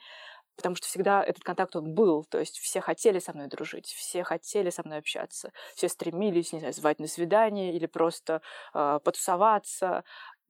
потому 0.57 0.75
что 0.75 0.87
всегда 0.87 1.23
этот 1.23 1.43
контакт 1.43 1.75
он 1.75 1.93
был, 1.93 2.23
то 2.23 2.39
есть 2.39 2.57
все 2.57 2.81
хотели 2.81 3.19
со 3.19 3.31
мной 3.31 3.47
дружить, 3.47 3.85
все 3.85 4.23
хотели 4.23 4.71
со 4.71 4.81
мной 4.83 4.97
общаться, 4.97 5.51
все 5.75 5.87
стремились, 5.87 6.51
не 6.51 6.57
знаю, 6.57 6.73
звать 6.73 6.97
на 6.97 7.05
свидание 7.05 7.75
или 7.75 7.85
просто 7.85 8.41
э, 8.73 8.99
потусоваться, 9.03 10.03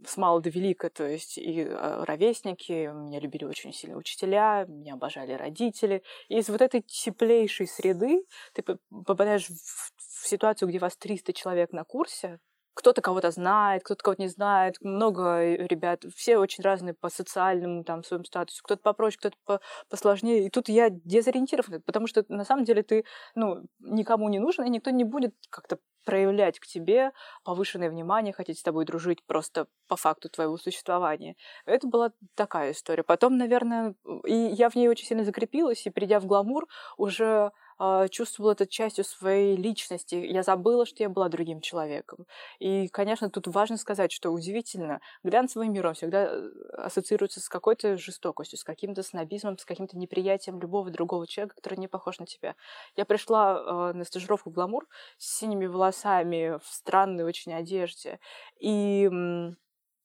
с 0.05 0.15
мала 0.15 0.39
до 0.39 0.49
велика, 0.49 0.89
то 0.89 1.05
есть 1.05 1.37
и 1.37 1.59
э, 1.59 2.03
ровесники, 2.05 2.89
меня 2.93 3.19
любили 3.19 3.43
очень 3.43 3.73
сильно 3.73 3.97
учителя, 3.97 4.65
меня 4.65 4.93
обожали 4.93 5.33
родители. 5.33 6.03
И 6.29 6.37
из 6.37 6.47
вот 6.47 6.61
этой 6.61 6.83
теплейшей 6.83 7.67
среды 7.67 8.23
ты 8.53 8.63
попадаешь 8.63 9.47
в, 9.47 10.23
в 10.23 10.27
ситуацию, 10.27 10.69
где 10.69 10.79
вас 10.79 10.95
300 10.95 11.33
человек 11.33 11.73
на 11.73 11.83
курсе, 11.83 12.39
кто-то 12.77 13.01
кого-то 13.01 13.31
знает, 13.31 13.83
кто-то 13.83 14.03
кого-то 14.03 14.21
не 14.21 14.27
знает, 14.27 14.75
много 14.81 15.55
ребят, 15.55 16.05
все 16.15 16.37
очень 16.37 16.63
разные 16.63 16.93
по 16.93 17.09
социальному 17.09 17.83
там 17.83 18.03
своему 18.03 18.23
статусу, 18.23 18.63
кто-то 18.63 18.81
попроще, 18.83 19.17
кто-то 19.19 19.35
по 19.45 19.61
посложнее. 19.89 20.45
И 20.45 20.49
тут 20.51 20.69
я 20.69 20.89
дезориентирована, 20.91 21.81
потому 21.81 22.05
что 22.05 22.23
на 22.29 22.45
самом 22.45 22.65
деле 22.65 22.83
ты 22.83 23.03
ну, 23.33 23.63
никому 23.79 24.29
не 24.29 24.37
нужен, 24.37 24.63
и 24.63 24.69
никто 24.69 24.91
не 24.91 25.03
будет 25.03 25.33
как-то 25.49 25.79
проявлять 26.07 26.57
к 26.59 26.65
тебе 26.65 27.11
повышенное 27.43 27.89
внимание, 27.89 28.31
хотеть 28.31 28.59
с 28.59 28.63
тобой 28.63 28.85
дружить 28.85 29.25
просто 29.25 29.67
по 29.89 29.97
факту 29.97 30.29
твоего 30.29 30.57
существования. 30.57 31.35
Это 31.65 31.85
была 31.87 32.11
такая 32.33 32.71
история. 32.71 33.03
Потом, 33.03 33.37
наверное, 33.37 33.93
и 34.23 34.33
я 34.33 34.69
в 34.69 34.75
ней 34.75 34.87
очень 34.87 35.05
сильно 35.05 35.25
закрепилась, 35.25 35.85
и 35.85 35.89
придя 35.89 36.21
в 36.21 36.25
гламур, 36.25 36.65
уже 36.95 37.25
э, 37.25 37.51
чувствовала 38.09 38.53
это 38.53 38.65
частью 38.65 39.03
своей 39.03 39.55
личности. 39.55 40.15
Я 40.15 40.43
забыла, 40.43 40.85
что 40.85 41.03
я 41.03 41.09
была 41.09 41.29
другим 41.29 41.61
человеком. 41.61 42.25
И, 42.59 42.87
конечно, 42.87 43.29
тут 43.29 43.47
важно 43.47 43.77
сказать, 43.77 44.11
что 44.11 44.31
удивительно, 44.31 44.99
глянцевый 45.23 45.67
мир, 45.67 45.87
он 45.87 45.93
всегда 45.93 46.25
э, 46.25 46.49
ассоциируется 46.73 47.39
с 47.39 47.49
какой-то 47.49 47.97
жестокостью, 47.97 48.57
с 48.57 48.63
каким-то 48.63 49.03
снобизмом, 49.03 49.57
с 49.57 49.65
каким-то 49.65 49.97
неприятием 49.97 50.59
любого 50.59 50.89
другого 50.89 51.27
человека, 51.27 51.55
который 51.55 51.77
не 51.79 51.87
похож 51.87 52.19
на 52.19 52.25
тебя. 52.25 52.55
Я 52.95 53.05
пришла 53.05 53.91
э, 53.91 53.93
на 53.93 54.03
стажировку 54.05 54.49
в 54.49 54.53
гламур 54.53 54.87
с 55.17 55.37
синими 55.37 55.65
волосами, 55.67 56.57
в 56.57 56.65
странной 56.65 57.23
очень 57.25 57.53
одежде. 57.53 58.19
И 58.59 59.09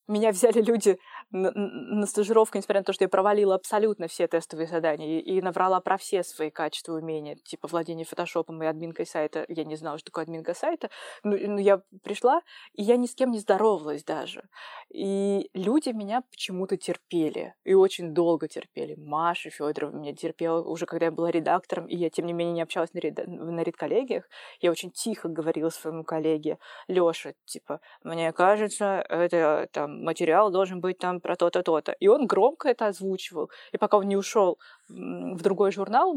меня 0.08 0.30
взяли 0.30 0.60
люди 0.60 0.98
на, 1.30 1.50
на 1.52 2.06
стажировку, 2.06 2.58
несмотря 2.58 2.80
на 2.80 2.84
то, 2.84 2.92
что 2.92 3.04
я 3.04 3.08
провалила 3.08 3.54
абсолютно 3.54 4.08
все 4.08 4.26
тестовые 4.26 4.66
задания 4.66 5.20
и, 5.20 5.36
и 5.36 5.42
наврала 5.42 5.80
про 5.80 5.96
все 5.96 6.22
свои 6.22 6.50
качества 6.50 6.98
и 6.98 7.02
умения, 7.02 7.36
типа 7.36 7.68
владение 7.68 8.04
фотошопом 8.04 8.62
и 8.62 8.66
админкой 8.66 9.06
сайта. 9.06 9.44
Я 9.48 9.64
не 9.64 9.76
знала, 9.76 9.98
что 9.98 10.06
такое 10.06 10.24
админка 10.24 10.54
сайта. 10.54 10.90
Но, 11.22 11.36
но 11.36 11.60
я 11.60 11.82
пришла, 12.02 12.42
и 12.74 12.82
я 12.82 12.96
ни 12.96 13.06
с 13.06 13.14
кем 13.14 13.30
не 13.30 13.38
здоровалась 13.38 14.04
даже. 14.04 14.44
И 14.90 15.50
люди 15.54 15.90
меня 15.90 16.22
почему-то 16.30 16.76
терпели. 16.76 17.54
И 17.64 17.74
очень 17.74 18.12
долго 18.12 18.48
терпели. 18.48 18.94
Маша 18.96 19.50
Федорова 19.50 19.92
меня 19.92 20.14
терпела 20.14 20.62
уже, 20.62 20.86
когда 20.86 21.06
я 21.06 21.12
была 21.12 21.30
редактором, 21.30 21.86
и 21.86 21.96
я, 21.96 22.10
тем 22.10 22.26
не 22.26 22.32
менее, 22.32 22.54
не 22.54 22.62
общалась 22.62 22.92
на, 22.92 22.98
ред... 22.98 23.26
на 23.26 23.62
редколлегиях. 23.62 24.28
Я 24.60 24.70
очень 24.70 24.90
тихо 24.90 25.28
говорила 25.28 25.70
своему 25.70 26.04
коллеге 26.04 26.58
Лёше, 26.88 27.34
типа, 27.44 27.80
мне 28.02 28.32
кажется, 28.32 29.04
это 29.08 29.68
там 29.72 29.91
материал 29.92 30.50
должен 30.50 30.80
быть 30.80 30.98
там 30.98 31.20
про 31.20 31.36
то-то, 31.36 31.62
то-то. 31.62 31.92
И 31.92 32.08
он 32.08 32.26
громко 32.26 32.68
это 32.68 32.86
озвучивал. 32.86 33.50
И 33.72 33.78
пока 33.78 33.98
он 33.98 34.08
не 34.08 34.16
ушел 34.16 34.58
в 34.88 35.42
другой 35.42 35.72
журнал, 35.72 36.14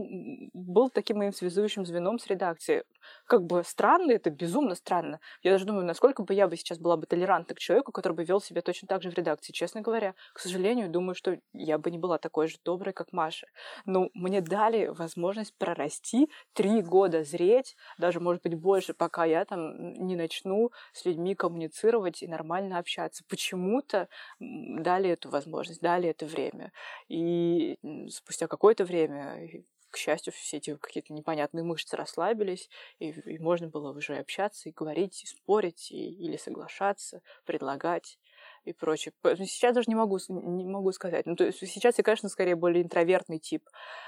был 0.54 0.90
таким 0.90 1.18
моим 1.18 1.34
связующим 1.34 1.86
звеном 1.86 2.20
с 2.20 2.28
редакцией. 2.28 2.84
Как 3.26 3.44
бы 3.44 3.64
странно, 3.64 4.12
это 4.12 4.30
безумно 4.30 4.76
странно. 4.76 5.20
Я 5.44 5.52
даже 5.52 5.66
думаю, 5.66 5.86
насколько 5.86 6.24
бы 6.24 6.34
я 6.34 6.48
бы 6.48 6.58
сейчас 6.58 6.80
была 6.80 6.98
бы 6.98 7.06
толерантна 7.06 7.56
к 7.56 7.60
человеку, 7.60 7.92
который 7.92 8.14
бы 8.14 8.24
вел 8.24 8.42
себя 8.42 8.62
точно 8.62 8.88
так 8.88 9.02
же 9.04 9.12
в 9.12 9.14
редакции. 9.14 9.54
Честно 9.54 9.82
говоря, 9.82 10.16
к 10.34 10.40
сожалению, 10.40 10.90
думаю, 10.90 11.16
что 11.16 11.38
я 11.54 11.78
бы 11.78 11.92
не 11.92 11.98
была 11.98 12.18
такой 12.18 12.48
же 12.48 12.58
доброй, 12.66 12.94
как 12.94 13.14
Маша. 13.14 13.48
Но 13.86 14.10
мне 14.14 14.42
дали 14.42 14.88
возможность 14.88 15.56
прорасти, 15.58 16.30
три 16.54 16.82
года 16.82 17.24
зреть, 17.24 17.76
даже, 17.98 18.20
может 18.20 18.42
быть, 18.44 18.56
больше, 18.56 18.94
пока 18.94 19.26
я 19.26 19.46
там 19.46 19.94
не 19.94 20.16
начну 20.16 20.72
с 20.94 21.06
людьми 21.06 21.36
коммуницировать 21.36 22.24
и 22.24 22.28
нормально 22.28 22.80
общаться. 22.80 23.24
Почему-то 23.65 24.10
дали 24.39 25.10
эту 25.10 25.30
возможность, 25.30 25.82
дали 25.82 26.10
это 26.10 26.28
время. 26.28 26.71
И 27.08 27.80
спустя 28.10 28.47
какое-то 28.47 28.86
время 28.86 29.39
к 29.89 29.97
счастью, 29.97 30.34
все 30.34 30.58
эти 30.58 30.75
какие-то 30.75 31.13
непонятные 31.13 31.63
мышцы 31.63 31.95
расслабились, 31.95 32.69
и, 32.99 33.12
и 33.12 33.39
можно 33.39 33.69
было 33.69 33.95
уже 33.95 34.17
общаться 34.17 34.67
и 34.67 34.73
говорить, 34.73 35.23
и 35.23 35.28
спорить, 35.28 35.89
и, 35.89 36.12
или 36.12 36.36
соглашаться, 36.36 37.21
предлагать 37.45 38.19
и 38.65 38.73
прочее. 38.73 39.13
Сейчас 39.23 39.73
даже 39.73 39.86
не 39.88 39.95
могу, 39.95 40.17
не 40.28 40.65
могу 40.65 40.91
сказать. 40.91 41.25
Ну, 41.25 41.38
то 41.38 41.45
есть 41.45 41.60
сейчас 41.60 41.97
я, 41.97 42.04
конечно, 42.04 42.28
скорее 42.28 42.56
более 42.56 42.84
интровертный 42.84 43.39
тип, 43.39 43.63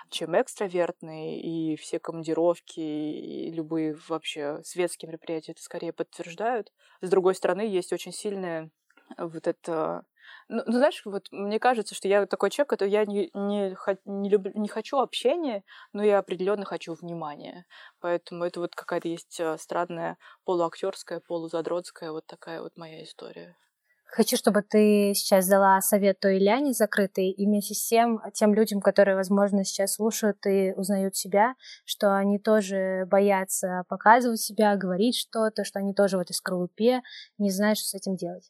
чем 0.10 0.40
экстравертный, 0.40 1.40
и 1.40 1.78
все 1.78 2.00
командировки, 2.00 2.82
и 2.82 3.52
любые 3.52 3.96
вообще 4.10 4.62
светские 4.64 5.08
мероприятия 5.08 5.54
это 5.54 5.62
скорее 5.62 5.94
подтверждают. 5.94 6.74
С 7.00 7.10
другой 7.10 7.36
стороны, 7.36 7.62
есть 7.62 7.94
очень 7.94 8.12
сильная 8.12 8.72
вот 9.18 9.48
это 9.48 10.06
ну, 10.50 10.64
ну, 10.66 10.74
знаешь, 10.74 11.02
вот 11.06 11.28
мне 11.32 11.60
кажется, 11.60 11.94
что 11.96 12.08
я 12.08 12.26
такой 12.26 12.50
человек, 12.50 12.70
который 12.70 12.90
я 12.90 13.06
не, 13.06 13.30
не, 13.34 13.76
не, 14.06 14.30
люблю, 14.30 14.52
не 14.56 14.68
хочу 14.70 14.98
общения, 14.98 15.64
но 15.94 16.04
я 16.04 16.20
определенно 16.20 16.66
хочу 16.66 16.94
внимания. 16.94 17.66
Поэтому 18.00 18.46
это 18.46 18.62
вот 18.62 18.76
какая-то 18.76 19.08
есть 19.10 19.40
э, 19.40 19.58
странная 19.58 20.18
полуактерская, 20.46 21.20
полузадротская 21.20 22.12
вот 22.12 22.26
такая 22.28 22.62
вот 22.62 22.78
моя 22.78 23.04
история. 23.04 23.58
Хочу, 24.06 24.38
чтобы 24.38 24.62
ты 24.62 25.12
сейчас 25.14 25.50
дала 25.50 25.82
совет 25.82 26.22
той 26.22 26.40
Ляне 26.40 26.72
закрытой 26.72 27.30
и 27.30 27.46
вместе 27.46 27.74
с 27.74 27.86
тем 27.86 28.22
тем 28.34 28.54
людям, 28.54 28.80
которые, 28.80 29.18
возможно, 29.18 29.66
сейчас 29.66 29.96
слушают 29.96 30.46
и 30.46 30.72
узнают 30.78 31.18
себя, 31.18 31.56
что 31.84 32.16
они 32.16 32.40
тоже 32.40 33.06
боятся 33.08 33.84
показывать 33.90 34.40
себя, 34.40 34.78
говорить 34.78 35.18
что-то, 35.18 35.66
что 35.66 35.80
они 35.80 35.94
тоже 35.94 36.18
в 36.18 36.22
этой 36.22 36.34
скорлупе, 36.34 37.02
не 37.38 37.52
знают, 37.52 37.80
что 37.80 37.90
с 37.90 37.94
этим 37.96 38.16
делать. 38.16 38.50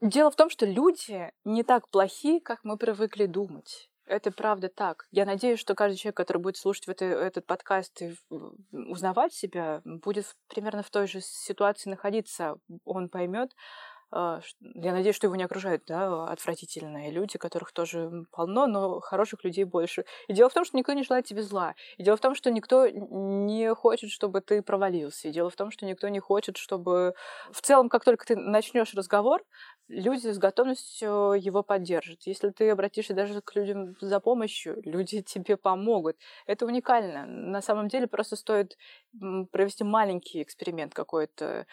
Дело 0.00 0.30
в 0.30 0.36
том, 0.36 0.50
что 0.50 0.66
люди 0.66 1.32
не 1.44 1.62
так 1.62 1.88
плохи, 1.88 2.38
как 2.40 2.64
мы 2.64 2.76
привыкли 2.76 3.26
думать. 3.26 3.88
Это 4.04 4.30
правда 4.30 4.68
так. 4.68 5.06
Я 5.10 5.24
надеюсь, 5.24 5.58
что 5.58 5.74
каждый 5.74 5.96
человек, 5.96 6.16
который 6.16 6.38
будет 6.40 6.56
слушать 6.56 6.86
это, 6.86 7.04
этот 7.04 7.44
подкаст 7.44 8.02
и 8.02 8.14
узнавать 8.70 9.32
себя, 9.32 9.80
будет 9.84 10.26
примерно 10.48 10.82
в 10.82 10.90
той 10.90 11.08
же 11.08 11.20
ситуации 11.20 11.90
находиться. 11.90 12.56
Он 12.84 13.08
поймет, 13.08 13.50
я 14.12 14.92
надеюсь, 14.92 15.16
что 15.16 15.26
его 15.26 15.36
не 15.36 15.44
окружают 15.44 15.84
да, 15.86 16.26
отвратительные 16.26 17.10
люди, 17.10 17.38
которых 17.38 17.72
тоже 17.72 18.24
полно, 18.30 18.66
но 18.66 19.00
хороших 19.00 19.44
людей 19.44 19.64
больше. 19.64 20.04
И 20.28 20.32
дело 20.32 20.48
в 20.48 20.54
том, 20.54 20.64
что 20.64 20.76
никто 20.76 20.92
не 20.92 21.02
желает 21.02 21.26
тебе 21.26 21.42
зла. 21.42 21.74
И 21.96 22.04
дело 22.04 22.16
в 22.16 22.20
том, 22.20 22.34
что 22.34 22.50
никто 22.50 22.88
не 22.88 23.74
хочет, 23.74 24.10
чтобы 24.10 24.40
ты 24.40 24.62
провалился. 24.62 25.28
И 25.28 25.32
дело 25.32 25.50
в 25.50 25.56
том, 25.56 25.70
что 25.70 25.86
никто 25.86 26.08
не 26.08 26.20
хочет, 26.20 26.56
чтобы... 26.56 27.14
В 27.50 27.60
целом, 27.62 27.88
как 27.88 28.04
только 28.04 28.24
ты 28.26 28.36
начнешь 28.36 28.94
разговор, 28.94 29.42
люди 29.88 30.28
с 30.28 30.38
готовностью 30.38 31.32
его 31.32 31.62
поддержат. 31.62 32.22
Если 32.22 32.50
ты 32.50 32.70
обратишься 32.70 33.14
даже 33.14 33.40
к 33.40 33.54
людям 33.54 33.96
за 34.00 34.20
помощью, 34.20 34.80
люди 34.84 35.22
тебе 35.26 35.56
помогут. 35.56 36.16
Это 36.46 36.66
уникально. 36.66 37.26
На 37.26 37.62
самом 37.62 37.88
деле 37.88 38.06
просто 38.06 38.36
стоит 38.36 38.76
провести 39.50 39.84
маленький 39.84 40.42
эксперимент 40.42 40.94
какой-то, 40.94 41.66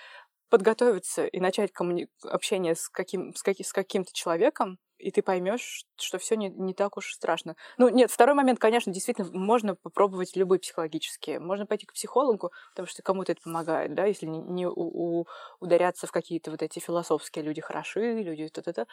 подготовиться 0.50 1.26
и 1.26 1.40
начать 1.40 1.72
коммуни... 1.72 2.08
общение 2.24 2.76
с, 2.76 2.90
каким... 2.90 3.34
с, 3.34 3.44
каким... 3.44 3.66
с 3.66 3.74
каким-то 3.74 4.14
человеком, 4.14 4.80
и 5.04 5.12
ты 5.12 5.22
поймешь, 5.22 5.86
что 5.98 6.18
все 6.18 6.36
не, 6.36 6.50
не 6.50 6.74
так 6.74 6.98
уж 6.98 7.14
страшно. 7.14 7.56
Ну, 7.78 7.90
нет, 7.90 8.10
второй 8.10 8.36
момент, 8.36 8.60
конечно, 8.60 8.92
действительно, 8.92 9.28
можно 9.32 9.76
попробовать 9.76 10.36
любые 10.36 10.60
психологические. 10.60 11.40
Можно 11.40 11.66
пойти 11.66 11.86
к 11.86 11.94
психологу, 11.94 12.52
потому 12.72 12.88
что 12.88 13.02
кому-то 13.02 13.34
это 13.34 13.42
помогает, 13.42 13.94
да, 13.94 14.06
если 14.06 14.26
не, 14.26 14.40
не 14.40 14.66
у, 14.66 14.72
у, 14.76 15.28
ударяться 15.60 16.08
в 16.08 16.12
какие-то 16.12 16.52
вот 16.52 16.62
эти 16.62 16.80
философские 16.80 17.44
люди 17.44 17.62
хороши, 17.62 18.22
люди 18.22 18.48
то-то-то. 18.48 18.88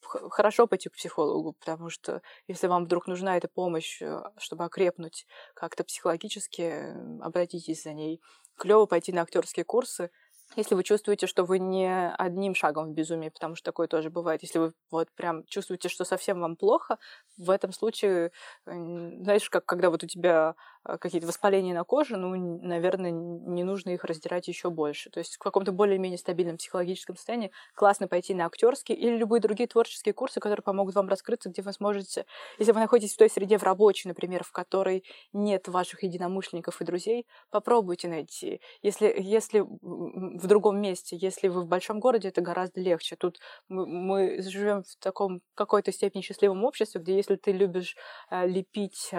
Хорошо 0.00 0.66
пойти 0.66 0.88
к 0.88 0.94
психологу, 0.94 1.52
потому 1.52 1.90
что 1.90 2.22
если 2.48 2.66
вам 2.66 2.84
вдруг 2.84 3.06
нужна 3.06 3.36
эта 3.36 3.46
помощь, 3.48 4.02
э, 4.02 4.20
чтобы 4.38 4.64
окрепнуть 4.64 5.26
как-то 5.54 5.84
психологически, 5.84 7.22
обратитесь 7.22 7.84
за 7.84 7.92
ней. 7.92 8.20
Клево 8.56 8.86
пойти 8.86 9.12
на 9.12 9.22
актерские 9.22 9.64
курсы, 9.64 10.10
если 10.56 10.74
вы 10.74 10.82
чувствуете, 10.84 11.26
что 11.26 11.44
вы 11.44 11.58
не 11.58 12.10
одним 12.18 12.54
шагом 12.54 12.90
в 12.90 12.94
безумии, 12.94 13.28
потому 13.30 13.54
что 13.56 13.64
такое 13.64 13.86
тоже 13.88 14.10
бывает, 14.10 14.42
если 14.42 14.58
вы 14.58 14.72
вот 14.90 15.08
прям 15.14 15.44
чувствуете, 15.46 15.88
что 15.88 16.04
совсем 16.04 16.40
вам 16.40 16.56
плохо, 16.56 16.98
в 17.36 17.50
этом 17.50 17.72
случае, 17.72 18.32
знаешь, 18.66 19.48
как 19.50 19.64
когда 19.64 19.90
вот 19.90 20.04
у 20.04 20.06
тебя 20.06 20.54
какие-то 20.84 21.26
воспаления 21.26 21.74
на 21.74 21.84
коже, 21.84 22.16
ну, 22.16 22.34
наверное, 22.62 23.10
не 23.10 23.64
нужно 23.64 23.90
их 23.90 24.04
раздирать 24.04 24.48
еще 24.48 24.70
больше. 24.70 25.10
То 25.10 25.18
есть 25.18 25.36
в 25.36 25.38
каком-то 25.38 25.72
более-менее 25.72 26.18
стабильном 26.18 26.56
психологическом 26.56 27.16
состоянии 27.16 27.52
классно 27.74 28.08
пойти 28.08 28.34
на 28.34 28.46
актерские 28.46 28.98
или 28.98 29.16
любые 29.16 29.40
другие 29.40 29.68
творческие 29.68 30.14
курсы, 30.14 30.40
которые 30.40 30.62
помогут 30.62 30.94
вам 30.94 31.08
раскрыться, 31.08 31.50
где 31.50 31.62
вы 31.62 31.72
сможете, 31.72 32.26
если 32.58 32.72
вы 32.72 32.80
находитесь 32.80 33.14
в 33.14 33.18
той 33.18 33.30
среде 33.30 33.58
в 33.58 33.62
рабочей, 33.62 34.08
например, 34.08 34.44
в 34.44 34.52
которой 34.52 35.04
нет 35.32 35.68
ваших 35.68 36.02
единомышленников 36.02 36.80
и 36.80 36.84
друзей, 36.84 37.26
попробуйте 37.50 38.08
найти. 38.08 38.60
Если, 38.82 39.14
если 39.18 39.66
в 39.82 40.46
другом 40.46 40.80
месте. 40.80 41.16
Если 41.16 41.48
вы 41.48 41.62
в 41.62 41.66
большом 41.66 42.00
городе, 42.00 42.28
это 42.28 42.40
гораздо 42.40 42.80
легче. 42.80 43.16
Тут 43.16 43.38
мы, 43.68 43.86
мы 43.86 44.42
живем 44.42 44.82
в 44.82 44.96
таком 44.96 45.40
какой-то 45.54 45.92
степени 45.92 46.22
счастливом 46.22 46.64
обществе, 46.64 47.00
где 47.00 47.16
если 47.16 47.36
ты 47.36 47.52
любишь 47.52 47.96
э, 48.30 48.46
лепить 48.46 49.08
э, 49.12 49.16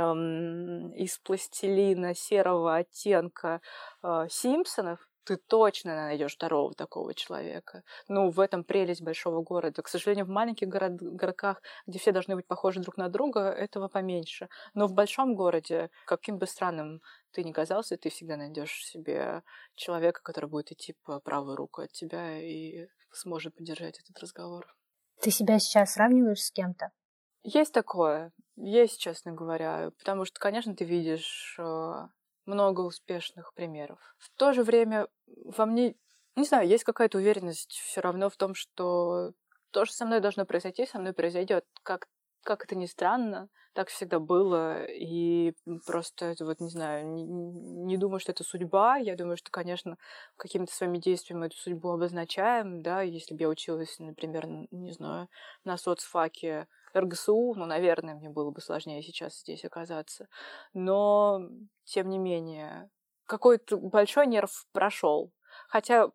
из 0.95 1.17
пластилина 1.19 1.52
серого 1.55 2.75
оттенка 2.77 3.61
э, 4.03 4.27
Симпсонов, 4.29 4.99
ты 5.23 5.37
точно 5.37 5.95
найдешь 5.95 6.35
второго 6.35 6.73
такого 6.73 7.13
человека. 7.13 7.83
Ну, 8.07 8.29
в 8.29 8.39
этом 8.39 8.63
прелесть 8.63 9.01
большого 9.01 9.41
города. 9.41 9.81
К 9.81 9.87
сожалению, 9.87 10.25
в 10.25 10.29
маленьких 10.29 10.67
город, 10.67 10.95
городках, 10.95 11.61
где 11.87 11.99
все 11.99 12.11
должны 12.11 12.35
быть 12.35 12.47
похожи 12.47 12.79
друг 12.81 12.97
на 12.97 13.09
друга, 13.09 13.49
этого 13.49 13.87
поменьше. 13.87 14.49
Но 14.73 14.87
в 14.87 14.93
большом 14.93 15.35
городе, 15.35 15.89
каким 16.05 16.37
бы 16.37 16.47
странным 16.47 17.01
ты 17.31 17.43
ни 17.43 17.51
казался, 17.51 17.97
ты 17.97 18.09
всегда 18.09 18.37
найдешь 18.37 18.85
себе 18.85 19.43
человека, 19.75 20.21
который 20.21 20.49
будет 20.49 20.71
идти 20.71 20.95
по 21.03 21.19
правую 21.19 21.55
руку 21.55 21.81
от 21.81 21.91
тебя 21.91 22.39
и 22.39 22.87
сможет 23.11 23.55
поддержать 23.55 23.99
этот 23.99 24.19
разговор. 24.19 24.75
Ты 25.21 25.31
себя 25.31 25.59
сейчас 25.59 25.93
сравниваешь 25.93 26.41
с 26.41 26.51
кем-то? 26.51 26.91
Есть 27.43 27.73
такое. 27.73 28.31
Есть, 28.55 28.99
честно 28.99 29.33
говоря. 29.33 29.91
Потому 29.99 30.25
что, 30.25 30.39
конечно, 30.39 30.75
ты 30.75 30.85
видишь 30.85 31.55
э, 31.59 32.07
много 32.45 32.81
успешных 32.81 33.53
примеров. 33.53 33.99
В 34.17 34.29
то 34.37 34.53
же 34.53 34.63
время 34.63 35.07
во 35.25 35.65
мне, 35.65 35.95
не 36.35 36.45
знаю, 36.45 36.67
есть 36.67 36.83
какая-то 36.83 37.17
уверенность 37.17 37.71
все 37.71 38.01
равно 38.01 38.29
в 38.29 38.37
том, 38.37 38.55
что 38.55 39.33
то, 39.71 39.85
что 39.85 39.95
со 39.95 40.05
мной 40.05 40.21
должно 40.21 40.45
произойти, 40.45 40.85
со 40.85 40.99
мной 40.99 41.13
произойдет. 41.13 41.65
Как, 41.83 42.07
как 42.43 42.63
это 42.63 42.75
ни 42.75 42.85
странно, 42.85 43.49
так 43.73 43.89
всегда 43.89 44.19
было. 44.19 44.85
И 44.85 45.53
просто 45.85 46.35
вот, 46.39 46.61
не 46.61 46.69
знаю, 46.69 47.07
не, 47.07 47.23
не 47.23 47.97
думаю, 47.97 48.19
что 48.19 48.31
это 48.31 48.43
судьба. 48.43 48.97
Я 48.97 49.15
думаю, 49.15 49.35
что, 49.35 49.51
конечно, 49.51 49.97
какими-то 50.37 50.73
своими 50.73 50.99
действиями 50.99 51.47
эту 51.47 51.57
судьбу 51.57 51.89
обозначаем, 51.89 52.81
да, 52.81 53.01
если 53.01 53.33
бы 53.33 53.41
я 53.41 53.49
училась, 53.49 53.99
например, 53.99 54.47
не 54.71 54.91
знаю, 54.91 55.27
на 55.65 55.77
соцфаке 55.77 56.67
РГСУ, 56.95 57.53
ну, 57.55 57.65
наверное, 57.65 58.15
мне 58.15 58.29
было 58.29 58.51
бы 58.51 58.61
сложнее 58.61 59.01
сейчас 59.01 59.39
здесь 59.39 59.65
оказаться. 59.65 60.27
Но, 60.73 61.41
тем 61.83 62.09
не 62.09 62.17
менее, 62.17 62.89
какой-то 63.25 63.77
большой 63.77 64.27
нерв 64.27 64.65
прошел. 64.71 65.31
Хотя, 65.67 66.09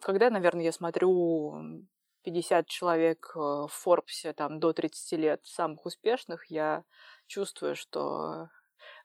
когда, 0.00 0.30
наверное, 0.30 0.64
я 0.64 0.72
смотрю 0.72 1.84
50 2.22 2.66
человек 2.66 3.32
э, 3.34 3.38
в 3.38 3.70
Форбсе 3.70 4.32
там, 4.32 4.60
до 4.60 4.72
30 4.72 5.18
лет 5.18 5.40
самых 5.44 5.86
успешных, 5.86 6.50
я 6.50 6.84
чувствую, 7.26 7.76
что 7.76 8.48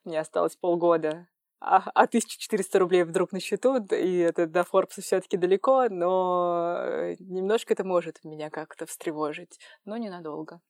мне 0.04 0.20
осталось 0.20 0.56
полгода 0.56 1.28
а, 1.62 1.78
а 1.96 2.04
1400 2.04 2.80
рублей 2.80 3.04
вдруг 3.04 3.32
на 3.32 3.40
счету, 3.40 3.84
и 3.86 4.18
это 4.18 4.46
до 4.46 4.64
Форбса 4.64 5.02
все 5.02 5.20
таки 5.22 5.38
далеко, 5.38 5.88
но 5.90 6.76
э, 6.80 7.16
немножко 7.20 7.74
это 7.74 7.84
может 7.84 8.24
меня 8.24 8.50
как-то 8.50 8.86
встревожить, 8.86 9.58
но 9.86 9.98
ненадолго 9.98 10.62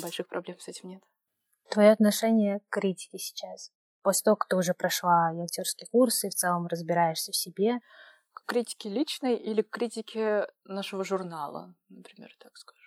больших 0.00 0.28
проблем 0.28 0.58
с 0.58 0.68
этим 0.68 0.90
нет. 0.90 1.02
Твое 1.70 1.92
отношение 1.92 2.60
к 2.60 2.68
критике 2.70 3.18
сейчас? 3.18 3.70
После 4.02 4.24
того, 4.24 4.36
как 4.36 4.48
ты 4.48 4.56
уже 4.56 4.74
прошла 4.74 5.32
и 5.34 5.40
актерские 5.40 5.88
курсы, 5.90 6.28
и 6.28 6.30
в 6.30 6.34
целом 6.34 6.66
разбираешься 6.66 7.32
в 7.32 7.36
себе. 7.36 7.80
К 8.32 8.44
критике 8.46 8.88
личной 8.90 9.36
или 9.36 9.62
к 9.62 9.70
критике 9.70 10.46
нашего 10.64 11.04
журнала, 11.04 11.74
например, 11.88 12.30
так 12.38 12.56
скажу? 12.56 12.84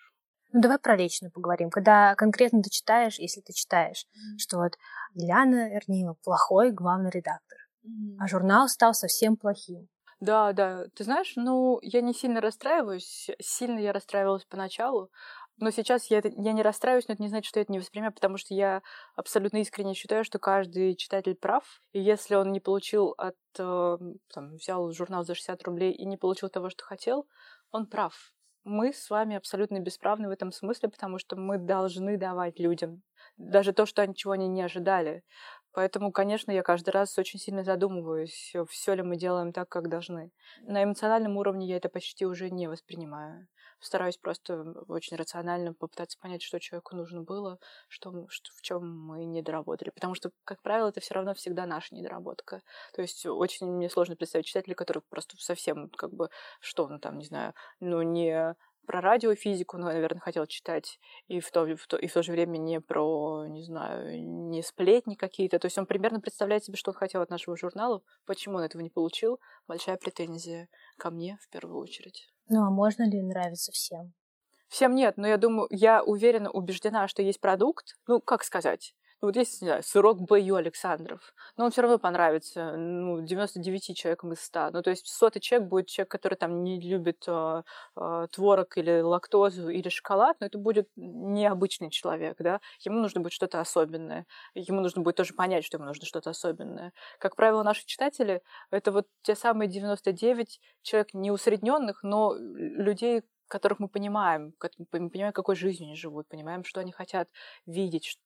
Ну, 0.53 0.61
давай 0.61 0.79
про 0.79 0.95
личную 0.95 1.31
поговорим. 1.31 1.69
Когда 1.69 2.15
конкретно 2.15 2.61
ты 2.61 2.69
читаешь, 2.69 3.19
если 3.19 3.41
ты 3.41 3.53
читаешь, 3.53 4.05
mm-hmm. 4.05 4.37
что 4.37 4.57
вот 4.57 4.73
Ильяна 5.13 5.75
Эрнила 5.75 6.13
плохой 6.23 6.71
главный 6.71 7.09
редактор, 7.09 7.57
mm-hmm. 7.83 8.17
а 8.19 8.27
журнал 8.27 8.67
стал 8.69 8.93
совсем 8.93 9.35
плохим. 9.35 9.89
Да, 10.19 10.53
да. 10.53 10.85
Ты 10.95 11.03
знаешь, 11.03 11.33
ну, 11.35 11.79
я 11.81 12.01
не 12.01 12.13
сильно 12.13 12.41
расстраиваюсь. 12.41 13.29
Сильно 13.39 13.79
я 13.79 13.93
расстраивалась 13.93 14.45
поначалу, 14.45 15.11
но 15.59 15.71
сейчас 15.71 16.11
я, 16.11 16.19
это, 16.19 16.29
я 16.29 16.53
не 16.53 16.61
расстраиваюсь, 16.61 17.07
но 17.07 17.15
это 17.15 17.23
не 17.23 17.29
значит, 17.29 17.49
что 17.49 17.59
я 17.59 17.63
это 17.63 17.71
не 17.71 17.79
воспринимаю, 17.79 18.13
потому 18.13 18.37
что 18.37 18.53
я 18.53 18.83
абсолютно 19.15 19.57
искренне 19.57 19.95
считаю, 19.95 20.23
что 20.23 20.37
каждый 20.37 20.95
читатель 20.95 21.35
прав. 21.35 21.81
И 21.93 22.01
если 22.01 22.35
он 22.35 22.51
не 22.51 22.59
получил 22.59 23.15
от... 23.17 23.35
Э, 23.57 23.97
там, 24.33 24.55
взял 24.55 24.91
журнал 24.91 25.23
за 25.23 25.33
60 25.33 25.63
рублей 25.63 25.93
и 25.93 26.05
не 26.05 26.17
получил 26.17 26.49
того, 26.49 26.69
что 26.69 26.83
хотел, 26.83 27.27
он 27.71 27.87
прав. 27.87 28.33
Мы 28.63 28.93
с 28.93 29.09
вами 29.09 29.35
абсолютно 29.35 29.79
бесправны 29.79 30.27
в 30.27 30.31
этом 30.31 30.51
смысле, 30.51 30.89
потому 30.89 31.17
что 31.17 31.35
мы 31.35 31.57
должны 31.57 32.17
давать 32.17 32.59
людям 32.59 33.01
даже 33.37 33.71
то, 33.73 33.85
что 33.85 34.13
чего 34.13 34.33
они 34.33 34.47
не 34.47 34.61
ожидали. 34.61 35.23
Поэтому, 35.71 36.11
конечно, 36.11 36.51
я 36.51 36.63
каждый 36.63 36.89
раз 36.89 37.17
очень 37.17 37.39
сильно 37.39 37.63
задумываюсь, 37.63 38.53
все 38.69 38.93
ли 38.93 39.03
мы 39.03 39.15
делаем 39.15 39.53
так, 39.53 39.69
как 39.69 39.89
должны. 39.89 40.31
На 40.63 40.83
эмоциональном 40.83 41.37
уровне 41.37 41.67
я 41.67 41.77
это 41.77 41.87
почти 41.87 42.25
уже 42.25 42.49
не 42.49 42.67
воспринимаю 42.67 43.47
стараюсь 43.79 44.17
просто 44.17 44.73
очень 44.87 45.17
рационально 45.17 45.73
попытаться 45.73 46.17
понять, 46.19 46.41
что 46.41 46.59
человеку 46.59 46.95
нужно 46.95 47.21
было, 47.21 47.59
что, 47.87 48.27
что 48.29 48.51
в 48.53 48.61
чем 48.61 48.89
мы 48.99 49.25
не 49.25 49.41
доработали. 49.41 49.89
Потому 49.91 50.15
что, 50.15 50.31
как 50.43 50.61
правило, 50.61 50.89
это 50.89 50.99
все 50.99 51.13
равно 51.13 51.33
всегда 51.33 51.65
наша 51.65 51.95
недоработка. 51.95 52.61
То 52.93 53.01
есть 53.01 53.25
очень 53.25 53.67
мне 53.67 53.89
сложно 53.89 54.15
представить 54.15 54.47
читателя, 54.47 54.75
который 54.75 55.03
просто 55.09 55.35
совсем 55.37 55.89
как 55.89 56.11
бы, 56.13 56.29
что 56.59 56.87
ну 56.87 56.99
там, 56.99 57.17
не 57.17 57.25
знаю, 57.25 57.53
ну 57.79 58.01
не 58.01 58.55
про 58.87 59.01
радиофизику, 59.01 59.77
ну, 59.77 59.85
наверное, 59.85 60.21
хотел 60.21 60.45
читать, 60.47 60.97
и 61.27 61.41
в, 61.41 61.51
то, 61.51 61.65
в 61.75 61.87
то, 61.87 61.97
и 61.97 62.07
в 62.07 62.13
то 62.13 62.23
же 62.23 62.31
время 62.31 62.57
не 62.57 62.79
про, 62.79 63.45
не 63.47 63.63
знаю, 63.63 64.23
не 64.25 64.63
сплетни 64.63 65.15
какие-то. 65.15 65.59
То 65.59 65.65
есть 65.67 65.77
он 65.77 65.85
примерно 65.85 66.21
представляет 66.21 66.63
себе, 66.63 66.77
что 66.77 66.91
он 66.91 66.95
хотел 66.95 67.21
от 67.21 67.29
нашего 67.29 67.57
журнала, 67.57 68.01
почему 68.25 68.57
он 68.57 68.63
этого 68.63 68.81
не 68.81 68.89
получил. 68.89 69.39
Большая 69.67 69.97
претензия 69.97 70.69
ко 70.97 71.11
мне 71.11 71.37
в 71.41 71.49
первую 71.49 71.79
очередь. 71.79 72.33
Ну 72.47 72.63
а 72.63 72.71
можно 72.71 73.07
ли 73.07 73.21
нравиться 73.21 73.73
всем? 73.73 74.13
Всем 74.69 74.95
нет, 74.95 75.17
но 75.17 75.27
я 75.27 75.37
думаю, 75.37 75.67
я 75.69 76.01
уверена, 76.01 76.49
убеждена, 76.49 77.07
что 77.07 77.21
есть 77.21 77.41
продукт. 77.41 77.97
Ну, 78.07 78.21
как 78.21 78.43
сказать? 78.43 78.95
Вот 79.21 79.35
есть, 79.35 79.61
не 79.61 79.67
знаю, 79.67 79.83
сырок 79.83 80.21
Б.Ю. 80.21 80.55
Александров, 80.55 81.33
но 81.57 81.65
он 81.65 81.71
все 81.71 81.81
равно 81.81 81.97
понравится, 81.97 82.75
ну, 82.77 83.21
99 83.21 83.97
человекам 83.97 84.33
из 84.33 84.41
100. 84.41 84.69
Ну, 84.71 84.81
то 84.83 84.91
есть 84.91 85.07
сотый 85.07 85.39
человек 85.41 85.67
будет 85.69 85.87
человек, 85.87 86.11
который 86.11 86.35
там 86.35 86.63
не 86.63 86.79
любит 86.79 87.23
э, 87.27 87.63
э, 87.95 88.27
творог 88.31 88.77
или 88.77 89.01
лактозу 89.01 89.69
или 89.69 89.89
шоколад, 89.89 90.37
но 90.39 90.45
это 90.45 90.59
будет 90.59 90.87
необычный 90.95 91.89
человек, 91.89 92.37
да. 92.39 92.59
Ему 92.81 92.99
нужно 92.99 93.21
будет 93.21 93.33
что-то 93.33 93.59
особенное. 93.59 94.27
Ему 94.53 94.81
нужно 94.81 95.01
будет 95.01 95.15
тоже 95.15 95.33
понять, 95.33 95.65
что 95.65 95.77
ему 95.77 95.87
нужно 95.87 96.05
что-то 96.05 96.29
особенное. 96.29 96.93
Как 97.19 97.35
правило, 97.35 97.63
наши 97.63 97.85
читатели— 97.85 98.41
это 98.71 98.91
вот 98.91 99.07
те 99.23 99.35
самые 99.35 99.67
99 99.67 100.59
человек 100.83 101.13
неусредненных, 101.13 102.03
но 102.03 102.35
людей, 102.37 103.23
которых 103.47 103.79
мы 103.79 103.87
понимаем, 103.87 104.53
мы 104.77 104.85
понимаем, 105.09 105.33
какой 105.33 105.55
жизнью 105.55 105.87
они 105.87 105.95
живут, 105.95 106.27
понимаем, 106.27 106.63
что 106.63 106.79
они 106.81 106.91
хотят 106.91 107.29
видеть, 107.65 108.19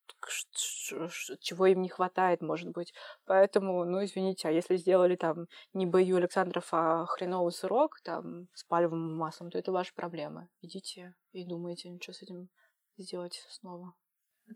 чего 1.39 1.65
им 1.67 1.81
не 1.81 1.89
хватает, 1.89 2.41
может 2.41 2.69
быть. 2.69 2.93
Поэтому, 3.25 3.85
ну, 3.85 4.03
извините, 4.03 4.47
а 4.47 4.51
если 4.51 4.75
сделали 4.77 5.15
там 5.15 5.47
не 5.73 5.85
Бою 5.85 6.17
Александров, 6.17 6.67
а 6.71 7.05
хреновый 7.05 7.51
сырок 7.51 7.99
там 8.03 8.47
с 8.53 8.63
пальмовым 8.63 9.15
маслом, 9.17 9.49
то 9.49 9.57
это 9.57 9.71
ваши 9.71 9.93
проблемы. 9.93 10.47
Идите 10.61 11.15
и 11.31 11.45
думайте, 11.45 11.97
что 12.01 12.13
с 12.13 12.21
этим 12.21 12.49
сделать 12.97 13.43
снова. 13.49 13.93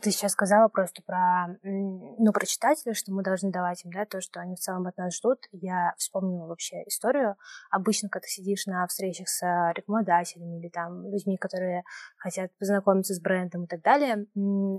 Ты 0.02 0.12
сейчас 0.12 0.32
сказала 0.32 0.68
просто 0.68 1.02
про, 1.06 1.48
ну, 1.64 2.32
про 2.32 2.46
читателей, 2.46 2.94
что 2.94 3.14
мы 3.14 3.24
должны 3.24 3.52
давать 3.52 3.86
им, 3.86 3.92
да, 3.92 4.06
то, 4.06 4.22
что 4.22 4.40
они 4.40 4.56
в 4.56 4.60
целом 4.60 4.88
от 4.88 4.98
нас 4.98 5.16
ждут. 5.16 5.40
Я 5.52 5.94
вспомнила 5.98 6.48
вообще 6.48 6.84
историю. 6.88 7.36
Обычно, 7.70 8.10
когда 8.10 8.24
ты 8.24 8.30
сидишь 8.30 8.66
на 8.66 8.86
встречах 8.88 9.28
с 9.28 9.42
рекламодателями 9.76 10.60
или 10.60 10.70
там 10.70 11.08
людьми, 11.12 11.38
которые 11.38 11.84
хотят 12.18 12.52
познакомиться 12.58 13.14
с 13.14 13.22
брендом 13.22 13.66
и 13.66 13.68
так 13.68 13.82
далее, 13.82 14.26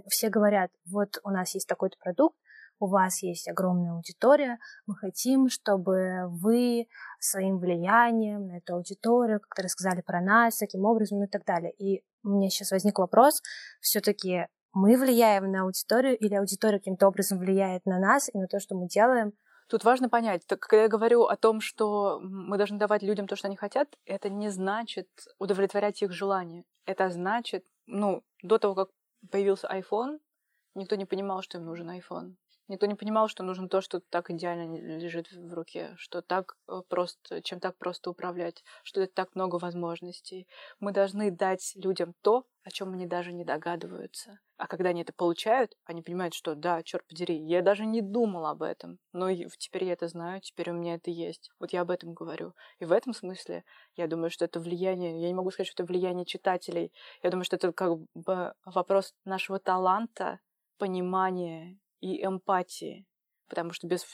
все 0.09 0.29
говорят, 0.29 0.71
вот 0.87 1.19
у 1.25 1.31
нас 1.31 1.55
есть 1.55 1.69
такой-то 1.69 1.97
продукт, 1.99 2.37
у 2.79 2.89
вас 2.89 3.23
есть 3.23 3.49
огромная 3.49 3.93
аудитория, 3.93 4.59
мы 4.87 4.97
хотим, 4.97 5.49
чтобы 5.49 6.27
вы 6.29 6.89
своим 7.19 7.59
влиянием 7.59 8.49
на 8.49 8.59
эту 8.59 8.75
аудиторию, 8.75 9.41
как-то 9.41 9.63
рассказали 9.63 10.03
про 10.03 10.21
нас, 10.21 10.59
таким 10.59 10.85
образом 10.85 11.23
и 11.23 11.27
так 11.27 11.45
далее. 11.45 11.73
И 11.73 12.05
у 12.23 12.29
меня 12.29 12.51
сейчас 12.51 12.73
возник 12.73 12.99
вопрос, 12.99 13.41
все-таки 13.81 14.49
мы 14.77 14.99
влияем 14.99 15.51
на 15.51 15.63
аудиторию 15.63 16.19
или 16.19 16.35
аудитория 16.35 16.79
каким-то 16.79 17.09
образом 17.09 17.39
влияет 17.39 17.87
на 17.87 17.99
нас 17.99 18.29
и 18.29 18.37
на 18.37 18.47
то, 18.47 18.61
что 18.61 18.75
мы 18.75 18.87
делаем. 18.87 19.33
Тут 19.71 19.85
важно 19.85 20.11
понять, 20.11 20.47
так, 20.47 20.61
когда 20.61 20.83
я 20.83 20.89
говорю 20.89 21.23
о 21.23 21.37
том, 21.37 21.63
что 21.63 22.21
мы 22.23 22.59
должны 22.59 22.79
давать 22.79 23.03
людям 23.03 23.27
то, 23.27 23.37
что 23.37 23.49
они 23.49 23.57
хотят, 23.57 23.89
это 24.05 24.29
не 24.29 24.51
значит 24.51 25.09
удовлетворять 25.39 26.03
их 26.03 26.13
желания. 26.13 26.65
Это 26.85 27.09
значит, 27.09 27.65
ну, 27.87 28.23
до 28.43 28.59
того, 28.59 28.75
как 28.75 28.91
появился 29.31 29.67
iPhone, 29.67 30.19
никто 30.75 30.97
не 30.97 31.07
понимал, 31.07 31.41
что 31.41 31.57
им 31.57 31.65
нужен 31.65 31.89
iPhone. 31.91 32.35
Никто 32.69 32.87
не 32.87 32.97
понимал, 32.97 33.29
что 33.29 33.45
нужно 33.45 33.69
то, 33.69 33.81
что 33.81 34.01
так 34.01 34.31
идеально 34.31 34.77
лежит 34.77 35.31
в 35.31 35.55
руке, 35.55 35.95
что 35.99 36.21
так 36.21 36.57
э, 36.69 36.83
просто, 36.89 37.41
чем 37.43 37.61
так 37.61 37.79
просто 37.79 38.11
управлять, 38.11 38.65
что 38.83 39.01
это 39.01 39.13
так 39.15 39.37
много 39.37 39.57
возможностей. 39.57 40.49
Мы 40.81 40.93
должны 40.93 41.31
дать 41.31 41.73
людям 41.77 42.15
то, 42.23 42.45
о 42.65 42.71
чем 42.73 42.93
они 42.93 43.07
даже 43.07 43.33
не 43.33 43.45
догадываются. 43.45 44.41
А 44.57 44.67
когда 44.67 44.89
они 44.89 45.03
это 45.03 45.13
получают, 45.13 45.77
они 45.85 46.03
понимают, 46.03 46.35
что 46.35 46.57
да, 46.57 46.83
черт 46.83 47.07
подери, 47.07 47.37
я 47.37 47.63
даже 47.63 47.87
не 47.87 48.03
думал 48.03 48.47
об 48.47 48.63
этом, 48.63 48.99
но 49.13 49.33
теперь 49.59 49.85
я 49.85 49.93
это 49.93 50.09
знаю, 50.09 50.41
теперь 50.41 50.71
у 50.71 50.75
меня 50.75 50.95
это 50.95 51.13
есть. 51.13 51.51
Вот 51.61 51.73
я 51.73 51.83
об 51.83 51.91
этом 51.93 52.15
говорю. 52.15 52.55
И 52.81 52.85
в 52.85 52.91
этом 52.91 53.13
смысле 53.13 53.65
я 53.95 54.09
думаю, 54.09 54.31
что 54.31 54.45
это 54.45 54.59
влияние, 54.59 55.21
я 55.21 55.29
не 55.29 55.35
могу 55.35 55.53
сказать, 55.53 55.69
что 55.69 55.85
это 55.85 55.93
влияние 55.93 56.27
читателей. 56.27 56.93
Я 57.23 57.31
думаю, 57.31 57.45
что 57.45 57.55
это 57.55 57.73
как 57.73 57.99
бы 58.15 58.55
вопрос 58.65 59.15
нашего 59.25 59.61
таланта, 59.61 60.41
понимания 60.79 61.79
и 62.07 62.25
эмпатии. 62.25 63.07
Потому 63.49 63.73
что 63.73 63.87
без 63.87 64.05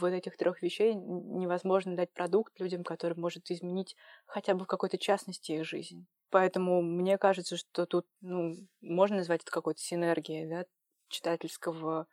вот 0.00 0.12
этих 0.12 0.36
трех 0.36 0.62
вещей 0.62 0.94
невозможно 0.94 1.96
дать 1.96 2.12
продукт 2.12 2.58
людям, 2.60 2.84
который 2.84 3.18
может 3.18 3.50
изменить 3.50 3.96
хотя 4.26 4.54
бы 4.54 4.64
в 4.64 4.68
какой-то 4.68 4.96
частности 4.96 5.52
их 5.52 5.64
жизнь. 5.64 6.06
Поэтому 6.30 6.82
мне 6.82 7.18
кажется, 7.18 7.56
что 7.56 7.86
тут 7.86 8.06
ну, 8.20 8.54
можно 8.80 9.16
назвать 9.16 9.42
это 9.42 9.50
какой-то 9.50 9.80
синергией 9.80 10.48
да, 10.48 10.64
читательского 11.08 12.06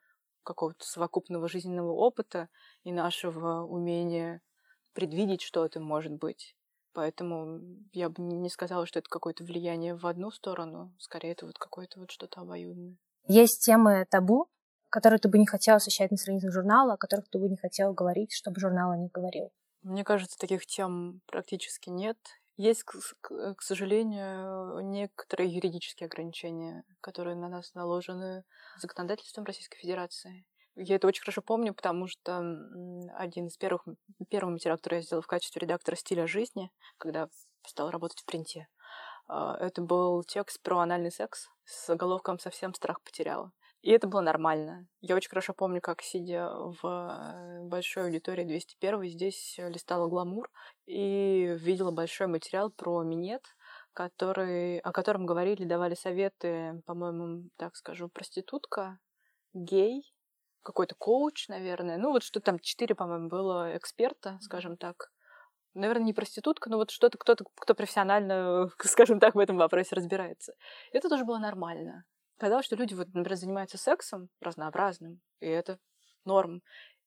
какого-то 0.43 0.85
совокупного 0.85 1.47
жизненного 1.47 1.91
опыта 1.91 2.49
и 2.83 2.91
нашего 2.91 3.63
умения 3.63 4.41
предвидеть, 4.93 5.41
что 5.41 5.65
это 5.65 5.79
может 5.79 6.13
быть. 6.13 6.55
Поэтому 6.93 7.59
я 7.91 8.09
бы 8.09 8.21
не 8.21 8.49
сказала, 8.49 8.85
что 8.85 8.99
это 8.99 9.09
какое-то 9.09 9.43
влияние 9.43 9.95
в 9.95 10.05
одну 10.05 10.29
сторону, 10.29 10.93
скорее 10.99 11.31
это 11.31 11.47
вот 11.47 11.57
какое-то 11.57 11.99
вот 11.99 12.11
что-то 12.11 12.41
обоюдное. 12.41 12.97
Есть 13.27 13.65
темы 13.65 14.05
табу, 14.09 14.47
которые 14.93 15.17
ты 15.17 15.27
бы 15.27 15.39
не 15.39 15.47
хотел 15.47 15.77
освещать 15.77 16.11
на 16.11 16.17
страницах 16.17 16.51
журнала, 16.51 16.93
о 16.93 16.97
которых 16.97 17.27
ты 17.27 17.39
бы 17.39 17.49
не 17.49 17.57
хотел 17.57 17.93
говорить, 17.93 18.31
чтобы 18.31 18.59
журнал 18.59 18.91
о 18.91 18.97
них 18.97 19.11
говорил? 19.11 19.51
Мне 19.81 20.03
кажется, 20.03 20.37
таких 20.37 20.67
тем 20.67 21.21
практически 21.25 21.89
нет. 21.89 22.17
Есть, 22.57 22.83
к, 22.83 23.59
сожалению, 23.59 24.81
некоторые 24.81 25.49
юридические 25.49 26.05
ограничения, 26.05 26.83
которые 27.01 27.35
на 27.35 27.49
нас 27.49 27.73
наложены 27.73 28.43
законодательством 28.77 29.45
Российской 29.45 29.79
Федерации. 29.79 30.45
Я 30.75 30.97
это 30.97 31.07
очень 31.07 31.23
хорошо 31.23 31.41
помню, 31.41 31.73
потому 31.73 32.05
что 32.07 32.37
один 33.15 33.47
из 33.47 33.57
первых, 33.57 33.83
первый 34.29 34.51
материал, 34.51 34.77
который 34.77 34.97
я 34.97 35.01
сделала 35.01 35.23
в 35.23 35.27
качестве 35.27 35.59
редактора 35.59 35.95
стиля 35.95 36.27
жизни, 36.27 36.71
когда 36.99 37.29
стала 37.65 37.91
работать 37.91 38.19
в 38.19 38.25
принте, 38.25 38.67
а, 39.27 39.57
это 39.59 39.81
был 39.81 40.23
текст 40.23 40.61
про 40.61 40.81
анальный 40.81 41.11
секс 41.11 41.49
с 41.65 41.87
заголовком 41.87 42.37
«Совсем 42.37 42.75
страх 42.75 43.01
потеряла». 43.01 43.51
И 43.83 43.91
это 43.91 44.07
было 44.07 44.21
нормально. 44.21 44.87
Я 45.01 45.13
очень 45.15 45.29
хорошо 45.29 45.53
помню, 45.53 45.81
как, 45.81 46.01
сидя 46.01 46.49
в 46.49 46.79
э, 46.85 47.63
большой 47.67 48.05
аудитории 48.05 48.45
201, 48.45 49.09
здесь 49.09 49.55
листала 49.57 50.07
гламур 50.07 50.49
и 50.85 51.57
видела 51.59 51.91
большой 51.91 52.27
материал 52.27 52.71
про 52.71 53.03
минет, 53.03 53.43
который, 53.91 54.79
о 54.79 54.93
котором 54.93 55.25
говорили, 55.25 55.65
давали 55.65 55.95
советы, 55.95 56.81
по-моему, 56.85 57.49
так 57.57 57.75
скажу, 57.75 58.07
проститутка, 58.07 58.99
гей, 59.53 60.15
какой-то 60.61 60.95
коуч, 60.95 61.49
наверное. 61.49 61.97
Ну, 61.97 62.11
вот 62.11 62.23
что 62.23 62.39
там, 62.39 62.59
четыре, 62.59 62.95
по-моему, 62.95 63.27
было 63.27 63.75
эксперта, 63.75 64.39
скажем 64.41 64.77
так. 64.77 65.11
Наверное, 65.73 66.05
не 66.05 66.13
проститутка, 66.13 66.69
но 66.69 66.77
вот 66.77 66.89
что-то, 66.89 67.17
кто-то, 67.17 67.43
кто 67.55 67.75
профессионально, 67.75 68.69
скажем 68.79 69.19
так, 69.19 69.35
в 69.35 69.39
этом 69.39 69.57
вопросе 69.57 69.93
разбирается. 69.93 70.53
Это 70.93 71.09
тоже 71.09 71.25
было 71.25 71.37
нормально 71.37 72.05
казалось, 72.43 72.65
что 72.65 72.75
люди, 72.75 72.93
вот, 72.93 73.07
например, 73.13 73.37
занимаются 73.37 73.77
сексом 73.77 74.29
разнообразным, 74.41 75.21
и 75.39 75.47
это 75.47 75.79
норм. 76.25 76.61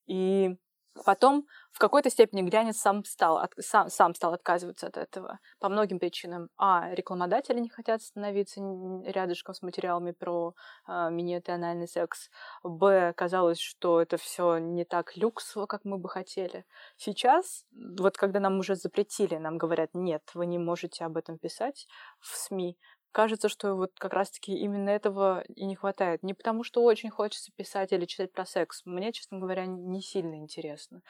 И 0.06 0.56
потом 1.04 1.46
в 1.72 1.78
какой-то 1.78 2.08
степени 2.08 2.42
глянец 2.42 2.78
сам 2.78 3.04
стал, 3.04 3.36
от, 3.36 3.52
сам, 3.60 3.90
сам 3.90 4.14
стал 4.14 4.32
отказываться 4.32 4.86
от 4.86 4.96
этого 4.96 5.40
по 5.60 5.68
многим 5.68 5.98
причинам. 5.98 6.48
А, 6.56 6.88
рекламодатели 6.94 7.60
не 7.60 7.68
хотят 7.68 8.02
становиться 8.02 8.60
рядышком 9.04 9.54
с 9.54 9.62
материалами 9.62 10.12
про 10.12 10.54
э, 10.88 11.10
минет 11.10 11.48
и 11.48 11.52
анальный 11.52 11.86
секс. 11.86 12.30
Б, 12.62 13.12
казалось, 13.14 13.58
что 13.58 14.00
это 14.00 14.16
все 14.16 14.56
не 14.56 14.84
так 14.84 15.16
люксово, 15.16 15.66
как 15.66 15.84
мы 15.84 15.98
бы 15.98 16.08
хотели. 16.08 16.64
Сейчас, 16.96 17.66
вот 17.72 18.16
когда 18.16 18.40
нам 18.40 18.58
уже 18.58 18.74
запретили, 18.74 19.36
нам 19.36 19.58
говорят, 19.58 19.90
нет, 19.92 20.22
вы 20.32 20.46
не 20.46 20.58
можете 20.58 21.04
об 21.04 21.18
этом 21.18 21.38
писать 21.38 21.86
в 22.20 22.36
СМИ, 22.36 22.78
кажется, 23.16 23.48
что 23.48 23.76
вот 23.76 23.92
как 23.98 24.12
раз-таки 24.12 24.52
именно 24.52 24.90
этого 24.90 25.40
и 25.48 25.64
не 25.64 25.74
хватает. 25.74 26.22
Не 26.22 26.34
потому, 26.34 26.64
что 26.64 26.82
очень 26.82 27.08
хочется 27.08 27.50
писать 27.56 27.90
или 27.92 28.04
читать 28.04 28.30
про 28.30 28.44
секс. 28.44 28.82
Мне, 28.84 29.10
честно 29.10 29.38
говоря, 29.38 29.64
не 29.64 30.02
сильно 30.02 30.34
интересно. 30.34 31.00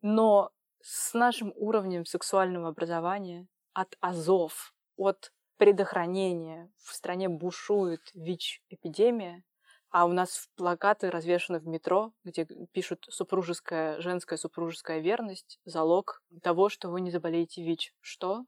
Но 0.00 0.52
с 0.80 1.12
нашим 1.12 1.52
уровнем 1.54 2.06
сексуального 2.06 2.68
образования 2.68 3.46
от 3.74 3.94
азов, 4.00 4.72
от 4.96 5.32
предохранения 5.58 6.72
в 6.82 6.94
стране 6.94 7.28
бушует 7.28 8.00
ВИЧ-эпидемия, 8.14 9.44
а 9.90 10.06
у 10.06 10.12
нас 10.12 10.48
плакаты 10.56 11.10
развешаны 11.10 11.58
в 11.60 11.66
метро, 11.66 12.14
где 12.24 12.46
пишут 12.72 13.04
«супружеская, 13.10 14.00
женская 14.00 14.38
супружеская 14.38 15.00
верность, 15.00 15.60
залог 15.66 16.22
того, 16.42 16.70
что 16.70 16.88
вы 16.88 17.02
не 17.02 17.10
заболеете 17.10 17.62
ВИЧ». 17.62 17.92
Что? 18.00 18.46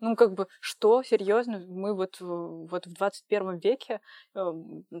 Ну, 0.00 0.14
как 0.14 0.34
бы, 0.34 0.46
что, 0.60 1.02
серьезно, 1.02 1.58
мы 1.68 1.94
вот, 1.94 2.18
вот 2.20 2.86
в 2.86 2.92
21 2.92 3.56
веке 3.58 4.00
э, 4.34 4.52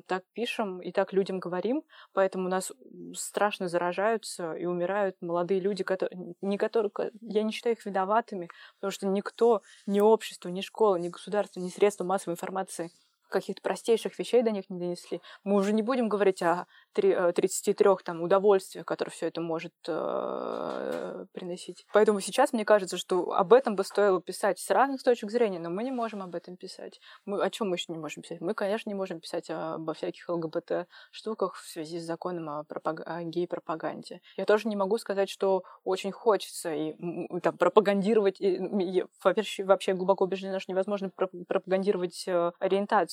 так 0.06 0.24
пишем 0.32 0.80
и 0.80 0.90
так 0.90 1.12
людям 1.12 1.38
говорим, 1.38 1.82
поэтому 2.14 2.46
у 2.46 2.48
нас 2.48 2.72
страшно 3.14 3.68
заражаются 3.68 4.54
и 4.54 4.64
умирают 4.64 5.16
молодые 5.20 5.60
люди, 5.60 5.84
которые, 5.84 6.34
не 6.40 6.56
которые, 6.56 6.90
я 7.20 7.42
не 7.42 7.52
считаю 7.52 7.76
их 7.76 7.84
виноватыми, 7.84 8.48
потому 8.80 8.90
что 8.90 9.06
никто, 9.06 9.60
ни 9.86 10.00
общество, 10.00 10.48
ни 10.48 10.62
школа, 10.62 10.96
ни 10.96 11.08
государство, 11.10 11.60
ни 11.60 11.68
средства 11.68 12.04
массовой 12.04 12.32
информации 12.34 12.90
каких-то 13.28 13.62
простейших 13.62 14.18
вещей 14.18 14.42
до 14.42 14.50
них 14.50 14.68
не 14.68 14.78
донесли. 14.78 15.20
Мы 15.44 15.56
уже 15.56 15.72
не 15.72 15.82
будем 15.82 16.08
говорить 16.08 16.42
о 16.42 16.66
33 16.92 17.74
э, 17.78 17.96
там, 18.04 18.22
удовольствиях, 18.22 18.86
которые 18.86 19.12
все 19.12 19.26
это 19.26 19.40
может 19.40 19.72
э, 19.86 21.26
приносить. 21.32 21.86
Поэтому 21.92 22.20
сейчас 22.20 22.52
мне 22.52 22.64
кажется, 22.64 22.96
что 22.96 23.32
об 23.32 23.52
этом 23.52 23.76
бы 23.76 23.84
стоило 23.84 24.20
писать 24.20 24.58
с 24.58 24.70
разных 24.70 25.02
точек 25.02 25.30
зрения, 25.30 25.58
но 25.58 25.70
мы 25.70 25.84
не 25.84 25.90
можем 25.90 26.22
об 26.22 26.34
этом 26.34 26.56
писать. 26.56 27.00
Мы, 27.24 27.42
о 27.42 27.50
чем 27.50 27.70
мы 27.70 27.76
еще 27.76 27.92
не 27.92 27.98
можем 27.98 28.22
писать? 28.22 28.40
Мы, 28.40 28.54
конечно, 28.54 28.88
не 28.88 28.94
можем 28.94 29.20
писать 29.20 29.50
обо 29.50 29.94
всяких 29.94 30.28
ЛГБТ-штуках 30.28 31.54
в 31.54 31.68
связи 31.68 31.98
с 31.98 32.04
законом 32.04 32.48
о, 32.48 32.64
пропаг... 32.64 33.02
о 33.06 33.22
гей-пропаганде. 33.22 34.20
Я 34.36 34.44
тоже 34.44 34.68
не 34.68 34.76
могу 34.76 34.98
сказать, 34.98 35.28
что 35.28 35.64
очень 35.84 36.12
хочется 36.12 36.72
и, 36.72 36.94
там, 37.40 37.56
пропагандировать. 37.56 38.40
И, 38.40 39.04
вообще, 39.22 39.64
вообще 39.64 39.94
глубоко 39.94 40.24
убеждена, 40.24 40.60
что 40.60 40.72
невозможно 40.72 41.10
пропагандировать 41.48 42.24
э, 42.26 42.52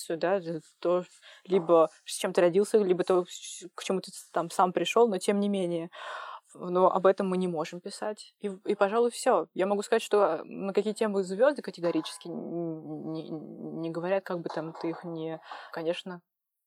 ориентацию, 0.10 0.18
да, 0.18 0.60
то 0.80 1.04
либо 1.46 1.90
с 2.06 2.18
чем 2.18 2.34
ты 2.34 2.42
родился, 2.42 2.78
либо 2.78 3.04
то, 3.04 3.26
к 3.76 3.84
чему 3.84 4.02
ты 4.02 4.12
там 4.32 4.50
сам 4.50 4.74
пришел, 4.74 5.08
но 5.08 5.18
тем 5.18 5.40
не 5.40 5.50
менее 5.50 5.90
но 6.56 6.92
об 6.92 7.08
этом 7.08 7.28
мы 7.28 7.38
не 7.38 7.48
можем 7.48 7.82
писать. 7.82 8.36
И, 8.40 8.52
и 8.66 8.76
пожалуй, 8.76 9.10
все. 9.10 9.48
Я 9.56 9.66
могу 9.66 9.82
сказать, 9.82 10.04
что 10.04 10.44
на 10.44 10.72
какие 10.72 10.94
темы 10.94 11.24
звезды 11.24 11.64
категорически 11.64 12.28
не, 12.28 13.28
не 13.28 13.90
говорят, 13.90 14.24
как 14.24 14.40
бы 14.40 14.50
там 14.50 14.72
ты 14.80 14.90
их 14.90 15.04
не... 15.04 15.42
Конечно, 15.72 16.22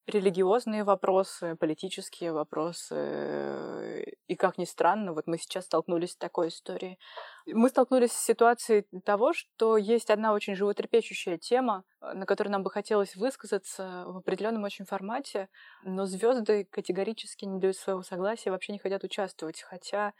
религиозные 0.06 0.84
вопросы, 0.84 1.56
политические 1.56 2.32
вопросы. 2.32 4.16
И 4.28 4.36
как 4.36 4.56
ни 4.58 4.64
странно, 4.64 5.12
вот 5.12 5.26
мы 5.26 5.38
сейчас 5.38 5.64
столкнулись 5.64 6.12
с 6.12 6.16
такой 6.16 6.48
историей. 6.48 6.98
Мы 7.46 7.68
столкнулись 7.68 8.12
с 8.12 8.24
ситуацией 8.24 8.86
того, 9.04 9.32
что 9.32 9.76
есть 9.76 10.10
одна 10.10 10.32
очень 10.32 10.54
животрепещущая 10.54 11.38
тема, 11.38 11.84
на 12.00 12.24
которой 12.24 12.48
нам 12.48 12.62
бы 12.62 12.70
хотелось 12.70 13.16
высказаться 13.16 14.04
в 14.06 14.18
определенном 14.18 14.64
очень 14.64 14.84
формате, 14.84 15.48
но 15.82 16.06
звезды 16.06 16.64
категорически 16.64 17.44
не 17.44 17.58
дают 17.58 17.76
своего 17.76 18.02
согласия, 18.02 18.50
вообще 18.50 18.72
не 18.72 18.78
хотят 18.78 19.02
участвовать, 19.02 19.62
хотя 19.62 20.12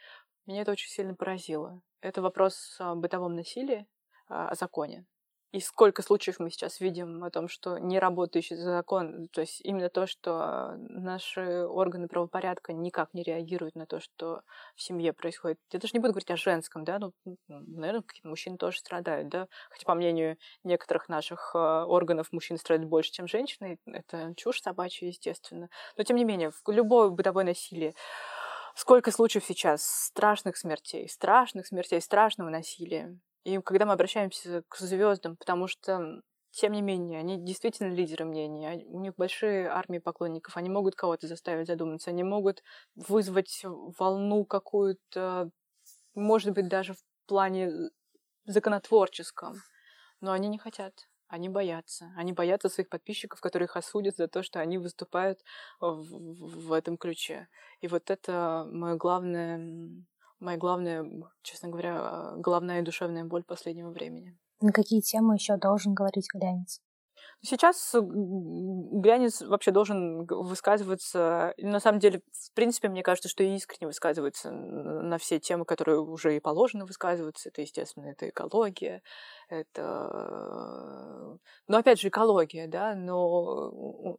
меня 0.47 0.63
это 0.63 0.73
очень 0.73 0.91
сильно 0.91 1.15
поразило. 1.15 1.81
Это 2.01 2.23
вопрос 2.23 2.77
о 2.79 2.95
бытовом 2.95 3.35
насилии, 3.35 3.87
о 4.29 4.55
законе. 4.55 5.07
И 5.53 5.61
сколько 5.61 6.03
случаев 6.03 6.39
мы 6.39 6.51
сейчас 6.51 6.81
видим 6.81 7.23
о 7.25 7.31
том, 7.31 7.49
что 7.49 7.79
не 7.79 7.99
работающий 7.99 8.57
закон, 8.57 9.29
то 9.29 9.41
есть 9.41 9.61
именно 9.63 9.89
то, 9.89 10.07
что 10.07 10.75
наши 10.77 11.65
органы 11.65 12.09
правопорядка 12.09 12.73
никак 12.73 13.15
не 13.15 13.23
реагируют 13.23 13.75
на 13.75 13.87
то, 13.87 14.01
что 14.01 14.43
в 14.75 14.83
семье 14.83 15.13
происходит. 15.13 15.59
Я 15.73 15.79
даже 15.79 15.93
не 15.95 16.01
буду 16.01 16.13
говорить 16.13 16.31
о 16.31 16.37
женском, 16.37 16.85
да, 16.85 16.99
ну, 16.99 17.13
наверное, 17.49 18.05
мужчины 18.25 18.59
тоже 18.59 18.79
страдают, 18.79 19.29
да, 19.29 19.47
хотя, 19.71 19.85
по 19.87 19.95
мнению 19.95 20.37
некоторых 20.65 21.09
наших 21.09 21.53
а, 21.55 21.87
органов, 21.87 22.33
мужчины 22.33 22.59
страдают 22.59 22.91
больше, 22.91 23.13
чем 23.13 23.29
женщины, 23.29 23.79
это 23.87 24.35
чушь 24.37 24.61
собачья, 24.61 25.07
естественно. 25.07 25.71
Но, 25.97 26.05
тем 26.05 26.17
не 26.17 26.25
менее, 26.25 26.53
любое 26.67 27.09
бытовое 27.09 27.45
насилие, 27.45 27.95
Сколько 28.79 29.11
случаев 29.11 29.43
сейчас 29.47 29.83
страшных 29.83 30.59
смертей, 30.59 31.09
страшных 31.09 31.67
смертей, 31.67 31.99
страшного 32.03 32.51
насилия. 32.51 33.19
И 33.47 33.61
когда 33.61 33.87
мы 33.87 33.93
обращаемся 33.93 34.65
к 34.69 34.77
звездам, 34.77 35.37
потому 35.37 35.69
что 35.69 36.21
тем 36.51 36.73
не 36.73 36.83
менее, 36.83 37.21
они 37.21 37.37
действительно 37.37 37.95
лидеры 37.95 38.25
мнений, 38.25 38.85
у 38.87 38.99
них 38.99 39.15
большие 39.15 39.69
армии 39.69 40.01
поклонников, 40.01 40.57
они 40.57 40.69
могут 40.69 40.97
кого-то 40.97 41.29
заставить 41.29 41.69
задуматься, 41.69 42.11
они 42.11 42.25
могут 42.25 42.65
вызвать 42.97 43.63
волну 43.65 44.45
какую-то, 44.45 45.51
может 46.17 46.55
быть, 46.55 46.67
даже 46.67 46.95
в 46.95 46.99
плане 47.27 47.71
законотворческом, 48.47 49.63
но 50.21 50.33
они 50.33 50.49
не 50.49 50.59
хотят. 50.59 51.07
Они 51.29 51.49
боятся. 51.49 52.13
Они 52.17 52.33
боятся 52.33 52.69
своих 52.69 52.89
подписчиков, 52.89 53.41
которые 53.41 53.67
их 53.67 53.77
осудят 53.77 54.17
за 54.17 54.27
то, 54.27 54.43
что 54.43 54.59
они 54.59 54.79
выступают 54.79 55.39
в, 55.79 56.69
в 56.69 56.73
этом 56.73 56.97
ключе. 56.97 57.47
И 57.81 57.87
вот 57.87 58.11
это 58.11 58.67
мое 58.73 58.97
главное 58.97 60.05
моя 60.41 60.59
главная, 60.59 61.05
честно 61.43 61.69
говоря, 61.69 62.35
главная 62.37 62.83
душевная 62.83 63.25
боль 63.25 63.45
последнего 63.45 63.91
времени. 63.91 64.37
На 64.61 64.73
какие 64.73 65.01
темы 65.01 65.35
еще 65.35 65.57
должен 65.57 65.95
говорить 65.95 66.29
глянец? 66.33 66.81
Сейчас 67.43 67.95
глянец 67.95 69.43
вообще 69.43 69.71
должен 69.71 70.25
высказываться. 70.27 71.55
На 71.59 71.81
самом 71.81 72.01
деле, 72.01 72.23
в 72.33 72.55
принципе, 72.55 72.89
мне 72.89 73.03
кажется, 73.03 73.29
что 73.29 73.45
искренне 73.45 73.87
высказывается 73.87 74.51
на 74.51 75.19
все 75.19 75.39
темы, 75.39 75.65
которые 75.65 76.01
уже 76.01 76.37
и 76.37 76.41
положено 76.41 76.87
высказываться. 76.87 77.51
Это, 77.51 77.61
естественно, 77.61 78.07
это 78.07 78.29
экология, 78.31 79.03
это, 79.49 81.39
ну, 81.69 81.77
опять 81.77 82.01
же, 82.01 82.09
экология, 82.09 82.67
да, 82.67 82.95
но 82.95 83.71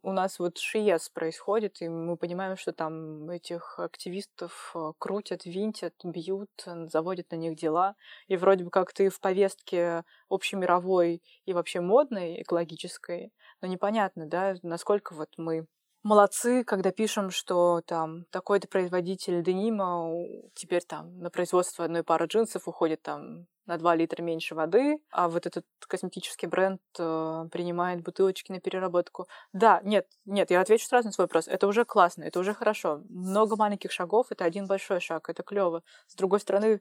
у 0.02 0.12
нас 0.12 0.38
вот 0.38 0.58
ШИЕС 0.58 1.10
происходит, 1.10 1.80
и 1.82 1.88
мы 1.88 2.16
понимаем, 2.16 2.56
что 2.56 2.72
там 2.72 3.28
этих 3.30 3.78
активистов 3.78 4.72
э, 4.74 4.92
крутят, 4.98 5.44
винтят, 5.44 5.94
бьют, 6.04 6.50
заводят 6.86 7.30
на 7.30 7.36
них 7.36 7.56
дела, 7.56 7.94
и 8.26 8.36
вроде 8.36 8.64
бы 8.64 8.70
как 8.70 8.92
ты 8.92 9.10
в 9.10 9.20
повестке 9.20 10.04
общемировой 10.28 11.22
и 11.44 11.52
вообще 11.52 11.80
модной, 11.80 12.42
экологической, 12.42 13.32
но 13.60 13.68
непонятно, 13.68 14.26
да, 14.26 14.54
насколько 14.62 15.14
вот 15.14 15.30
мы 15.36 15.66
молодцы, 16.02 16.64
когда 16.64 16.90
пишем, 16.90 17.30
что 17.30 17.82
там 17.86 18.24
такой-то 18.30 18.68
производитель 18.68 19.42
денима 19.42 20.10
теперь 20.54 20.82
там 20.82 21.18
на 21.18 21.30
производство 21.30 21.84
одной 21.84 22.02
пары 22.02 22.26
джинсов 22.26 22.68
уходит 22.68 23.02
там 23.02 23.46
на 23.68 23.76
2 23.76 23.94
литра 23.94 24.22
меньше 24.22 24.54
воды, 24.54 24.98
а 25.10 25.28
вот 25.28 25.46
этот 25.46 25.64
косметический 25.86 26.48
бренд 26.48 26.80
э, 26.98 27.48
принимает 27.52 28.02
бутылочки 28.02 28.50
на 28.50 28.60
переработку. 28.60 29.28
Да, 29.52 29.80
нет, 29.84 30.06
нет, 30.24 30.50
я 30.50 30.60
отвечу 30.60 30.86
сразу 30.86 31.08
на 31.08 31.12
свой 31.12 31.26
вопрос. 31.26 31.46
Это 31.46 31.68
уже 31.68 31.84
классно, 31.84 32.24
это 32.24 32.40
уже 32.40 32.54
хорошо. 32.54 33.02
Много 33.08 33.56
маленьких 33.56 33.92
шагов— 33.92 34.28
это 34.30 34.44
один 34.44 34.66
большой 34.66 35.00
шаг, 35.00 35.28
это 35.28 35.42
клево. 35.42 35.82
С 36.06 36.16
другой 36.16 36.40
стороны, 36.40 36.80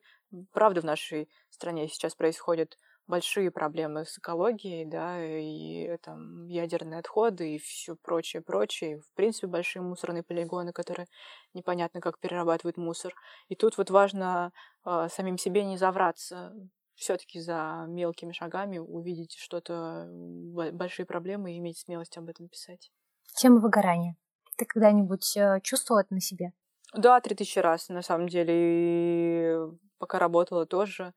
правда 0.54 0.82
в 0.82 0.86
нашей 0.86 1.30
стране 1.50 1.88
сейчас 1.90 2.16
происходит 2.16 2.78
большие 3.08 3.52
проблемы 3.52 4.06
с 4.06 4.18
экологией, 4.18 4.86
да, 4.86 5.18
и 5.24 5.98
там 6.04 6.48
ядерные 6.48 7.00
отходы 7.00 7.56
и 7.56 7.60
все 7.60 7.96
прочее, 7.96 8.42
прочее. 8.42 9.00
В 9.00 9.14
принципе, 9.16 9.48
большие 9.48 9.82
мусорные 9.82 10.24
полигоны, 10.24 10.74
которые 10.74 11.08
непонятно 11.54 12.02
как 12.02 12.20
перерабатывают 12.20 12.78
мусор. 12.78 13.14
И 13.48 13.56
тут 13.56 13.78
вот 13.78 13.90
важно 13.90 14.52
э, 14.86 15.08
самим 15.10 15.38
себе 15.38 15.64
не 15.64 15.78
завраться, 15.78 16.54
все-таки 16.98 17.40
за 17.40 17.86
мелкими 17.88 18.34
шагами 18.34 18.80
увидеть 18.80 19.36
что-то, 19.38 20.08
большие 20.74 21.06
проблемы 21.06 21.54
и 21.54 21.60
иметь 21.60 21.78
смелость 21.80 22.18
об 22.18 22.30
этом 22.30 22.50
писать. 22.50 22.92
Тема 23.36 23.60
выгорания. 23.60 24.16
Ты 24.58 24.66
когда-нибудь 24.66 25.38
э, 25.38 25.62
чувствовала 25.62 26.02
это 26.02 26.14
на 26.14 26.22
себе? 26.22 26.54
Да, 26.94 27.22
три 27.22 27.36
тысячи 27.36 27.60
раз, 27.60 27.90
на 27.90 28.02
самом 28.02 28.28
деле. 28.28 28.54
И 28.56 29.56
пока 30.00 30.18
работала 30.18 30.66
тоже 30.66 31.14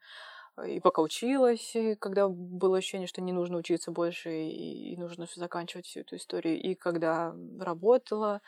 и 0.66 0.80
пока 0.80 1.02
училась, 1.02 1.74
и 1.74 1.94
когда 1.94 2.28
было 2.28 2.78
ощущение, 2.78 3.06
что 3.06 3.22
не 3.22 3.32
нужно 3.32 3.58
учиться 3.58 3.90
больше, 3.90 4.30
и, 4.30 4.92
и 4.92 4.96
нужно 4.96 5.26
заканчивать 5.34 5.86
всю 5.86 6.00
эту 6.00 6.16
историю, 6.16 6.60
и 6.60 6.74
когда 6.74 7.34
работала, 7.58 8.42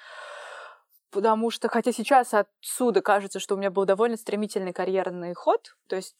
потому 1.10 1.50
что, 1.50 1.68
хотя 1.68 1.92
сейчас 1.92 2.34
отсюда 2.34 3.00
кажется, 3.00 3.40
что 3.40 3.54
у 3.54 3.58
меня 3.58 3.70
был 3.70 3.84
довольно 3.84 4.16
стремительный 4.16 4.72
карьерный 4.72 5.34
ход, 5.34 5.76
то 5.86 5.96
есть 5.96 6.16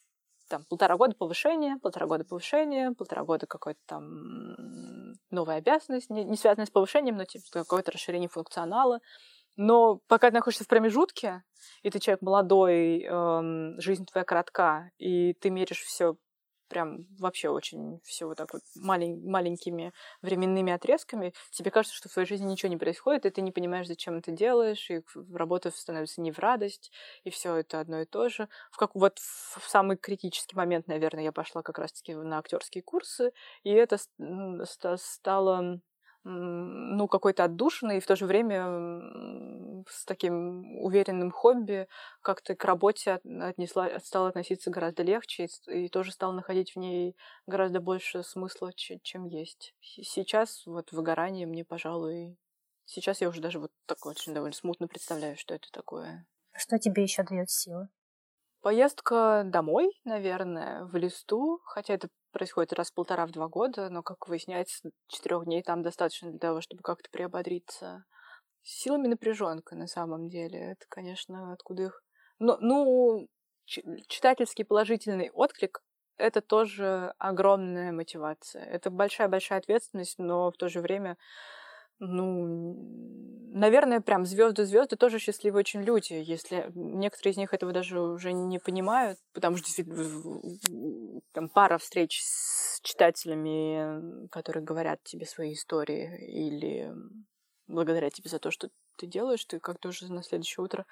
там 0.53 0.65
полтора 0.69 0.99
года 0.99 1.15
повышения, 1.17 1.79
полтора 1.83 2.07
года 2.07 2.25
повышения, 2.25 2.93
полтора 2.93 3.25
года 3.25 3.47
какой-то 3.47 3.81
там 3.87 5.15
новая 5.31 5.57
обязанность, 5.57 6.11
не, 6.11 6.25
не 6.25 6.37
связанная 6.37 6.67
с 6.67 6.71
повышением, 6.71 7.17
но 7.17 7.25
типа 7.25 7.45
какое-то 7.53 7.91
расширение 7.91 8.29
функционала, 8.29 9.01
но 9.57 10.01
пока 10.09 10.29
ты 10.29 10.35
находишься 10.35 10.65
в 10.65 10.69
промежутке, 10.69 11.43
и 11.83 11.91
ты 11.91 11.99
человек 12.01 12.21
молодой, 12.21 13.03
эм, 13.03 13.81
жизнь 13.81 14.05
твоя 14.05 14.25
коротка, 14.25 14.91
и 14.99 15.33
ты 15.41 15.49
меришь 15.49 15.81
все 15.81 16.17
прям 16.73 17.07
вообще 17.19 17.51
очень 17.51 18.01
все 18.03 18.25
вот 18.25 18.39
так 18.39 18.55
вот 18.55 18.63
малень, 18.75 19.21
маленькими 19.29 19.93
временными 20.23 20.73
отрезками, 20.73 21.35
тебе 21.51 21.71
кажется, 21.71 21.95
что 21.95 22.09
в 22.09 22.13
твоей 22.15 22.27
жизни 22.27 22.51
ничего 22.51 22.71
не 22.71 22.79
происходит, 22.79 23.27
и 23.27 23.31
ты 23.31 23.43
не 23.43 23.53
понимаешь, 23.53 23.87
зачем 23.87 24.17
это 24.17 24.31
делаешь, 24.31 24.91
и 24.91 25.03
работа 25.35 25.71
становится 25.71 26.23
не 26.23 26.33
в 26.33 26.39
радость, 26.39 26.91
и 27.25 27.31
все 27.31 27.57
это 27.57 27.79
одно 27.79 28.01
и 28.01 28.07
то 28.07 28.31
же. 28.31 28.49
В 28.71 28.79
как 28.79 28.95
вот 28.95 29.19
в 29.19 29.69
самый 29.69 29.99
критический 29.99 30.57
момент, 30.57 30.87
наверное, 30.87 31.25
я 31.25 31.33
пошла 31.33 31.63
как 31.63 31.79
раз-таки 31.79 32.15
на 32.15 32.39
актерские 32.39 32.83
курсы, 32.83 33.33
и 33.65 33.71
это 33.71 33.99
стало 34.97 35.81
ну, 36.25 37.09
какой-то 37.09 37.45
отдушиной 37.45 37.99
и 37.99 38.01
в 38.01 38.07
то 38.07 38.17
же 38.17 38.27
время 38.27 39.85
с 39.89 40.05
таким 40.05 40.79
уверенным 40.81 41.31
хобби 41.31 41.89
как-то 42.21 42.55
к 42.55 42.65
работе 42.65 43.21
отнесла, 43.25 43.99
стала 44.01 44.29
относиться 44.29 44.71
гораздо 44.71 45.03
легче 45.03 45.47
и, 45.67 45.85
и 45.87 45.89
тоже 45.89 46.13
стала 46.13 46.33
находить 46.33 46.75
в 46.75 46.79
ней 46.79 47.17
гораздо 47.47 47.81
больше 47.81 48.23
смысла, 48.23 48.73
чем 48.75 49.25
есть. 49.25 49.75
Сейчас 49.81 50.65
вот 50.67 50.93
выгорание 50.93 51.47
мне, 51.47 51.65
пожалуй, 51.65 52.37
сейчас 52.85 53.21
я 53.21 53.29
уже 53.29 53.41
даже 53.41 53.59
вот 53.59 53.73
так 53.87 54.05
очень 54.07 54.35
довольно 54.35 54.55
смутно 54.55 54.87
представляю, 54.89 55.37
что 55.37 55.55
это 55.55 55.69
такое. 55.73 56.27
Что 56.55 56.79
тебе 56.79 57.03
еще 57.03 57.23
дает 57.23 57.51
силы? 57.51 57.89
Поездка 58.61 59.43
домой, 59.45 59.91
наверное, 60.05 60.85
в 60.85 60.95
листу, 60.95 61.61
хотя 61.65 61.95
это 61.95 62.09
происходит 62.33 62.73
раз 62.73 62.91
в 62.91 62.95
полтора 62.95 63.27
в 63.27 63.31
два 63.31 63.49
года, 63.49 63.89
но, 63.91 64.03
как 64.03 64.29
выясняется, 64.29 64.91
четырех 65.09 65.45
дней 65.45 65.63
там 65.63 65.83
достаточно 65.83 66.31
для 66.31 66.39
того, 66.39 66.61
чтобы 66.61 66.83
как-то 66.83 67.09
приободриться. 67.11 68.05
Силами 68.63 69.09
напряженка 69.09 69.77
на 69.77 69.87
самом 69.87 70.29
деле. 70.29 70.73
Это, 70.73 70.85
конечно, 70.89 71.53
откуда 71.53 71.85
их... 71.85 72.03
Но, 72.39 72.59
ну, 72.61 73.29
читательский 73.65 74.65
положительный 74.65 75.31
отклик— 75.31 75.83
это 76.17 76.41
тоже 76.41 77.15
огромная 77.19 77.93
мотивация. 77.93 78.65
Это 78.65 78.91
большая-большая 78.91 79.59
ответственность, 79.59 80.19
но 80.19 80.51
в 80.51 80.57
то 80.57 80.69
же 80.69 80.81
время 80.81 81.17
ну, 82.05 82.77
наверное, 83.53 84.01
прям 84.01 84.27
звезды-звезды 84.27 84.97
тоже 84.97 85.21
счастливые 85.21 85.61
очень 85.61 85.83
люди, 85.83 86.15
если 86.15 86.71
некоторые 86.75 87.33
из 87.33 87.37
них 87.37 87.55
этого 87.55 87.73
даже 87.73 88.01
уже 88.01 88.33
не 88.33 88.59
понимают, 88.59 89.21
потому 89.33 89.57
что 89.57 89.69
там 91.33 91.49
пара 91.49 91.79
встреч 91.79 92.23
с 92.25 92.81
читателями, 92.83 94.29
которые 94.31 94.65
говорят 94.65 95.03
тебе 95.05 95.27
свои 95.27 95.53
истории 95.53 96.27
или 96.27 96.93
благодаря 97.69 98.11
тебе 98.11 98.29
за 98.29 98.41
то, 98.41 98.51
что 98.51 98.69
ты 98.97 99.07
делаешь, 99.07 99.45
ты 99.45 99.61
как-то 99.61 99.91
уже 99.91 100.13
на 100.13 100.25
следующее 100.25 100.65
утро 100.65 100.85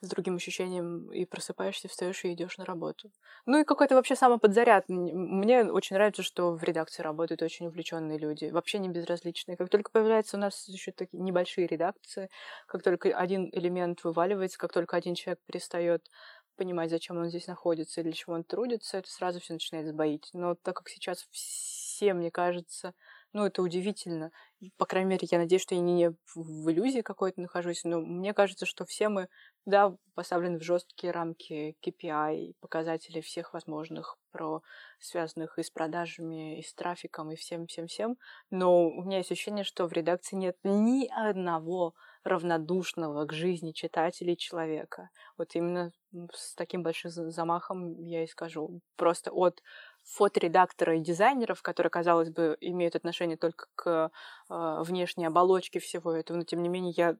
с 0.00 0.08
другим 0.08 0.36
ощущением 0.36 1.12
и 1.12 1.24
просыпаешься, 1.24 1.88
встаешь 1.88 2.24
и 2.24 2.32
идешь 2.32 2.56
на 2.58 2.64
работу. 2.64 3.10
Ну 3.46 3.60
и 3.60 3.64
какой-то 3.64 3.94
вообще 3.94 4.14
самоподзаряд. 4.14 4.84
Мне 4.88 5.64
очень 5.64 5.96
нравится, 5.96 6.22
что 6.22 6.52
в 6.52 6.62
редакции 6.62 7.02
работают 7.02 7.42
очень 7.42 7.66
увлеченные 7.66 8.18
люди, 8.18 8.46
вообще 8.46 8.78
не 8.78 8.88
безразличные. 8.88 9.56
Как 9.56 9.70
только 9.70 9.90
появляется 9.90 10.36
у 10.36 10.40
нас 10.40 10.68
еще 10.68 10.92
такие 10.92 11.20
небольшие 11.20 11.66
редакции, 11.66 12.30
как 12.66 12.82
только 12.82 13.08
один 13.16 13.48
элемент 13.52 14.04
вываливается, 14.04 14.58
как 14.58 14.72
только 14.72 14.96
один 14.96 15.14
человек 15.14 15.40
перестает 15.46 16.08
понимать, 16.56 16.90
зачем 16.90 17.16
он 17.16 17.28
здесь 17.28 17.46
находится 17.46 18.00
или 18.00 18.08
для 18.08 18.16
чего 18.16 18.34
он 18.34 18.44
трудится, 18.44 18.98
это 18.98 19.08
сразу 19.10 19.40
все 19.40 19.54
начинает 19.54 19.86
сбоить. 19.88 20.28
Но 20.32 20.54
так 20.56 20.76
как 20.76 20.88
сейчас 20.88 21.26
все, 21.30 22.14
мне 22.14 22.30
кажется, 22.30 22.94
ну, 23.32 23.44
это 23.44 23.62
удивительно. 23.62 24.32
По 24.78 24.86
крайней 24.86 25.10
мере, 25.10 25.28
я 25.30 25.38
надеюсь, 25.38 25.62
что 25.62 25.74
я 25.74 25.80
не 25.80 26.10
в 26.34 26.70
иллюзии 26.70 27.02
какой-то 27.02 27.40
нахожусь, 27.40 27.84
но 27.84 28.00
мне 28.00 28.32
кажется, 28.34 28.66
что 28.66 28.84
все 28.86 29.08
мы, 29.08 29.28
да, 29.66 29.94
поставлены 30.14 30.58
в 30.58 30.62
жесткие 30.62 31.12
рамки 31.12 31.76
KPI, 31.84 32.54
показателей 32.60 33.20
всех 33.20 33.52
возможных, 33.52 34.16
про 34.30 34.62
связанных 34.98 35.58
и 35.58 35.62
с 35.62 35.70
продажами, 35.70 36.58
и 36.58 36.62
с 36.62 36.72
трафиком, 36.74 37.30
и 37.30 37.36
всем-всем-всем. 37.36 38.16
Но 38.50 38.88
у 38.88 39.04
меня 39.04 39.18
есть 39.18 39.30
ощущение, 39.30 39.64
что 39.64 39.86
в 39.86 39.92
редакции 39.92 40.36
нет 40.36 40.56
ни 40.64 41.06
одного 41.06 41.94
равнодушного 42.24 43.24
к 43.26 43.32
жизни 43.32 43.72
читателей 43.72 44.36
человека. 44.36 45.10
Вот 45.36 45.54
именно 45.54 45.92
с 46.32 46.54
таким 46.54 46.82
большим 46.82 47.10
замахом 47.10 48.04
я 48.04 48.24
и 48.24 48.26
скажу. 48.26 48.80
Просто 48.96 49.30
от 49.30 49.62
фоторедактора 50.08 50.96
и 50.96 51.00
дизайнеров, 51.00 51.62
которые, 51.62 51.90
казалось 51.90 52.30
бы, 52.30 52.56
имеют 52.60 52.96
отношение 52.96 53.36
только 53.36 53.66
к 53.74 54.10
э, 54.48 54.82
внешней 54.82 55.26
оболочке 55.26 55.80
всего 55.80 56.12
этого, 56.12 56.38
но 56.38 56.44
тем 56.44 56.62
не 56.62 56.68
менее 56.68 56.92
я 56.96 57.16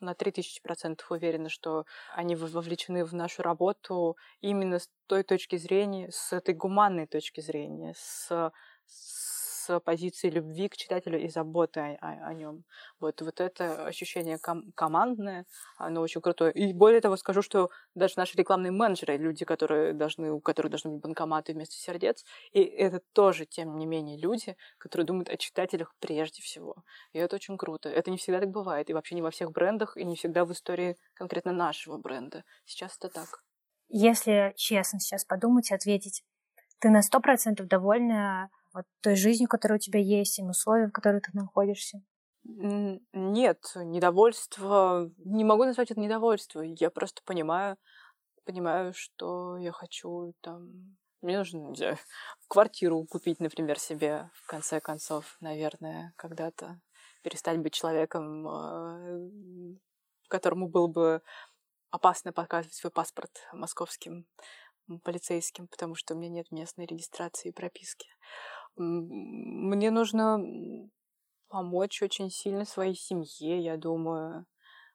на 0.00 0.12
3000% 0.12 1.00
уверена, 1.08 1.48
что 1.48 1.86
они 2.14 2.36
вовлечены 2.36 3.04
в 3.04 3.14
нашу 3.14 3.42
работу 3.42 4.16
именно 4.40 4.78
с 4.78 4.90
той 5.06 5.22
точки 5.22 5.56
зрения, 5.56 6.10
с 6.12 6.32
этой 6.32 6.54
гуманной 6.54 7.06
точки 7.06 7.40
зрения, 7.40 7.94
с, 7.96 8.52
с 8.86 9.25
позиции 9.84 10.30
любви 10.30 10.68
к 10.68 10.76
читателю 10.76 11.20
и 11.20 11.28
заботы 11.28 11.80
о, 11.80 11.96
о, 12.00 12.28
о 12.28 12.34
нем. 12.34 12.64
Вот, 13.00 13.20
вот 13.20 13.40
это 13.40 13.86
ощущение 13.86 14.38
ком- 14.38 14.72
командное, 14.74 15.46
оно 15.76 16.00
очень 16.00 16.20
крутое. 16.20 16.52
И 16.52 16.72
более 16.72 17.00
того, 17.00 17.16
скажу, 17.16 17.42
что 17.42 17.70
даже 17.94 18.14
наши 18.16 18.36
рекламные 18.36 18.72
менеджеры, 18.72 19.16
люди, 19.16 19.44
которые 19.44 19.92
должны, 19.92 20.32
у 20.32 20.40
которых 20.40 20.70
должны 20.70 20.90
быть 20.90 21.00
банкоматы 21.00 21.52
вместо 21.52 21.74
сердец, 21.74 22.24
и 22.52 22.60
это 22.60 23.00
тоже, 23.12 23.46
тем 23.46 23.76
не 23.78 23.86
менее, 23.86 24.18
люди, 24.18 24.56
которые 24.78 25.06
думают 25.06 25.28
о 25.28 25.36
читателях 25.36 25.94
прежде 26.00 26.42
всего. 26.42 26.76
И 27.12 27.18
это 27.18 27.36
очень 27.36 27.58
круто. 27.58 27.88
Это 27.88 28.10
не 28.10 28.16
всегда 28.16 28.40
так 28.40 28.50
бывает, 28.50 28.90
и 28.90 28.94
вообще 28.94 29.14
не 29.14 29.22
во 29.22 29.30
всех 29.30 29.52
брендах, 29.52 29.96
и 29.96 30.04
не 30.04 30.16
всегда 30.16 30.44
в 30.44 30.52
истории 30.52 30.96
конкретно 31.14 31.52
нашего 31.52 31.98
бренда. 31.98 32.44
Сейчас 32.64 32.96
это 32.98 33.08
так. 33.08 33.42
Если 33.88 34.52
честно 34.56 34.98
сейчас 34.98 35.24
подумать 35.24 35.70
и 35.70 35.74
ответить, 35.74 36.24
ты 36.78 36.90
на 36.90 37.02
сто 37.02 37.20
процентов 37.20 37.68
довольна 37.68 38.50
вот 38.76 38.84
той 39.00 39.16
жизнью, 39.16 39.48
которая 39.48 39.78
у 39.78 39.80
тебя 39.80 39.98
есть, 40.00 40.36
тем 40.36 40.50
условиям, 40.50 40.90
в 40.90 40.92
которых 40.92 41.22
ты 41.22 41.30
находишься? 41.32 42.02
Нет, 42.44 43.72
недовольство... 43.74 45.10
Не 45.24 45.44
могу 45.44 45.64
назвать 45.64 45.90
это 45.90 46.00
недовольство. 46.00 46.60
Я 46.60 46.90
просто 46.90 47.22
понимаю, 47.24 47.76
понимаю, 48.44 48.92
что 48.94 49.56
я 49.56 49.72
хочу 49.72 50.34
там... 50.42 50.96
Мне 51.22 51.38
нужно, 51.38 51.58
не 51.70 51.76
знаю, 51.76 51.96
квартиру 52.48 53.04
купить, 53.06 53.40
например, 53.40 53.78
себе, 53.78 54.30
в 54.34 54.46
конце 54.46 54.80
концов, 54.80 55.36
наверное, 55.40 56.12
когда-то. 56.16 56.78
Перестать 57.22 57.58
быть 57.58 57.72
человеком, 57.72 58.46
а, 58.46 59.18
которому 60.28 60.68
было 60.68 60.86
бы 60.86 61.22
опасно 61.90 62.32
показывать 62.32 62.74
свой 62.74 62.92
паспорт 62.92 63.30
московским 63.52 64.26
полицейским, 65.02 65.66
потому 65.66 65.94
что 65.94 66.14
у 66.14 66.18
меня 66.18 66.28
нет 66.28 66.52
местной 66.52 66.86
регистрации 66.86 67.48
и 67.48 67.52
прописки. 67.52 68.08
Мне 68.76 69.90
нужно 69.90 70.38
помочь 71.48 72.02
очень 72.02 72.30
сильно 72.30 72.64
своей 72.64 72.94
семье, 72.94 73.60
я 73.60 73.76
думаю. 73.76 74.46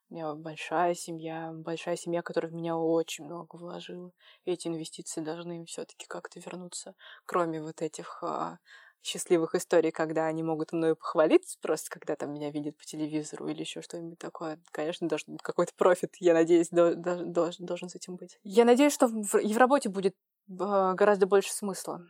У 0.09 0.13
меня 0.15 0.36
большая 0.36 0.93
семья, 0.93 1.51
большая 1.53 1.95
семья, 1.95 2.21
которая 2.21 2.51
в 2.51 2.55
меня 2.55 2.77
очень 2.77 3.25
много 3.25 3.55
вложила. 3.55 4.11
И 4.45 4.51
эти 4.51 4.67
инвестиции 4.67 5.21
должны 5.21 5.57
им 5.57 5.65
все-таки 5.65 6.05
как-то 6.07 6.39
вернуться, 6.39 6.95
кроме 7.25 7.61
вот 7.61 7.82
этих 7.82 8.21
а, 8.23 8.59
счастливых 9.01 9.55
историй, 9.55 9.91
когда 9.91 10.25
они 10.27 10.43
могут 10.43 10.73
мною 10.73 10.97
похвалиться, 10.97 11.57
просто 11.61 11.89
когда 11.89 12.15
там 12.15 12.34
меня 12.34 12.51
видят 12.51 12.77
по 12.77 12.86
телевизору 12.86 13.47
или 13.47 13.61
еще 13.61 13.82
что-нибудь 13.82 14.19
такое. 14.19 14.59
Конечно, 14.71 15.07
должен 15.07 15.38
какой-то 15.38 15.73
профит, 15.77 16.15
я 16.19 16.34
надеюсь, 16.34 16.69
до, 16.69 16.93
до, 16.95 17.23
должен, 17.23 17.65
должен 17.65 17.89
с 17.89 17.95
этим 17.95 18.17
быть. 18.17 18.38
Я 18.43 18.65
надеюсь, 18.65 18.93
что 18.93 19.07
в, 19.07 19.36
и 19.38 19.53
в 19.53 19.57
работе 19.57 19.89
будет 19.89 20.15
а, 20.59 20.93
гораздо 20.93 21.25
больше 21.25 21.53
смысла 21.53 22.05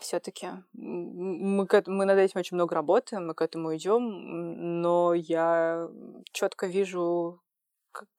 все-таки 0.00 0.48
мы, 0.72 1.66
мы 1.86 2.04
над 2.04 2.18
этим 2.18 2.40
очень 2.40 2.56
много 2.56 2.74
работаем, 2.74 3.26
мы 3.26 3.34
к 3.34 3.42
этому 3.42 3.74
идем, 3.76 4.80
но 4.82 5.14
я 5.14 5.88
четко 6.32 6.66
вижу, 6.66 7.40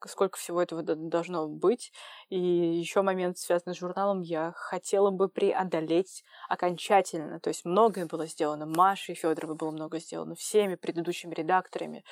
сколько 0.06 0.38
всего 0.38 0.62
этого 0.62 0.82
должно 0.84 1.48
быть. 1.48 1.92
И 2.30 2.40
еще 2.40 3.02
момент, 3.02 3.38
связанный 3.38 3.76
с 3.76 3.80
журналом, 3.80 4.22
я 4.22 4.52
хотела 4.56 5.12
бы 5.12 5.30
преодолеть 5.30 6.24
окончательно. 6.50 7.40
То 7.40 7.50
есть 7.50 7.66
многое 7.66 8.06
было 8.06 8.26
сделано. 8.26 8.66
Машей 8.66 9.16
Федоровой 9.16 9.56
было 9.56 9.72
много 9.72 10.00
сделано, 10.00 10.36
всеми 10.36 10.76
предыдущими 10.76 11.34
редакторами, 11.34 12.04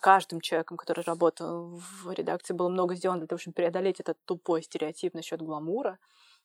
каждым 0.00 0.40
человеком, 0.40 0.76
который 0.76 1.04
работал 1.04 1.80
в 2.02 2.12
редакции, 2.12 2.54
было 2.54 2.68
много 2.68 2.94
сделано 2.94 3.20
для 3.20 3.28
того, 3.28 3.38
чтобы 3.38 3.54
преодолеть 3.54 4.00
этот 4.00 4.18
тупой 4.24 4.62
стереотип 4.62 5.14
насчет 5.14 5.40
гламура. 5.40 5.98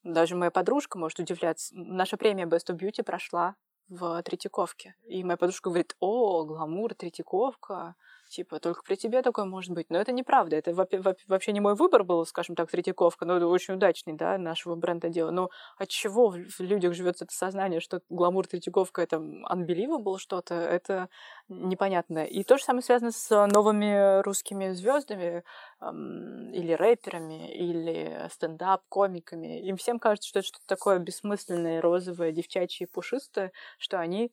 Даже 0.04 0.36
моя 0.36 0.52
подружка 0.52 0.97
может 0.97 1.20
удивляться. 1.20 1.74
Наша 1.76 2.18
премия 2.18 2.45
Best 2.45 2.68
of 2.70 2.78
Beauty 2.80 3.04
прошла 3.04 3.56
в 3.88 4.22
Третьяковке. 4.24 4.95
И 5.04 5.24
моя 5.24 5.38
подружка 5.38 5.70
говорит, 5.70 5.95
о, 5.99 6.43
гламур, 6.45 6.95
Третьяковка, 6.95 7.95
типа, 8.32 8.60
только 8.60 8.82
при 8.84 8.96
тебе 8.96 9.22
такое 9.22 9.46
может 9.46 9.72
быть. 9.72 9.90
Но 9.90 10.00
это 10.00 10.12
неправда. 10.12 10.56
Это 10.56 10.74
вообще 10.74 11.52
не 11.52 11.60
мой 11.60 11.76
выбор 11.76 12.04
был, 12.04 12.26
скажем 12.26 12.56
так, 12.56 12.72
Третьяковка, 12.72 13.26
но 13.26 13.36
очень 13.48 13.76
удачный, 13.76 14.14
да, 14.14 14.38
нашего 14.38 14.76
бренда 14.76 15.10
дело. 15.10 15.32
Но 15.32 15.50
от 15.78 15.90
чего 15.90 16.30
в 16.30 16.60
людях 16.60 16.94
живет 16.94 17.22
это 17.22 17.34
сознание, 17.34 17.80
что 17.80 18.02
гламур 18.10 18.48
Третьяковка 18.48 19.02
это 19.02 19.18
unbelievable 19.18 20.18
что-то, 20.18 20.56
это 20.56 21.10
непонятно. 21.50 22.24
И 22.24 22.44
то 22.44 22.58
же 22.58 22.64
самое 22.64 22.84
связано 22.84 23.12
с 23.12 23.48
новыми 23.48 24.22
русскими 24.22 24.72
звездами 24.72 25.44
или 25.82 26.74
рэперами, 26.74 27.54
или 27.54 28.28
стендап-комиками. 28.32 29.62
Им 29.68 29.78
всем 29.78 30.00
кажется, 30.00 30.30
что 30.30 30.40
это 30.40 30.48
что-то 30.48 30.66
такое 30.68 31.00
бессмысленное, 31.00 31.82
розовое, 31.82 32.32
девчачье, 32.32 32.88
пушистое, 32.88 33.52
что 33.78 34.00
они 34.00 34.32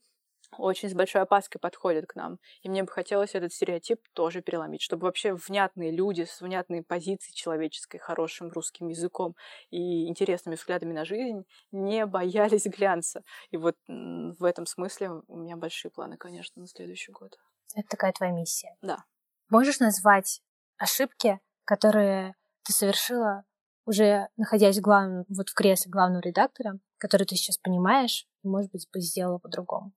очень 0.57 0.89
с 0.89 0.95
большой 0.95 1.23
опаской 1.23 1.61
подходят 1.61 2.07
к 2.07 2.15
нам. 2.15 2.39
И 2.63 2.69
мне 2.69 2.83
бы 2.83 2.91
хотелось 2.91 3.35
этот 3.35 3.53
стереотип 3.53 4.01
тоже 4.15 4.41
переломить, 4.41 4.83
чтобы 4.83 5.07
вообще 5.07 5.35
внятные 5.35 5.91
люди 5.91 6.25
с 6.25 6.41
внятной 6.41 6.83
позицией 6.83 7.35
человеческой, 7.35 7.99
хорошим 7.99 8.49
русским 8.49 8.89
языком 8.89 9.37
и 9.71 10.09
интересными 10.09 10.55
взглядами 10.57 10.93
на 10.93 11.05
жизнь 11.05 11.45
не 11.71 12.07
боялись 12.07 12.67
глянца. 12.67 13.23
И 13.51 13.57
вот 13.57 13.77
в 13.87 14.45
этом 14.45 14.67
смысле 14.67 15.23
у 15.27 15.37
меня 15.37 15.57
большие 15.57 15.91
планы, 15.91 16.17
конечно, 16.17 16.61
на 16.61 16.69
следующий 16.69 17.13
год. 17.13 17.39
Это 17.75 17.89
такая 17.89 18.13
твоя 18.13 18.33
миссия? 18.33 18.77
Да. 18.81 19.05
Можешь 19.51 19.81
назвать 19.81 20.41
ошибки, 20.79 21.39
которые 21.65 22.35
ты 22.65 22.73
совершила 22.73 23.45
уже 23.89 24.29
находясь 24.37 24.81
главным, 24.81 25.25
вот 25.31 25.49
в 25.49 25.55
кресле 25.55 25.91
главного 25.91 26.21
редактора, 26.21 26.79
который 26.99 27.27
ты 27.27 27.37
сейчас 27.37 27.57
понимаешь, 27.57 28.27
и, 28.43 28.49
может 28.49 28.71
быть, 28.71 28.87
бы 28.93 29.01
сделала 29.01 29.39
по-другому? 29.39 29.93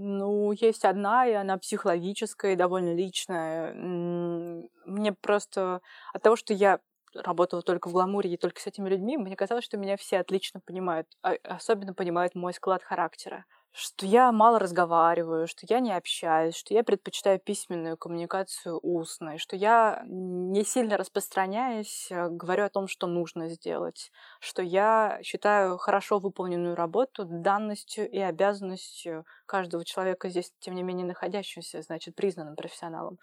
Ну, 0.00 0.52
есть 0.52 0.84
одна, 0.84 1.26
и 1.26 1.32
она 1.32 1.58
психологическая 1.58 2.52
и 2.52 2.56
довольно 2.56 2.94
личная. 2.94 3.74
Мне 3.74 5.12
просто 5.12 5.80
от 6.12 6.22
того, 6.22 6.36
что 6.36 6.54
я 6.54 6.78
работала 7.14 7.62
только 7.62 7.88
в 7.88 7.92
гламуре 7.92 8.32
и 8.32 8.36
только 8.36 8.60
с 8.60 8.68
этими 8.68 8.88
людьми, 8.88 9.16
мне 9.16 9.34
казалось, 9.34 9.64
что 9.64 9.76
меня 9.76 9.96
все 9.96 10.20
отлично 10.20 10.60
понимают. 10.60 11.08
А 11.22 11.34
особенно 11.42 11.94
понимают 11.94 12.36
мой 12.36 12.54
склад 12.54 12.84
характера 12.84 13.44
что 13.78 14.06
я 14.06 14.32
мало 14.32 14.58
разговариваю, 14.58 15.46
что 15.46 15.64
я 15.68 15.78
не 15.78 15.92
общаюсь, 15.92 16.56
что 16.56 16.74
я 16.74 16.82
предпочитаю 16.82 17.38
письменную 17.38 17.96
коммуникацию 17.96 18.76
устной, 18.82 19.38
что 19.38 19.54
я 19.54 20.02
не 20.04 20.64
сильно 20.64 20.96
распространяюсь, 20.96 22.08
э, 22.10 22.28
говорю 22.28 22.64
о 22.64 22.70
том, 22.70 22.88
что 22.88 23.06
нужно 23.06 23.48
сделать, 23.48 24.10
что 24.40 24.62
я 24.62 25.20
считаю 25.22 25.78
хорошо 25.78 26.18
выполненную 26.18 26.74
работу 26.74 27.24
данностью 27.24 28.10
и 28.10 28.18
обязанностью 28.18 29.24
каждого 29.46 29.84
человека 29.84 30.28
здесь, 30.28 30.52
тем 30.58 30.74
не 30.74 30.82
менее, 30.82 31.06
находящегося, 31.06 31.80
значит, 31.82 32.16
признанным 32.16 32.56
профессионалом. 32.56 33.18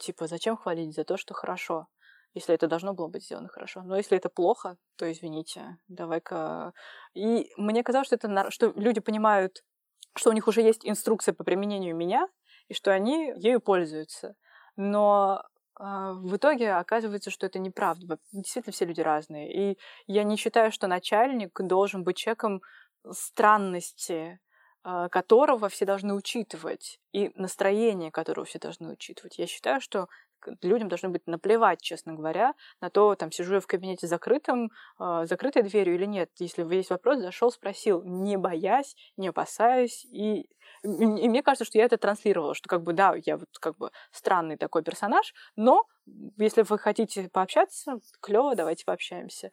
Типа, 0.00 0.26
зачем 0.26 0.56
хвалить 0.56 0.92
за 0.92 1.04
то, 1.04 1.16
что 1.16 1.34
хорошо? 1.34 1.86
если 2.32 2.54
это 2.54 2.68
должно 2.68 2.94
было 2.94 3.08
быть 3.08 3.24
сделано 3.24 3.48
хорошо. 3.48 3.82
Но 3.82 3.96
если 3.96 4.16
это 4.16 4.28
плохо, 4.28 4.76
то 4.96 5.10
извините, 5.10 5.78
давай-ка... 5.88 6.72
И 7.12 7.50
мне 7.56 7.82
казалось, 7.82 8.06
что, 8.06 8.14
это, 8.14 8.50
что 8.52 8.72
люди 8.76 9.00
понимают 9.00 9.64
что 10.16 10.30
у 10.30 10.32
них 10.32 10.48
уже 10.48 10.62
есть 10.62 10.86
инструкция 10.86 11.34
по 11.34 11.44
применению 11.44 11.96
меня, 11.96 12.28
и 12.68 12.74
что 12.74 12.92
они 12.92 13.32
ею 13.36 13.60
пользуются. 13.60 14.34
Но 14.76 15.42
э, 15.78 15.82
в 15.82 16.36
итоге 16.36 16.72
оказывается, 16.72 17.30
что 17.30 17.46
это 17.46 17.58
неправда. 17.58 18.18
Действительно, 18.32 18.72
все 18.72 18.84
люди 18.84 19.00
разные. 19.00 19.72
И 19.72 19.78
я 20.06 20.24
не 20.24 20.36
считаю, 20.36 20.72
что 20.72 20.86
начальник 20.86 21.58
должен 21.60 22.04
быть 22.04 22.16
человеком 22.16 22.62
странности, 23.10 24.40
э, 24.84 25.08
которого 25.10 25.68
все 25.68 25.84
должны 25.84 26.14
учитывать, 26.14 27.00
и 27.12 27.30
настроение 27.34 28.10
которого 28.10 28.44
все 28.44 28.58
должны 28.58 28.92
учитывать. 28.92 29.38
Я 29.38 29.46
считаю, 29.46 29.80
что 29.80 30.08
людям 30.62 30.88
должно 30.88 31.08
быть 31.08 31.26
наплевать, 31.26 31.80
честно 31.80 32.14
говоря, 32.14 32.54
на 32.80 32.90
то, 32.90 33.14
там, 33.14 33.32
сижу 33.32 33.54
я 33.54 33.60
в 33.60 33.66
кабинете 33.66 34.06
закрытым, 34.06 34.70
э, 34.98 35.26
закрытой 35.28 35.62
дверью 35.62 35.94
или 35.94 36.06
нет. 36.06 36.30
Если 36.38 36.62
есть 36.74 36.90
вопрос, 36.90 37.18
зашел, 37.20 37.50
спросил, 37.50 38.02
не 38.04 38.36
боясь, 38.36 38.96
не 39.16 39.28
опасаясь. 39.28 40.04
И, 40.06 40.46
и, 40.82 40.88
и 40.88 41.28
мне 41.28 41.42
кажется, 41.42 41.64
что 41.64 41.78
я 41.78 41.84
это 41.84 41.98
транслировала, 41.98 42.54
что 42.54 42.68
как 42.68 42.82
бы, 42.82 42.92
да, 42.92 43.14
я 43.24 43.36
вот 43.36 43.48
как 43.60 43.76
бы 43.76 43.90
странный 44.12 44.56
такой 44.56 44.82
персонаж, 44.82 45.34
но 45.56 45.86
если 46.36 46.62
вы 46.62 46.78
хотите 46.78 47.28
пообщаться, 47.30 48.00
клево, 48.20 48.54
давайте 48.54 48.84
пообщаемся. 48.84 49.50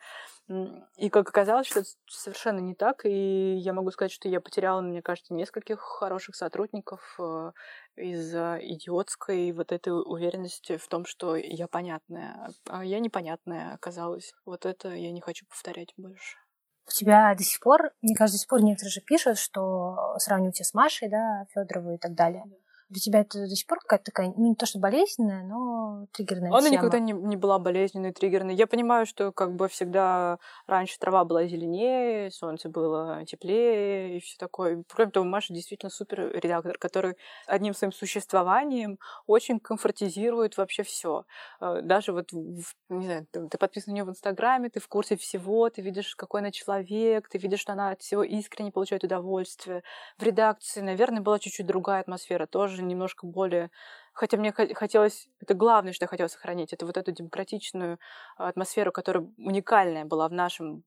И 0.98 1.10
как 1.10 1.28
оказалось, 1.30 1.68
что 1.68 1.82
это 1.82 1.90
совершенно 2.08 2.60
не 2.60 2.74
так, 2.74 3.06
и 3.06 3.56
я 3.56 3.74
могу 3.74 3.92
сказать, 3.92 4.12
что 4.12 4.30
я 4.30 4.40
потеряла, 4.40 4.82
мне 4.82 5.02
кажется, 5.02 5.34
нескольких 5.34 5.80
хороших 5.80 6.36
сотрудников 6.36 7.16
э, 7.20 7.52
из-за 7.98 8.60
идиотской 8.62 9.52
вот 9.52 9.72
этой 9.72 9.90
уверенности 9.90 10.78
в 10.78 10.88
том, 10.88 11.06
что 11.06 11.36
я 11.36 11.68
понятная, 11.68 12.52
а 12.68 12.86
я 12.86 13.00
непонятная 13.00 13.74
оказалась. 13.74 14.34
Вот 14.46 14.66
это 14.66 14.90
я 14.90 15.12
не 15.12 15.22
хочу 15.22 15.46
повторять 15.48 15.94
больше. 15.98 16.38
У 16.88 16.92
тебя 16.92 17.36
до 17.36 17.44
сих 17.44 17.60
пор, 17.60 17.92
мне 18.02 18.16
кажется, 18.16 18.38
до 18.38 18.42
сих 18.42 18.50
пор 18.50 18.62
некоторые 18.62 18.92
же 18.92 19.02
пишут, 19.02 19.38
что 19.38 20.16
сравнивают 20.20 20.56
тебя 20.56 20.66
с 20.66 20.74
Машей, 20.74 21.10
да, 21.10 21.46
Федоровой 21.54 21.96
и 21.96 21.98
так 21.98 22.14
далее. 22.14 22.46
Для 22.90 23.02
тебя 23.02 23.20
это 23.22 23.40
до 23.40 23.56
сих 23.56 23.68
пор 23.68 23.80
какая-то 23.80 24.06
такая, 24.06 24.34
ну, 24.38 24.50
не 24.50 24.56
то 24.56 24.66
что 24.66 24.80
болезненная, 24.80 25.44
но 25.44 26.08
триггерная 26.14 26.52
Она 26.52 26.62
тема. 26.62 26.72
никогда 26.72 27.00
не, 27.00 27.12
не 27.12 27.36
была 27.36 27.60
болезненной, 27.60 28.14
триггерной. 28.14 28.56
Я 28.56 28.66
понимаю, 28.66 29.06
что 29.06 29.34
как 29.34 29.56
бы 29.56 29.68
всегда 29.68 30.40
раньше 30.68 30.98
трава 30.98 31.26
была 31.26 31.46
зеленее, 31.48 32.32
солнце 32.32 32.70
было 32.70 33.26
теплее 33.26 34.18
и 34.18 34.20
все 34.22 34.38
такое. 34.38 34.84
Кроме 34.94 35.12
того, 35.12 35.26
Маша 35.26 35.54
действительно 35.54 35.90
супер 35.90 36.32
редактор, 36.42 36.78
который 36.78 37.16
одним 37.46 37.74
своим 37.74 37.92
существованием 37.92 39.00
очень 39.26 39.60
комфортизирует 39.60 40.56
вообще 40.58 40.84
все. 40.84 41.26
Э, 41.60 41.82
даже 41.82 42.14
вот, 42.14 42.32
не 42.32 43.06
знаю, 43.06 43.28
ты, 43.30 43.50
ты 43.50 43.58
подписан 43.58 43.92
на 43.92 43.96
нее 43.96 44.06
в 44.06 44.10
Инстаграме, 44.10 44.70
ты 44.70 44.80
в 44.80 44.88
курсе 44.88 45.18
всего, 45.18 45.70
ты 45.70 45.82
видишь, 45.82 46.16
какой 46.16 46.40
она 46.40 46.52
человек, 46.52 47.28
ты 47.28 47.38
видишь, 47.38 47.60
что 47.60 47.74
она 47.74 47.92
от 47.92 48.02
всего 48.02 48.24
искренне 48.24 48.72
получает 48.72 49.04
удовольствие. 49.04 49.84
В 50.18 50.24
редакции, 50.24 50.80
наверное, 50.82 51.22
была 51.22 51.38
чуть-чуть 51.40 51.66
другая 51.66 52.00
атмосфера 52.02 52.46
тоже 52.46 52.77
тоже 52.78 52.84
немножко 52.84 53.26
более... 53.26 53.72
Хотя 54.18 54.38
мне 54.38 54.52
хотелось... 54.52 55.30
Это 55.40 55.54
главное, 55.54 55.94
что 55.94 56.06
я 56.06 56.08
хотела 56.08 56.28
сохранить. 56.28 56.74
Это 56.74 56.88
вот 56.88 56.98
эту 56.98 57.12
демократичную 57.12 58.00
атмосферу, 58.36 58.92
которая 58.92 59.30
уникальная 59.38 60.06
была 60.06 60.28
в 60.28 60.34
нашем 60.34 60.84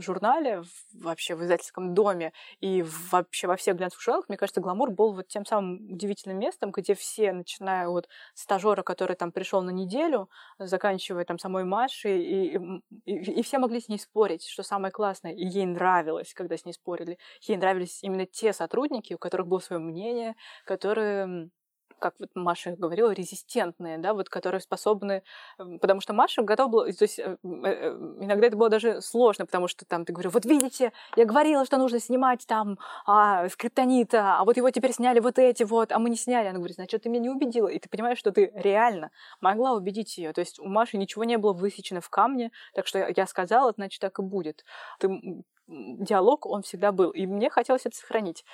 журнале, 0.00 0.62
вообще 0.94 1.34
в 1.34 1.42
издательском 1.42 1.92
доме 1.92 2.32
и 2.60 2.84
вообще 3.10 3.48
во 3.48 3.56
всех 3.56 3.76
глянцевых 3.76 4.00
журналах. 4.00 4.28
Мне 4.28 4.38
кажется, 4.38 4.60
«Гламур» 4.60 4.92
был 4.92 5.12
вот 5.12 5.26
тем 5.26 5.44
самым 5.44 5.92
удивительным 5.92 6.38
местом, 6.38 6.70
где 6.70 6.94
все, 6.94 7.32
начиная 7.32 7.88
от 7.88 8.08
стажера, 8.34 8.84
который 8.84 9.16
там 9.16 9.32
пришел 9.32 9.60
на 9.60 9.70
неделю, 9.70 10.30
заканчивая 10.60 11.24
там 11.24 11.40
самой 11.40 11.64
Машей, 11.64 12.22
и, 12.22 12.58
и, 13.06 13.40
и 13.40 13.42
все 13.42 13.58
могли 13.58 13.80
с 13.80 13.88
ней 13.88 13.98
спорить, 13.98 14.46
что 14.46 14.62
самое 14.62 14.92
классное. 14.92 15.32
И 15.32 15.44
ей 15.44 15.66
нравилось, 15.66 16.32
когда 16.32 16.56
с 16.56 16.64
ней 16.64 16.74
спорили. 16.74 17.18
Ей 17.40 17.56
нравились 17.56 18.04
именно 18.04 18.24
те 18.24 18.52
сотрудники, 18.52 19.14
у 19.14 19.18
которых 19.18 19.48
было 19.48 19.58
свое 19.58 19.82
мнение, 19.82 20.36
которые 20.64 21.50
как 21.98 22.14
вот 22.18 22.30
Маша 22.34 22.72
говорила, 22.72 23.10
резистентные, 23.10 23.98
да, 23.98 24.14
вот 24.14 24.28
которые 24.28 24.60
способны, 24.60 25.22
потому 25.56 26.00
что 26.00 26.12
Маша 26.12 26.42
готова 26.42 26.68
была, 26.68 26.84
то 26.92 27.04
есть 27.04 27.18
э, 27.18 27.36
э, 27.42 27.46
э, 27.64 27.90
иногда 28.20 28.46
это 28.46 28.56
было 28.56 28.68
даже 28.68 29.00
сложно, 29.02 29.46
потому 29.46 29.68
что 29.68 29.84
там 29.84 30.04
ты 30.04 30.12
говоришь, 30.12 30.32
вот 30.32 30.44
видите, 30.44 30.92
я 31.16 31.24
говорила, 31.24 31.64
что 31.64 31.76
нужно 31.78 32.00
снимать 32.00 32.46
там 32.46 32.78
а, 33.06 33.48
скриптонита, 33.48 34.38
а 34.38 34.44
вот 34.44 34.56
его 34.56 34.70
теперь 34.70 34.92
сняли 34.92 35.20
вот 35.20 35.38
эти 35.38 35.62
вот, 35.62 35.92
а 35.92 35.98
мы 35.98 36.10
не 36.10 36.16
сняли. 36.16 36.48
Она 36.48 36.58
говорит, 36.58 36.76
значит, 36.76 37.02
ты 37.02 37.08
меня 37.08 37.20
не 37.20 37.30
убедила, 37.30 37.68
и 37.68 37.78
ты 37.78 37.88
понимаешь, 37.88 38.18
что 38.18 38.32
ты 38.32 38.50
реально 38.54 39.10
могла 39.40 39.72
убедить 39.72 40.16
ее. 40.18 40.32
То 40.32 40.40
есть 40.40 40.58
у 40.58 40.66
Маши 40.66 40.96
ничего 40.96 41.24
не 41.24 41.38
было 41.38 41.52
высечено 41.52 42.00
в 42.00 42.10
камне, 42.10 42.50
так 42.74 42.86
что 42.86 42.98
я 43.14 43.26
сказала, 43.26 43.72
значит, 43.72 44.00
так 44.00 44.18
и 44.18 44.22
будет. 44.22 44.64
Ты, 44.98 45.44
диалог, 45.66 46.46
он 46.46 46.62
всегда 46.62 46.92
был, 46.92 47.10
и 47.10 47.26
мне 47.26 47.50
хотелось 47.50 47.86
это 47.86 47.96
сохранить. 47.96 48.44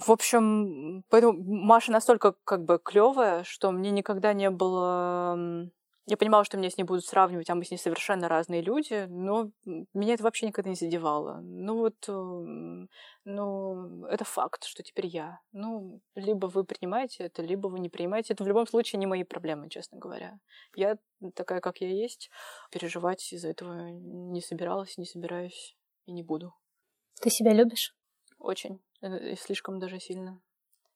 В 0.00 0.10
общем, 0.10 1.04
поэтому 1.10 1.34
Маша 1.42 1.92
настолько 1.92 2.34
как 2.44 2.64
бы 2.64 2.80
клевая, 2.82 3.44
что 3.44 3.70
мне 3.70 3.90
никогда 3.90 4.32
не 4.32 4.50
было... 4.50 5.68
Я 6.06 6.16
понимала, 6.16 6.44
что 6.44 6.56
меня 6.56 6.70
с 6.70 6.78
ней 6.78 6.84
будут 6.84 7.04
сравнивать, 7.04 7.50
а 7.50 7.54
мы 7.54 7.64
с 7.64 7.70
ней 7.70 7.76
совершенно 7.76 8.26
разные 8.26 8.62
люди, 8.62 9.06
но 9.08 9.50
меня 9.92 10.14
это 10.14 10.22
вообще 10.24 10.46
никогда 10.46 10.70
не 10.70 10.74
задевало. 10.74 11.40
Ну 11.42 11.76
вот, 11.76 12.08
ну, 13.24 14.06
это 14.06 14.24
факт, 14.24 14.64
что 14.64 14.82
теперь 14.82 15.06
я. 15.06 15.38
Ну, 15.52 16.00
либо 16.14 16.46
вы 16.46 16.64
принимаете 16.64 17.24
это, 17.24 17.42
либо 17.42 17.68
вы 17.68 17.78
не 17.78 17.90
принимаете. 17.90 18.32
Это 18.32 18.42
в 18.42 18.48
любом 18.48 18.66
случае 18.66 18.98
не 18.98 19.06
мои 19.06 19.22
проблемы, 19.22 19.68
честно 19.68 19.98
говоря. 19.98 20.40
Я 20.74 20.98
такая, 21.34 21.60
как 21.60 21.82
я 21.82 21.88
есть. 21.88 22.30
Переживать 22.70 23.32
из-за 23.32 23.48
этого 23.48 23.90
не 23.90 24.40
собиралась, 24.40 24.96
не 24.96 25.04
собираюсь 25.04 25.76
и 26.06 26.12
не 26.12 26.22
буду. 26.22 26.54
Ты 27.20 27.28
себя 27.28 27.52
любишь? 27.52 27.94
Очень. 28.38 28.80
Э, 29.02 29.36
слишком 29.36 29.78
даже 29.78 30.00
сильно. 30.00 30.40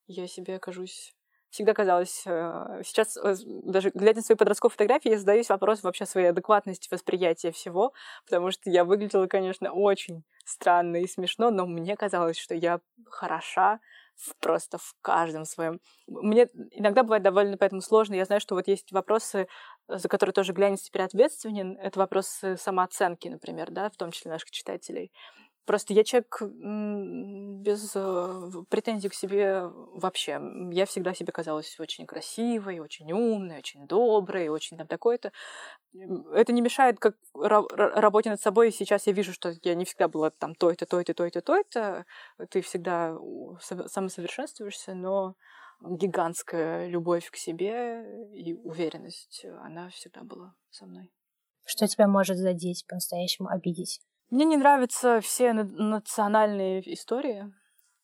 Я 0.06 0.26
себе 0.28 0.58
кажусь 0.58 1.14
всегда 1.54 1.72
казалось, 1.72 2.24
э, 2.26 2.82
сейчас 2.84 3.16
э, 3.16 3.36
даже 3.46 3.90
глядя 3.94 4.16
на 4.18 4.22
свои 4.22 4.36
подростковые 4.36 4.72
фотографии, 4.72 5.10
я 5.10 5.18
задаюсь 5.18 5.48
вопросом 5.48 5.82
вообще 5.84 6.04
своей 6.04 6.26
адекватности 6.26 6.88
восприятия 6.90 7.52
всего, 7.52 7.92
потому 8.24 8.50
что 8.50 8.70
я 8.70 8.84
выглядела, 8.84 9.28
конечно, 9.28 9.70
очень 9.70 10.24
странно 10.44 10.96
и 10.96 11.06
смешно, 11.06 11.50
но 11.52 11.64
мне 11.64 11.96
казалось, 11.96 12.38
что 12.38 12.56
я 12.56 12.80
хороша 13.06 13.78
просто 14.40 14.78
в 14.78 14.96
каждом 15.00 15.44
своем. 15.44 15.80
Мне 16.08 16.48
иногда 16.72 17.04
бывает 17.04 17.22
довольно 17.22 17.56
поэтому 17.56 17.82
сложно. 17.82 18.14
Я 18.14 18.24
знаю, 18.24 18.40
что 18.40 18.56
вот 18.56 18.66
есть 18.66 18.90
вопросы, 18.92 19.46
за 19.88 20.08
которые 20.08 20.32
тоже 20.32 20.52
глянец 20.52 20.82
теперь 20.82 21.02
ответственен. 21.02 21.76
Это 21.80 22.00
вопросы 22.00 22.56
самооценки, 22.56 23.28
например, 23.28 23.70
да, 23.70 23.90
в 23.90 23.96
том 23.96 24.10
числе 24.10 24.30
наших 24.30 24.50
читателей. 24.50 25.12
Просто 25.64 25.94
я 25.94 26.04
человек 26.04 26.42
без 26.42 27.92
э, 27.94 28.50
претензий 28.68 29.08
к 29.08 29.14
себе 29.14 29.62
вообще. 29.94 30.40
Я 30.72 30.84
всегда 30.84 31.14
себе 31.14 31.32
казалась 31.32 31.78
очень 31.80 32.06
красивой, 32.06 32.80
очень 32.80 33.10
умной, 33.12 33.58
очень 33.58 33.86
доброй, 33.86 34.48
очень 34.48 34.76
там 34.76 34.86
такой-то. 34.86 35.32
Это 36.32 36.52
не 36.52 36.60
мешает 36.60 36.98
как 36.98 37.16
работе 37.34 38.30
над 38.30 38.40
собой. 38.40 38.72
Сейчас 38.72 39.06
я 39.06 39.12
вижу, 39.12 39.32
что 39.32 39.54
я 39.62 39.74
не 39.74 39.84
всегда 39.84 40.08
была 40.08 40.30
там 40.30 40.54
то-то, 40.54 40.84
то-то, 40.84 41.14
то-то, 41.14 41.40
то-то. 41.40 42.06
Ты 42.50 42.60
всегда 42.60 43.16
самосовершенствуешься, 43.60 44.94
но 44.94 45.34
гигантская 45.80 46.88
любовь 46.88 47.30
к 47.30 47.36
себе 47.36 48.04
и 48.32 48.54
уверенность, 48.54 49.44
она 49.62 49.88
всегда 49.90 50.22
была 50.22 50.54
со 50.70 50.86
мной. 50.86 51.10
Что 51.64 51.86
тебя 51.86 52.06
может 52.06 52.36
задеть, 52.36 52.86
по-настоящему 52.86 53.48
обидеть? 53.48 54.02
Мне 54.34 54.46
не 54.46 54.56
нравятся 54.56 55.20
все 55.20 55.52
национальные 55.52 56.92
истории. 56.92 57.54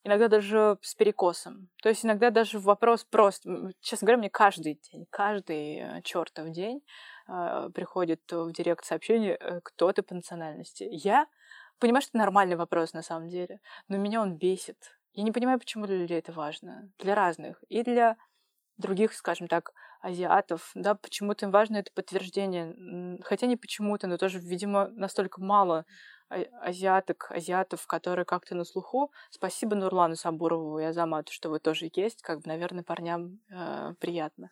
Иногда 0.05 0.29
даже 0.29 0.79
с 0.81 0.95
перекосом. 0.95 1.71
То 1.83 1.89
есть 1.89 2.05
иногда 2.05 2.31
даже 2.31 2.61
вопрос 2.61 3.03
просто... 3.03 3.73
Честно 3.81 4.07
говоря, 4.07 4.19
мне 4.19 4.31
каждый 4.31 4.81
день, 4.93 5.07
каждый 5.11 5.79
э, 5.79 6.03
чертов 6.03 6.51
день 6.51 6.83
э, 7.27 7.71
приходит 7.75 8.21
в 8.31 8.53
директ 8.53 8.85
сообщение, 8.85 9.39
э, 9.41 9.61
кто 9.65 9.91
ты 9.93 10.05
по 10.05 10.15
национальности. 10.15 10.87
Я 10.89 11.27
понимаю, 11.81 12.03
что 12.03 12.11
это 12.11 12.19
нормальный 12.19 12.55
вопрос 12.55 12.93
на 12.93 13.03
самом 13.03 13.29
деле, 13.29 13.59
но 13.89 13.97
меня 13.97 14.23
он 14.23 14.37
бесит. 14.37 14.79
Я 15.15 15.25
не 15.25 15.33
понимаю, 15.33 15.59
почему 15.59 15.87
для 15.87 15.97
людей 15.97 16.21
это 16.21 16.31
важно. 16.31 16.93
Для 17.01 17.17
разных. 17.17 17.61
И 17.69 17.83
для 17.83 18.17
других, 18.77 19.15
скажем 19.15 19.49
так, 19.49 19.73
азиатов, 20.01 20.71
да, 20.75 20.95
почему-то 20.95 21.47
им 21.47 21.53
важно 21.53 21.79
это 21.79 21.91
подтверждение, 21.93 23.19
хотя 23.23 23.47
не 23.47 23.57
почему-то, 23.57 24.07
но 24.07 24.17
тоже, 24.17 24.39
видимо, 24.39 24.89
настолько 24.89 25.43
мало 25.43 25.85
азиаток, 26.31 27.31
азиатов, 27.31 27.87
которые 27.87 28.25
как-то 28.25 28.55
на 28.55 28.65
слуху. 28.65 29.13
Спасибо 29.31 29.75
Нурлану 29.75 30.17
Сабурову 30.17 30.79
и 30.79 30.85
Азамату, 30.85 31.33
что 31.33 31.51
вы 31.51 31.59
тоже 31.59 31.91
есть. 31.93 32.23
Как 32.23 32.39
бы, 32.41 32.45
наверное, 32.47 32.85
парням 32.85 33.41
э, 33.51 33.95
приятно, 33.99 34.51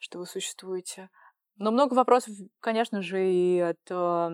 что 0.00 0.18
вы 0.18 0.26
существуете. 0.26 1.08
Но 1.56 1.70
много 1.70 1.94
вопросов, 1.94 2.34
конечно 2.60 3.02
же, 3.02 3.30
и 3.30 3.60
от, 3.60 3.78
э, 3.90 4.28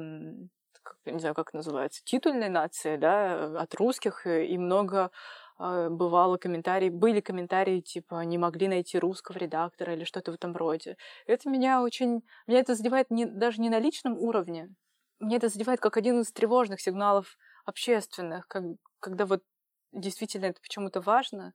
не 1.04 1.18
знаю, 1.18 1.34
как 1.34 1.52
называется, 1.52 2.02
титульной 2.04 2.48
нации, 2.48 2.96
да, 2.96 3.60
от 3.60 3.74
русских, 3.74 4.26
и 4.26 4.56
много 4.56 5.10
э, 5.58 5.88
бывало 5.90 6.38
комментарии, 6.38 6.88
были 6.88 7.20
комментарии 7.20 7.80
типа 7.80 8.22
не 8.22 8.38
могли 8.38 8.68
найти 8.68 8.98
русского 8.98 9.38
редактора 9.38 9.94
или 9.94 10.04
что-то 10.04 10.32
в 10.32 10.36
этом 10.36 10.56
роде. 10.56 10.96
Это 11.26 11.50
меня 11.50 11.82
очень, 11.82 12.22
меня 12.46 12.60
это 12.60 12.74
задевает 12.74 13.10
не, 13.10 13.26
даже 13.26 13.60
не 13.60 13.70
на 13.70 13.80
личном 13.80 14.16
уровне, 14.18 14.70
мне 15.18 15.36
это 15.36 15.48
задевает 15.48 15.80
как 15.80 15.96
один 15.96 16.20
из 16.20 16.32
тревожных 16.32 16.80
сигналов 16.80 17.36
общественных, 17.64 18.46
как, 18.48 18.64
когда 19.00 19.26
вот 19.26 19.42
действительно 19.92 20.46
это 20.46 20.60
почему-то 20.60 21.00
важно. 21.00 21.54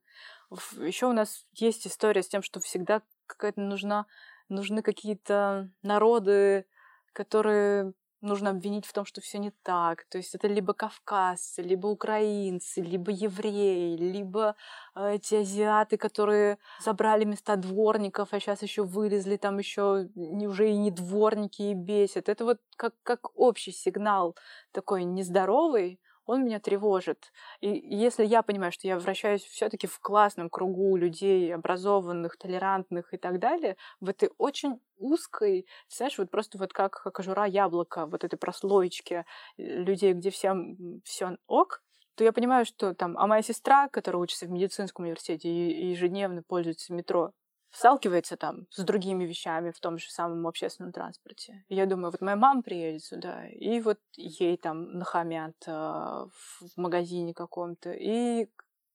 Еще 0.78 1.06
у 1.06 1.12
нас 1.12 1.46
есть 1.52 1.86
история 1.86 2.22
с 2.22 2.28
тем, 2.28 2.42
что 2.42 2.60
всегда 2.60 3.02
какая-то 3.26 3.60
нужна, 3.60 4.06
нужны 4.48 4.82
какие-то 4.82 5.70
народы, 5.82 6.66
которые 7.12 7.92
нужно 8.22 8.50
обвинить 8.50 8.86
в 8.86 8.92
том, 8.92 9.04
что 9.04 9.20
все 9.20 9.38
не 9.38 9.50
так. 9.62 10.04
То 10.04 10.18
есть 10.18 10.34
это 10.34 10.48
либо 10.48 10.72
кавказцы, 10.72 11.62
либо 11.62 11.88
украинцы, 11.88 12.80
либо 12.80 13.10
евреи, 13.10 13.96
либо 13.96 14.56
э, 14.94 15.14
эти 15.16 15.36
азиаты, 15.36 15.96
которые 15.96 16.58
забрали 16.80 17.24
места 17.24 17.56
дворников, 17.56 18.32
а 18.32 18.40
сейчас 18.40 18.62
еще 18.62 18.84
вылезли, 18.84 19.36
там 19.36 19.58
еще 19.58 20.08
уже 20.14 20.70
и 20.70 20.76
не 20.76 20.90
дворники 20.90 21.62
и 21.62 21.74
бесят. 21.74 22.28
Это 22.28 22.44
вот 22.44 22.58
как, 22.76 22.94
как 23.02 23.38
общий 23.38 23.72
сигнал 23.72 24.36
такой 24.72 25.04
нездоровый, 25.04 26.00
он 26.26 26.44
меня 26.44 26.60
тревожит. 26.60 27.32
И 27.60 27.68
если 27.68 28.24
я 28.24 28.42
понимаю, 28.42 28.72
что 28.72 28.86
я 28.86 28.98
вращаюсь 28.98 29.42
все-таки 29.42 29.86
в 29.86 29.98
классном 30.00 30.50
кругу 30.50 30.96
людей, 30.96 31.54
образованных, 31.54 32.36
толерантных 32.36 33.12
и 33.14 33.16
так 33.16 33.38
далее, 33.38 33.76
в 34.00 34.08
этой 34.08 34.30
очень 34.38 34.80
узкой, 34.98 35.66
знаешь, 35.88 36.18
вот 36.18 36.30
просто 36.30 36.58
вот 36.58 36.72
как 36.72 37.02
кожура 37.12 37.46
яблока, 37.46 38.06
вот 38.06 38.24
этой 38.24 38.36
прослоечки 38.36 39.24
людей, 39.56 40.12
где 40.12 40.30
всем 40.30 41.00
все 41.04 41.36
ок, 41.46 41.82
то 42.14 42.24
я 42.24 42.32
понимаю, 42.32 42.64
что 42.66 42.94
там, 42.94 43.16
а 43.18 43.26
моя 43.26 43.42
сестра, 43.42 43.88
которая 43.88 44.22
учится 44.22 44.46
в 44.46 44.50
медицинском 44.50 45.04
университете 45.04 45.48
и 45.48 45.90
ежедневно 45.90 46.42
пользуется 46.42 46.92
метро, 46.92 47.32
сталкивается 47.72 48.36
там 48.36 48.66
с 48.70 48.84
другими 48.84 49.24
вещами 49.24 49.70
в 49.70 49.80
том 49.80 49.98
же 49.98 50.10
самом 50.10 50.46
общественном 50.46 50.92
транспорте. 50.92 51.64
Я 51.68 51.86
думаю, 51.86 52.10
вот 52.12 52.20
моя 52.20 52.36
мама 52.36 52.62
приедет 52.62 53.02
сюда, 53.02 53.48
и 53.48 53.80
вот 53.80 53.98
ей 54.16 54.56
там 54.58 54.98
нахамят 54.98 55.56
э, 55.66 55.70
в 55.70 56.76
магазине 56.76 57.32
каком-то. 57.34 57.92
И 57.92 58.48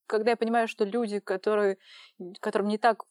когда 0.05 0.31
я 0.31 0.37
понимаю, 0.37 0.67
что 0.67 0.85
люди, 0.85 1.19
которые, 1.19 1.77
которым 2.39 2.67
не 2.67 2.77
так 2.77 3.03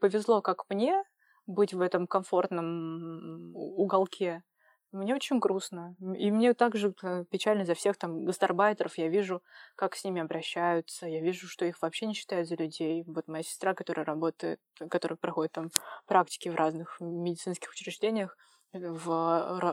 повезло, 0.00 0.40
как 0.40 0.64
мне, 0.70 1.02
быть 1.46 1.74
в 1.74 1.80
этом 1.80 2.06
комфортном 2.06 3.54
уголке, 3.54 4.42
мне 4.92 5.14
очень 5.14 5.38
грустно. 5.38 5.96
И 6.16 6.30
мне 6.30 6.54
также 6.54 6.94
э, 7.02 7.24
печально 7.30 7.64
за 7.64 7.74
всех 7.74 7.96
там 7.96 8.24
гастарбайтеров. 8.24 8.98
Я 8.98 9.08
вижу, 9.08 9.42
как 9.74 9.96
с 9.96 10.04
ними 10.04 10.20
обращаются. 10.20 11.06
Я 11.06 11.20
вижу, 11.20 11.48
что 11.48 11.64
их 11.64 11.80
вообще 11.80 12.06
не 12.06 12.14
считают 12.14 12.48
за 12.48 12.56
людей. 12.56 13.02
Вот 13.06 13.26
моя 13.26 13.42
сестра, 13.42 13.74
которая 13.74 14.04
работает, 14.04 14.60
которая 14.90 15.16
проходит 15.16 15.52
там 15.52 15.70
практики 16.06 16.48
в 16.50 16.54
разных 16.54 16.98
медицинских 17.00 17.70
учреждениях, 17.70 18.36
э, 18.72 18.78
в, 18.78 19.06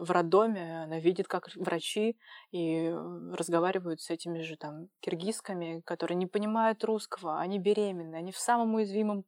в 0.02 0.12
роддоме, 0.12 0.84
она 0.84 1.00
видит, 1.00 1.28
как 1.28 1.50
врачи 1.56 2.18
и 2.52 2.90
разговаривают 3.34 4.02
с 4.02 4.10
этими 4.10 4.42
же 4.42 4.56
там 4.56 4.88
киргизками, 5.02 5.82
которые 5.86 6.16
не 6.16 6.28
понимают 6.28 6.84
русского, 6.84 7.40
они 7.40 7.60
беременны, 7.60 8.16
они 8.16 8.32
в 8.32 8.40
самом 8.40 8.76
уязвимом 8.76 9.26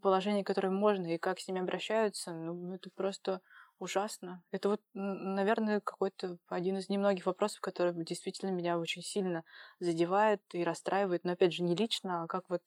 положении, 0.00 0.42
которое 0.42 0.70
можно, 0.70 1.14
и 1.14 1.18
как 1.18 1.38
с 1.40 1.48
ними 1.48 1.60
обращаются, 1.60 2.32
ну, 2.32 2.74
это 2.74 2.90
просто 2.94 3.40
ужасно. 3.78 4.42
Это 4.50 4.68
вот, 4.68 4.80
наверное, 4.94 5.80
какой-то 5.80 6.38
один 6.48 6.78
из 6.78 6.88
немногих 6.88 7.26
вопросов, 7.26 7.60
который 7.60 7.92
действительно 8.04 8.50
меня 8.50 8.78
очень 8.78 9.02
сильно 9.02 9.44
задевает 9.80 10.40
и 10.52 10.64
расстраивает. 10.64 11.24
Но 11.24 11.32
опять 11.32 11.52
же, 11.52 11.62
не 11.62 11.74
лично, 11.74 12.24
а 12.24 12.26
как 12.26 12.44
вот 12.48 12.62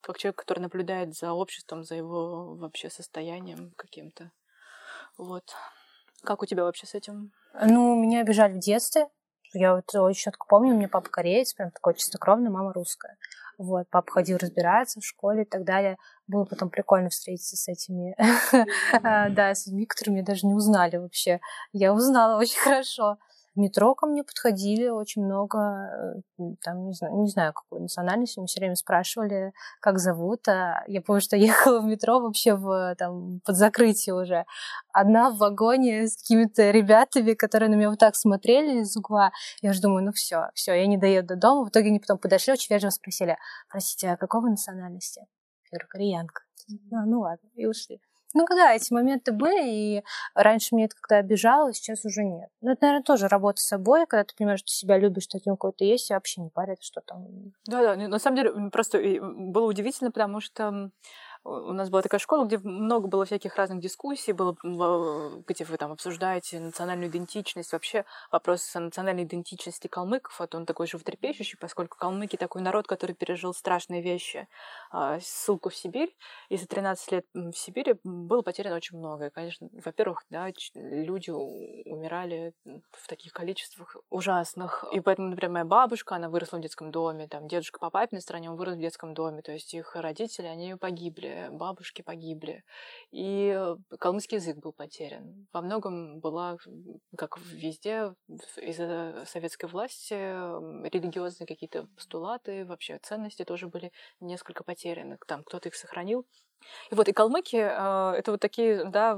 как 0.00 0.18
человек, 0.18 0.38
который 0.38 0.60
наблюдает 0.60 1.14
за 1.14 1.32
обществом, 1.32 1.82
за 1.82 1.96
его 1.96 2.54
вообще 2.54 2.90
состоянием 2.90 3.72
каким-то. 3.76 4.30
Вот. 5.18 5.52
Как 6.22 6.42
у 6.42 6.46
тебя 6.46 6.64
вообще 6.64 6.86
с 6.86 6.94
этим? 6.94 7.32
Ну, 7.60 8.00
меня 8.00 8.20
обижали 8.20 8.52
в 8.52 8.60
детстве. 8.60 9.08
Я 9.52 9.74
вот 9.74 9.94
очень 9.94 10.20
четко 10.20 10.46
помню, 10.46 10.74
у 10.74 10.76
меня 10.76 10.88
папа 10.88 11.08
кореец, 11.08 11.54
прям 11.54 11.70
такой 11.70 11.94
чистокровный, 11.94 12.50
мама 12.50 12.72
русская. 12.72 13.16
Вот, 13.58 13.88
папа 13.90 14.12
ходил 14.12 14.36
разбираться 14.36 15.00
в 15.00 15.04
школе 15.04 15.42
и 15.42 15.46
так 15.46 15.64
далее. 15.64 15.96
Было 16.26 16.44
потом 16.44 16.68
прикольно 16.68 17.08
встретиться 17.08 17.56
с 17.56 17.68
этими, 17.68 18.14
а, 19.02 19.30
да, 19.30 19.54
с 19.54 19.66
людьми, 19.66 19.86
которые 19.86 20.14
меня 20.14 20.24
даже 20.24 20.46
не 20.46 20.54
узнали 20.54 20.96
вообще. 20.96 21.40
Я 21.72 21.92
узнала 21.94 22.38
очень 22.38 22.58
хорошо 22.58 23.18
в 23.56 23.58
метро 23.58 23.94
ко 23.94 24.06
мне 24.06 24.22
подходили 24.22 24.88
очень 24.88 25.24
много, 25.24 25.58
э, 26.38 26.42
там, 26.62 26.86
не 26.86 26.92
знаю, 26.92 27.16
не 27.22 27.28
знаю 27.28 27.54
какой 27.54 27.80
национальности, 27.80 28.38
мне 28.38 28.46
все 28.46 28.60
время 28.60 28.76
спрашивали, 28.76 29.52
как 29.80 29.98
зовут. 29.98 30.46
А 30.46 30.84
я 30.86 31.00
помню, 31.00 31.22
что 31.22 31.36
ехала 31.36 31.80
в 31.80 31.86
метро 31.86 32.20
вообще 32.20 32.54
в, 32.54 32.94
там, 32.98 33.40
под 33.44 33.56
закрытие 33.56 34.14
уже. 34.14 34.44
Одна 34.92 35.30
в 35.30 35.38
вагоне 35.38 36.06
с 36.06 36.16
какими-то 36.16 36.70
ребятами, 36.70 37.32
которые 37.32 37.70
на 37.70 37.74
меня 37.76 37.88
вот 37.88 37.98
так 37.98 38.14
смотрели 38.14 38.80
из 38.80 38.94
угла. 38.96 39.32
Я 39.62 39.70
уже 39.70 39.80
думаю, 39.80 40.04
ну 40.04 40.12
все, 40.12 40.50
все, 40.54 40.74
я 40.74 40.86
не 40.86 40.98
доеду 40.98 41.28
до 41.28 41.36
дома. 41.36 41.64
В 41.64 41.70
итоге 41.70 41.88
они 41.88 41.98
потом 41.98 42.18
подошли, 42.18 42.52
очень 42.52 42.74
вежливо 42.74 42.90
спросили, 42.90 43.38
простите, 43.70 44.10
а 44.10 44.16
какого 44.18 44.48
национальности? 44.48 45.20
Я 45.70 45.78
говорю, 45.78 45.88
кореянка. 45.88 46.42
А, 46.92 47.06
ну 47.06 47.20
ладно, 47.20 47.48
и 47.54 47.64
ушли. 47.64 48.00
Ну 48.38 48.44
да, 48.50 48.74
эти 48.74 48.92
моменты 48.92 49.32
были, 49.32 49.66
и 49.66 50.02
раньше 50.34 50.74
мне 50.74 50.84
это 50.84 50.94
когда 51.00 51.16
обижало, 51.16 51.72
сейчас 51.72 52.04
уже 52.04 52.22
нет. 52.22 52.50
Ну, 52.60 52.72
это, 52.72 52.82
наверное, 52.82 53.02
тоже 53.02 53.28
работа 53.28 53.62
с 53.62 53.66
собой, 53.66 54.04
когда 54.06 54.24
ты 54.24 54.34
понимаешь, 54.36 54.60
что 54.60 54.68
себя 54.68 54.98
любишь, 54.98 55.26
от 55.32 55.46
него 55.46 55.56
какой-то 55.56 55.86
есть, 55.86 56.10
и 56.10 56.12
вообще 56.14 56.42
не 56.42 56.50
парит, 56.50 56.82
что 56.82 57.00
там. 57.00 57.26
Да-да, 57.66 57.96
на 57.96 58.18
самом 58.18 58.36
деле 58.36 58.70
просто 58.70 58.98
было 58.98 59.66
удивительно, 59.66 60.10
потому 60.10 60.42
что 60.42 60.90
у 61.46 61.72
нас 61.72 61.90
была 61.90 62.02
такая 62.02 62.18
школа, 62.18 62.44
где 62.44 62.58
много 62.58 63.06
было 63.06 63.24
всяких 63.24 63.54
разных 63.56 63.80
дискуссий, 63.80 64.32
было, 64.32 64.56
где 65.46 65.64
вы 65.64 65.76
там 65.76 65.92
обсуждаете 65.92 66.58
национальную 66.58 67.08
идентичность. 67.08 67.72
Вообще 67.72 68.04
вопрос 68.32 68.74
о 68.74 68.80
национальной 68.80 69.22
идентичности 69.22 69.86
калмыков, 69.86 70.38
вот 70.40 70.54
он 70.54 70.66
такой 70.66 70.88
животрепещущий, 70.88 71.56
поскольку 71.58 71.96
калмыки 71.98 72.36
такой 72.36 72.62
народ, 72.62 72.88
который 72.88 73.14
пережил 73.14 73.54
страшные 73.54 74.02
вещи, 74.02 74.48
а, 74.90 75.20
ссылку 75.20 75.68
в 75.68 75.76
Сибирь, 75.76 76.16
и 76.48 76.56
за 76.56 76.66
13 76.66 77.12
лет 77.12 77.26
в 77.32 77.52
Сибири 77.52 77.94
было 78.02 78.42
потеряно 78.42 78.76
очень 78.76 78.98
много. 78.98 79.26
И, 79.26 79.30
конечно, 79.30 79.68
во-первых, 79.72 80.24
да, 80.30 80.48
люди 80.74 81.30
умирали 81.30 82.54
в 82.64 83.06
таких 83.06 83.32
количествах 83.32 83.96
ужасных. 84.10 84.84
И 84.92 85.00
поэтому, 85.00 85.28
например, 85.28 85.52
моя 85.52 85.64
бабушка, 85.64 86.16
она 86.16 86.28
выросла 86.28 86.58
в 86.58 86.60
детском 86.60 86.90
доме, 86.90 87.28
там 87.28 87.46
дедушка 87.46 87.78
по 87.78 87.90
папиной 87.90 88.20
стороне, 88.20 88.50
он 88.50 88.56
вырос 88.56 88.74
в 88.74 88.80
детском 88.80 89.14
доме, 89.14 89.42
то 89.42 89.52
есть 89.52 89.72
их 89.74 89.94
родители, 89.94 90.46
они 90.46 90.74
погибли 90.74 91.35
бабушки 91.50 92.02
погибли, 92.02 92.64
и 93.10 93.54
э, 93.56 93.76
калмыцкий 93.98 94.36
язык 94.36 94.56
был 94.58 94.72
потерян. 94.72 95.46
Во 95.52 95.60
многом 95.60 96.20
была, 96.20 96.56
как 97.16 97.38
везде, 97.38 98.14
из-за 98.56 99.24
советской 99.26 99.66
власти 99.66 100.14
религиозные 100.14 101.46
какие-то 101.46 101.86
постулаты, 101.96 102.64
вообще 102.64 102.98
ценности 102.98 103.44
тоже 103.44 103.68
были 103.68 103.92
несколько 104.20 104.64
потеряны. 104.64 105.18
Там 105.26 105.44
кто-то 105.44 105.68
их 105.68 105.74
сохранил, 105.74 106.26
и 106.90 106.94
вот 106.94 107.08
и 107.08 107.12
калмыки 107.12 107.56
э, 107.56 108.18
это 108.18 108.32
вот 108.32 108.40
такие, 108.40 108.84
да, 108.84 109.14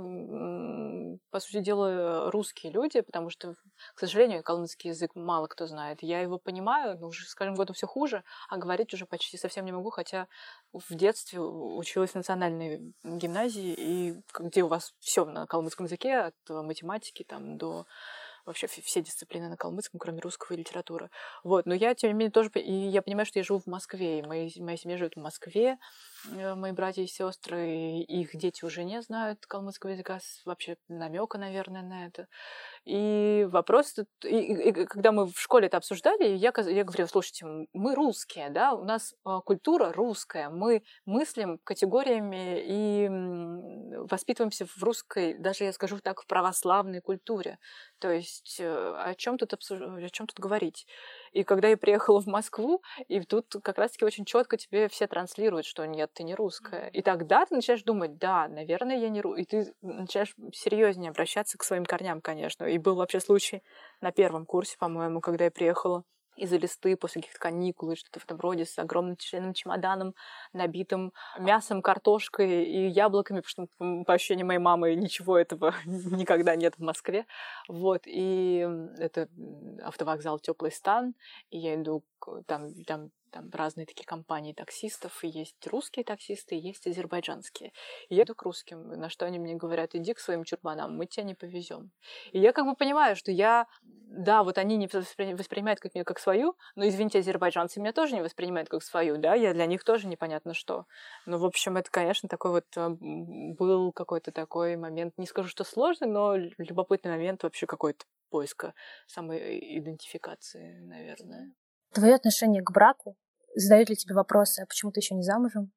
по 1.30 1.40
сути 1.40 1.60
дела, 1.60 2.30
русские 2.30 2.72
люди, 2.72 3.00
потому 3.00 3.30
что, 3.30 3.54
к 3.94 4.00
сожалению, 4.00 4.42
калмыцкий 4.42 4.90
язык 4.90 5.14
мало 5.14 5.46
кто 5.46 5.66
знает. 5.66 5.98
Я 6.02 6.20
его 6.20 6.38
понимаю, 6.38 6.98
но 6.98 7.08
уже 7.08 7.26
с 7.26 7.34
каждым 7.34 7.56
годом 7.56 7.74
все 7.74 7.86
хуже, 7.86 8.24
а 8.48 8.56
говорить 8.56 8.94
уже 8.94 9.06
почти 9.06 9.36
совсем 9.36 9.64
не 9.64 9.72
могу, 9.72 9.90
хотя 9.90 10.28
в 10.72 10.94
детстве 10.94 11.40
училась 11.40 12.10
в 12.10 12.16
национальной 12.16 12.94
гимназии, 13.04 13.74
и 13.76 14.20
где 14.38 14.62
у 14.62 14.68
вас 14.68 14.94
все 15.00 15.24
на 15.24 15.46
калмыцком 15.46 15.86
языке, 15.86 16.18
от 16.18 16.34
математики 16.48 17.24
там 17.24 17.58
до 17.58 17.86
вообще 18.46 18.66
все 18.66 19.02
дисциплины 19.02 19.50
на 19.50 19.58
калмыцком, 19.58 20.00
кроме 20.00 20.20
русского 20.20 20.54
и 20.54 20.58
литературы. 20.58 21.10
Вот, 21.44 21.66
но 21.66 21.74
я, 21.74 21.94
тем 21.94 22.10
не 22.10 22.14
менее, 22.14 22.32
тоже, 22.32 22.48
и 22.54 22.72
я 22.72 23.02
понимаю, 23.02 23.26
что 23.26 23.38
я 23.38 23.44
живу 23.44 23.58
в 23.58 23.66
Москве, 23.66 24.20
и 24.20 24.22
моя, 24.22 24.48
моя 24.56 24.76
семья 24.78 24.96
живет 24.96 25.16
в 25.16 25.20
Москве, 25.20 25.76
Э, 26.17 26.17
мои 26.56 26.72
братья 26.72 27.02
и 27.02 27.06
сестры, 27.06 28.00
их 28.00 28.36
дети 28.36 28.64
уже 28.64 28.84
не 28.84 29.00
знают 29.02 29.46
калмыцкого 29.46 29.90
языка, 29.90 30.18
вообще 30.44 30.76
намека, 30.88 31.38
наверное, 31.38 31.82
на 31.82 32.06
это. 32.06 32.28
И 32.84 33.46
вопрос, 33.50 33.94
и, 34.24 34.28
и, 34.28 34.68
и, 34.68 34.72
когда 34.86 35.12
мы 35.12 35.26
в 35.26 35.38
школе 35.40 35.66
это 35.66 35.76
обсуждали, 35.76 36.28
я, 36.28 36.52
я 36.56 36.84
говорила, 36.84 37.06
слушайте, 37.06 37.46
мы 37.72 37.94
русские, 37.94 38.50
да, 38.50 38.72
у 38.72 38.84
нас 38.84 39.14
а, 39.24 39.40
культура 39.40 39.92
русская, 39.92 40.48
мы 40.48 40.82
мыслим 41.04 41.58
категориями 41.64 42.62
и 42.64 43.08
воспитываемся 44.10 44.66
в 44.66 44.82
русской, 44.82 45.34
даже 45.34 45.64
я 45.64 45.72
скажу 45.72 45.98
так, 46.00 46.22
в 46.22 46.26
православной 46.26 47.00
культуре. 47.00 47.58
То 47.98 48.10
есть 48.10 48.58
э, 48.60 48.94
о 48.96 49.14
чем 49.14 49.38
тут 49.38 49.52
обсуж... 49.52 49.80
о 49.80 50.10
чем 50.10 50.26
тут 50.26 50.38
говорить? 50.38 50.86
И 51.32 51.44
когда 51.44 51.68
я 51.68 51.76
приехала 51.76 52.20
в 52.20 52.26
Москву, 52.26 52.82
и 53.08 53.20
тут 53.20 53.54
как 53.62 53.78
раз-таки 53.78 54.04
очень 54.04 54.24
четко 54.24 54.56
тебе 54.56 54.88
все 54.88 55.06
транслируют, 55.06 55.66
что 55.66 55.84
нет, 55.86 56.10
ты 56.12 56.22
не 56.22 56.34
русская. 56.34 56.88
И 56.88 57.02
тогда 57.02 57.46
ты 57.46 57.54
начинаешь 57.54 57.82
думать, 57.82 58.18
да, 58.18 58.48
наверное, 58.48 58.96
я 58.96 59.08
не 59.08 59.20
русская. 59.20 59.42
И 59.42 59.46
ты 59.46 59.74
начинаешь 59.82 60.34
серьезнее 60.52 61.10
обращаться 61.10 61.58
к 61.58 61.64
своим 61.64 61.84
корням, 61.84 62.20
конечно. 62.20 62.64
И 62.64 62.78
был 62.78 62.96
вообще 62.96 63.20
случай 63.20 63.62
на 64.00 64.12
первом 64.12 64.46
курсе, 64.46 64.76
по-моему, 64.78 65.20
когда 65.20 65.44
я 65.44 65.50
приехала 65.50 66.04
из-за 66.38 66.56
листы 66.56 66.96
после 66.96 67.20
каких-то 67.20 67.40
каникул 67.40 67.90
и 67.90 67.96
что-то 67.96 68.20
в 68.20 68.24
этом 68.24 68.38
роде 68.38 68.64
с 68.64 68.78
огромным 68.78 69.16
тяжеленным 69.16 69.54
чемоданом, 69.54 70.14
набитым 70.52 71.12
мясом, 71.38 71.82
картошкой 71.82 72.64
и 72.64 72.88
яблоками, 72.88 73.40
потому 73.40 73.68
что, 73.68 74.04
по 74.04 74.14
ощущениям 74.14 74.48
моей 74.48 74.60
мамы, 74.60 74.94
ничего 74.94 75.38
этого 75.38 75.74
никогда 75.86 76.56
нет 76.56 76.74
в 76.76 76.82
Москве. 76.82 77.26
Вот, 77.68 78.02
и 78.06 78.66
это 78.98 79.28
автовокзал 79.82 80.38
Теплый 80.38 80.72
стан, 80.72 81.14
и 81.50 81.58
я 81.58 81.74
иду, 81.74 82.04
там, 82.46 82.72
там 82.84 83.10
там 83.28 83.50
разные 83.52 83.86
такие 83.86 84.04
компании 84.06 84.52
таксистов, 84.52 85.22
и 85.24 85.28
есть 85.28 85.66
русские 85.66 86.04
таксисты, 86.04 86.56
и 86.56 86.58
есть 86.58 86.86
азербайджанские. 86.86 87.72
И 88.08 88.14
я 88.14 88.24
иду 88.24 88.34
к 88.34 88.42
русским, 88.42 88.88
на 88.88 89.08
что 89.08 89.26
они 89.26 89.38
мне 89.38 89.54
говорят, 89.54 89.94
иди 89.94 90.14
к 90.14 90.18
своим 90.18 90.44
чурбанам, 90.44 90.96
мы 90.96 91.06
тебя 91.06 91.24
не 91.24 91.34
повезем. 91.34 91.90
И 92.32 92.38
я 92.38 92.52
как 92.52 92.64
бы 92.66 92.74
понимаю, 92.74 93.16
что 93.16 93.30
я, 93.30 93.66
да, 93.82 94.42
вот 94.42 94.58
они 94.58 94.76
не 94.76 94.88
воспринимают 94.88 95.80
как 95.80 95.94
меня 95.94 96.04
как 96.04 96.18
свою, 96.18 96.56
но, 96.74 96.86
извините, 96.86 97.18
азербайджанцы 97.18 97.80
меня 97.80 97.92
тоже 97.92 98.14
не 98.14 98.22
воспринимают 98.22 98.68
как 98.68 98.82
свою, 98.82 99.18
да, 99.18 99.34
я 99.34 99.52
для 99.54 99.66
них 99.66 99.84
тоже 99.84 100.06
непонятно 100.08 100.54
что. 100.54 100.86
Ну, 101.26 101.38
в 101.38 101.44
общем, 101.44 101.76
это, 101.76 101.90
конечно, 101.90 102.28
такой 102.28 102.50
вот 102.50 102.66
э, 102.76 102.88
был 102.90 103.92
какой-то 103.92 104.32
такой 104.32 104.76
момент, 104.76 105.14
не 105.18 105.26
скажу, 105.26 105.48
что 105.48 105.64
сложный, 105.64 106.08
но 106.08 106.36
любопытный 106.36 107.10
момент 107.10 107.42
вообще 107.42 107.66
какой-то 107.66 108.04
поиска 108.30 108.74
самой 109.06 109.78
идентификации, 109.78 110.78
наверное. 110.80 111.52
Твое 111.92 112.14
отношение 112.14 112.62
к 112.62 112.70
браку 112.70 113.16
задают 113.54 113.88
ли 113.90 113.96
тебе 113.96 114.14
вопросы, 114.14 114.60
а 114.60 114.66
почему 114.66 114.92
ты 114.92 115.00
еще 115.00 115.14
не 115.14 115.22
замужем? 115.22 115.72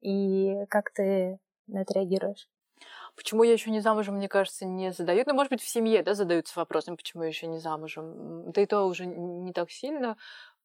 И 0.00 0.66
как 0.68 0.92
ты 0.92 1.38
на 1.66 1.82
это 1.82 1.94
реагируешь? 1.94 2.48
Почему 3.14 3.42
я 3.42 3.52
еще 3.52 3.70
не 3.70 3.80
замужем, 3.80 4.16
мне 4.16 4.28
кажется, 4.28 4.64
не 4.64 4.90
задают. 4.92 5.26
Ну, 5.26 5.34
может 5.34 5.50
быть, 5.50 5.62
в 5.62 5.68
семье, 5.68 6.02
да, 6.02 6.14
задаются 6.14 6.58
вопросом, 6.58 6.96
почему 6.96 7.22
я 7.22 7.28
еще 7.28 7.46
не 7.46 7.58
замужем. 7.58 8.50
Да 8.52 8.60
и 8.60 8.66
то 8.66 8.84
уже 8.84 9.06
не 9.06 9.52
так 9.52 9.70
сильно 9.70 10.16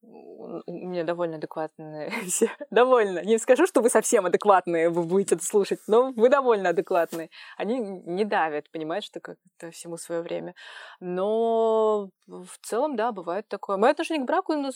у 0.02 0.72
меня 0.72 1.04
довольно 1.04 1.36
адекватные 1.36 2.10
все. 2.26 2.50
довольно. 2.70 3.20
Не 3.24 3.38
скажу, 3.38 3.66
что 3.66 3.80
вы 3.80 3.90
совсем 3.90 4.26
адекватные, 4.26 4.90
вы 4.90 5.02
будете 5.02 5.34
это 5.34 5.44
слушать, 5.44 5.80
но 5.86 6.12
вы 6.12 6.28
довольно 6.28 6.70
адекватные. 6.70 7.30
Они 7.56 7.78
не 7.78 8.24
давят, 8.24 8.70
понимаешь, 8.70 9.04
что 9.04 9.20
как-то 9.20 9.70
всему 9.70 9.96
свое 9.96 10.22
время. 10.22 10.54
Но 11.00 12.10
в 12.26 12.58
целом, 12.62 12.96
да, 12.96 13.12
бывает 13.12 13.48
такое. 13.48 13.76
Мое 13.76 13.92
отношение 13.92 14.24
к 14.24 14.26
браку, 14.26 14.54
ну, 14.54 14.70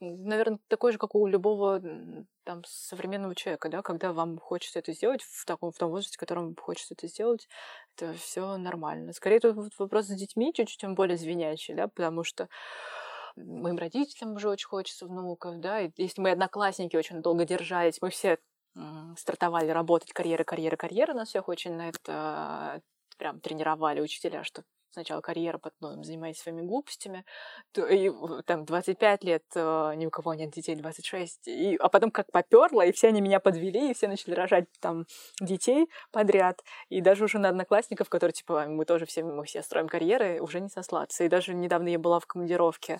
наверное, 0.00 0.58
такое 0.68 0.92
же, 0.92 0.98
как 0.98 1.14
у 1.14 1.26
любого 1.26 1.80
там 2.44 2.62
современного 2.64 3.34
человека, 3.34 3.68
да, 3.68 3.82
когда 3.82 4.12
вам 4.12 4.38
хочется 4.38 4.78
это 4.78 4.92
сделать 4.92 5.22
в 5.22 5.44
таком 5.44 5.72
в 5.72 5.78
том 5.78 5.90
возрасте, 5.90 6.16
в 6.16 6.20
котором 6.20 6.54
хочется 6.54 6.94
это 6.94 7.08
сделать, 7.08 7.48
это 7.96 8.14
все 8.14 8.56
нормально. 8.56 9.12
Скорее, 9.12 9.40
тут 9.40 9.56
вопрос 9.78 10.06
с 10.06 10.14
детьми 10.14 10.54
чуть-чуть 10.54 10.88
более 10.90 11.16
звенящий, 11.18 11.74
да, 11.74 11.88
потому 11.88 12.22
что 12.22 12.48
моим 13.36 13.76
родителям 13.76 14.34
уже 14.34 14.48
очень 14.48 14.66
хочется 14.66 15.06
внуков, 15.06 15.60
да, 15.60 15.80
и 15.80 15.90
если 15.96 16.20
мои 16.20 16.32
одноклассники 16.32 16.96
очень 16.96 17.22
долго 17.22 17.44
держались, 17.44 18.00
мы 18.00 18.10
все 18.10 18.38
стартовали 19.16 19.68
работать, 19.70 20.12
карьера, 20.12 20.44
карьера, 20.44 20.76
карьера, 20.76 21.14
нас 21.14 21.28
всех 21.28 21.48
очень 21.48 21.74
на 21.74 21.88
это 21.88 22.82
прям 23.18 23.40
тренировали 23.40 24.00
учителя, 24.00 24.44
что 24.44 24.62
сначала 24.96 25.20
карьера, 25.20 25.58
потом 25.58 26.02
занимайтесь 26.02 26.40
своими 26.40 26.62
глупостями, 26.62 27.26
то, 27.72 27.86
и 27.86 28.10
там 28.46 28.64
25 28.64 29.24
лет 29.24 29.42
э, 29.54 29.92
ни 29.96 30.06
у 30.06 30.10
кого 30.10 30.32
нет 30.32 30.50
детей, 30.52 30.74
26, 30.74 31.48
и, 31.48 31.76
а 31.76 31.90
потом 31.90 32.10
как 32.10 32.32
поперло, 32.32 32.80
и 32.80 32.92
все 32.92 33.08
они 33.08 33.20
меня 33.20 33.38
подвели, 33.38 33.90
и 33.90 33.94
все 33.94 34.08
начали 34.08 34.32
рожать 34.32 34.64
там 34.80 35.04
детей 35.38 35.86
подряд, 36.12 36.64
и 36.88 37.02
даже 37.02 37.24
уже 37.24 37.38
на 37.38 37.50
одноклассников, 37.50 38.08
которые 38.08 38.32
типа 38.32 38.64
мы 38.68 38.86
тоже 38.86 39.04
все, 39.04 39.22
мы 39.22 39.44
все 39.44 39.62
строим 39.62 39.86
карьеры, 39.86 40.40
уже 40.40 40.60
не 40.60 40.70
сослаться. 40.70 41.24
И 41.24 41.28
даже 41.28 41.52
недавно 41.52 41.88
я 41.88 41.98
была 41.98 42.18
в 42.18 42.26
командировке 42.26 42.98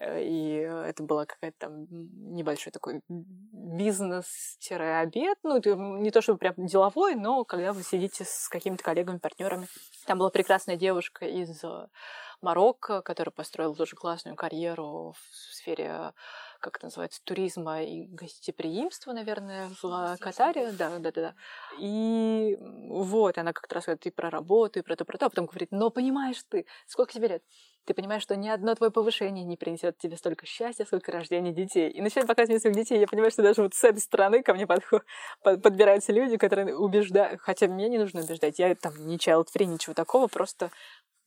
и 0.00 0.68
это 0.86 1.02
была 1.02 1.26
какая-то 1.26 1.58
там 1.58 1.86
небольшой 1.90 2.72
такой 2.72 3.02
бизнес-обед, 3.08 5.38
ну, 5.42 5.58
не 5.98 6.10
то 6.10 6.20
чтобы 6.20 6.38
прям 6.38 6.54
деловой, 6.56 7.14
но 7.14 7.44
когда 7.44 7.72
вы 7.72 7.82
сидите 7.82 8.24
с 8.24 8.48
какими-то 8.48 8.84
коллегами, 8.84 9.18
партнерами. 9.18 9.66
Там 10.06 10.18
была 10.18 10.30
прекрасная 10.30 10.76
девушка 10.76 11.26
из 11.26 11.62
Марокко, 12.40 13.02
которая 13.02 13.32
построила 13.32 13.74
тоже 13.74 13.96
классную 13.96 14.36
карьеру 14.36 15.12
в 15.12 15.54
сфере 15.54 16.12
как 16.60 16.76
это 16.76 16.86
называется, 16.86 17.20
туризма 17.24 17.82
и 17.82 18.06
гостеприимства, 18.06 19.12
наверное, 19.12 19.70
в 19.82 20.16
Катаре. 20.20 20.72
Да, 20.72 20.98
да, 20.98 21.10
да, 21.10 21.20
да. 21.20 21.34
И 21.78 22.56
вот, 22.60 23.38
она 23.38 23.52
как-то 23.52 23.76
рассказывает 23.76 24.06
и 24.06 24.10
про 24.10 24.30
работу, 24.30 24.78
и 24.78 24.82
про 24.82 24.96
то, 24.96 25.04
про 25.04 25.18
то, 25.18 25.26
а 25.26 25.30
потом 25.30 25.46
говорит, 25.46 25.70
но 25.70 25.90
понимаешь 25.90 26.42
ты, 26.48 26.66
сколько 26.86 27.12
тебе 27.12 27.28
лет? 27.28 27.42
Ты 27.88 27.94
понимаешь, 27.94 28.22
что 28.22 28.36
ни 28.36 28.50
одно 28.50 28.74
твое 28.74 28.92
повышение 28.92 29.44
не 29.44 29.56
принесет 29.56 29.96
тебе 29.96 30.18
столько 30.18 30.44
счастья, 30.44 30.84
сколько 30.84 31.10
рождения 31.10 31.52
детей. 31.52 31.88
И 31.88 32.02
начинает 32.02 32.28
показывать 32.28 32.60
своих 32.60 32.76
детей. 32.76 33.00
Я 33.00 33.06
понимаю, 33.06 33.30
что 33.30 33.42
даже 33.42 33.62
вот 33.62 33.72
с 33.72 33.82
этой 33.82 34.00
стороны 34.00 34.42
ко 34.42 34.52
мне 34.52 34.66
подход, 34.66 35.04
под, 35.42 35.62
подбираются 35.62 36.12
люди, 36.12 36.36
которые 36.36 36.76
убеждают. 36.76 37.40
Хотя 37.40 37.66
мне 37.66 37.88
не 37.88 37.96
нужно 37.96 38.20
убеждать. 38.20 38.58
Я 38.58 38.74
там 38.74 38.92
не 39.06 39.16
child-free, 39.16 39.64
ничего 39.64 39.94
такого. 39.94 40.26
Просто 40.26 40.70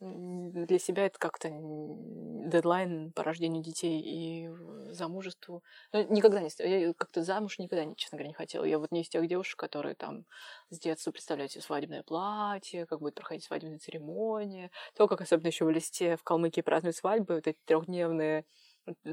для 0.01 0.79
себя 0.79 1.05
это 1.05 1.19
как-то 1.19 1.49
дедлайн 1.51 3.11
по 3.11 3.23
рождению 3.23 3.61
детей 3.61 4.01
и 4.01 4.49
замужеству. 4.93 5.63
Ну, 5.93 6.07
никогда 6.09 6.41
не... 6.41 6.49
Я 6.57 6.93
как-то 6.93 7.23
замуж 7.23 7.59
никогда, 7.59 7.85
честно 7.95 8.17
говоря, 8.17 8.29
не 8.29 8.33
хотела. 8.33 8.65
Я 8.65 8.79
вот 8.79 8.91
не 8.91 9.01
из 9.01 9.09
тех 9.09 9.27
девушек, 9.27 9.59
которые 9.59 9.93
там 9.93 10.25
с 10.71 10.79
детства 10.79 11.11
представляют 11.11 11.51
себе 11.51 11.61
свадебное 11.61 12.01
платье, 12.01 12.87
как 12.87 12.99
будет 12.99 13.13
проходить 13.13 13.45
свадебная 13.45 13.77
церемония. 13.77 14.71
То, 14.95 15.07
как 15.07 15.21
особенно 15.21 15.47
еще 15.47 15.65
в 15.65 15.69
листе 15.69 16.17
в 16.17 16.23
Калмыкии 16.23 16.61
празднуют 16.61 16.95
свадьбы, 16.95 17.35
вот 17.35 17.47
эти 17.47 17.59
трехдневные 17.65 18.45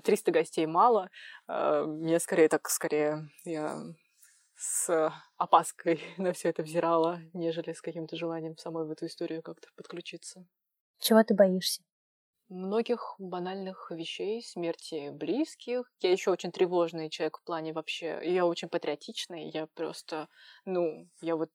300 0.02 0.30
гостей 0.30 0.66
мало. 0.66 1.10
А, 1.46 1.84
мне 1.84 2.18
скорее 2.18 2.48
так, 2.48 2.68
скорее 2.70 3.28
я 3.44 3.78
с 4.56 5.12
опаской 5.36 6.00
на 6.16 6.32
все 6.32 6.48
это 6.48 6.62
взирала, 6.62 7.20
нежели 7.32 7.72
с 7.72 7.82
каким-то 7.82 8.16
желанием 8.16 8.56
самой 8.56 8.86
в 8.86 8.90
эту 8.90 9.06
историю 9.06 9.42
как-то 9.42 9.68
подключиться. 9.76 10.46
Чего 11.00 11.24
ты 11.24 11.34
боишься? 11.34 11.82
Многих 12.50 13.14
банальных 13.18 13.90
вещей, 13.90 14.42
смерти 14.42 15.10
близких. 15.10 15.90
Я 16.00 16.12
еще 16.12 16.30
очень 16.30 16.50
тревожный 16.50 17.10
человек 17.10 17.38
в 17.38 17.42
плане 17.42 17.74
вообще. 17.74 18.20
Я 18.22 18.46
очень 18.46 18.68
патриотичный. 18.68 19.50
Я 19.50 19.66
просто, 19.66 20.28
ну, 20.64 21.08
я 21.20 21.36
вот 21.36 21.50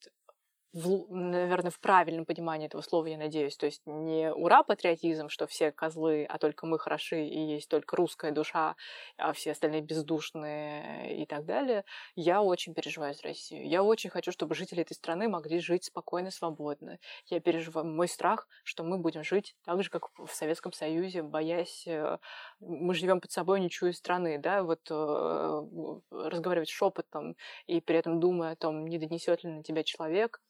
в, 0.73 1.05
наверное, 1.13 1.69
в 1.69 1.79
правильном 1.79 2.25
понимании 2.25 2.65
этого 2.65 2.81
слова, 2.81 3.05
я 3.05 3.17
надеюсь. 3.17 3.55
То 3.57 3.67
есть 3.67 3.83
не 3.85 4.33
ура-патриотизм, 4.33 5.29
что 5.29 5.45
все 5.45 5.71
козлы, 5.71 6.25
а 6.27 6.39
только 6.39 6.65
мы 6.65 6.79
хороши, 6.79 7.25
и 7.25 7.39
есть 7.39 7.69
только 7.69 7.95
русская 7.95 8.31
душа, 8.31 8.75
а 9.17 9.33
все 9.33 9.51
остальные 9.51 9.81
бездушные 9.81 11.21
и 11.21 11.25
так 11.27 11.45
далее. 11.45 11.85
Я 12.15 12.41
очень 12.41 12.73
переживаю 12.73 13.13
за 13.13 13.21
Россию. 13.23 13.67
Я 13.67 13.83
очень 13.83 14.09
хочу, 14.09 14.31
чтобы 14.31 14.55
жители 14.55 14.81
этой 14.81 14.93
страны 14.93 15.29
могли 15.29 15.59
жить 15.59 15.85
спокойно, 15.85 16.31
свободно. 16.31 16.97
Я 17.27 17.39
переживаю 17.39 17.85
мой 17.85 18.07
страх, 18.07 18.47
что 18.63 18.83
мы 18.83 18.97
будем 18.97 19.23
жить 19.23 19.55
так 19.63 19.83
же, 19.83 19.91
как 19.91 20.09
в 20.17 20.33
Советском 20.33 20.73
Союзе, 20.73 21.21
боясь... 21.21 21.85
Э, 21.85 22.17
мы 22.59 22.95
живем 22.95 23.21
под 23.21 23.31
собой, 23.31 23.59
не 23.59 23.69
чуя 23.69 23.93
страны, 23.93 24.39
да, 24.39 24.63
вот 24.63 24.81
э, 24.89 25.67
разговаривать 26.09 26.69
шепотом 26.69 27.35
и 27.67 27.79
при 27.79 27.97
этом 27.97 28.19
думая 28.19 28.53
о 28.53 28.55
том, 28.55 28.87
не 28.87 28.97
донесет 28.97 29.43
ли 29.43 29.51
на 29.51 29.63
тебя 29.63 29.83
человек, 29.83 30.41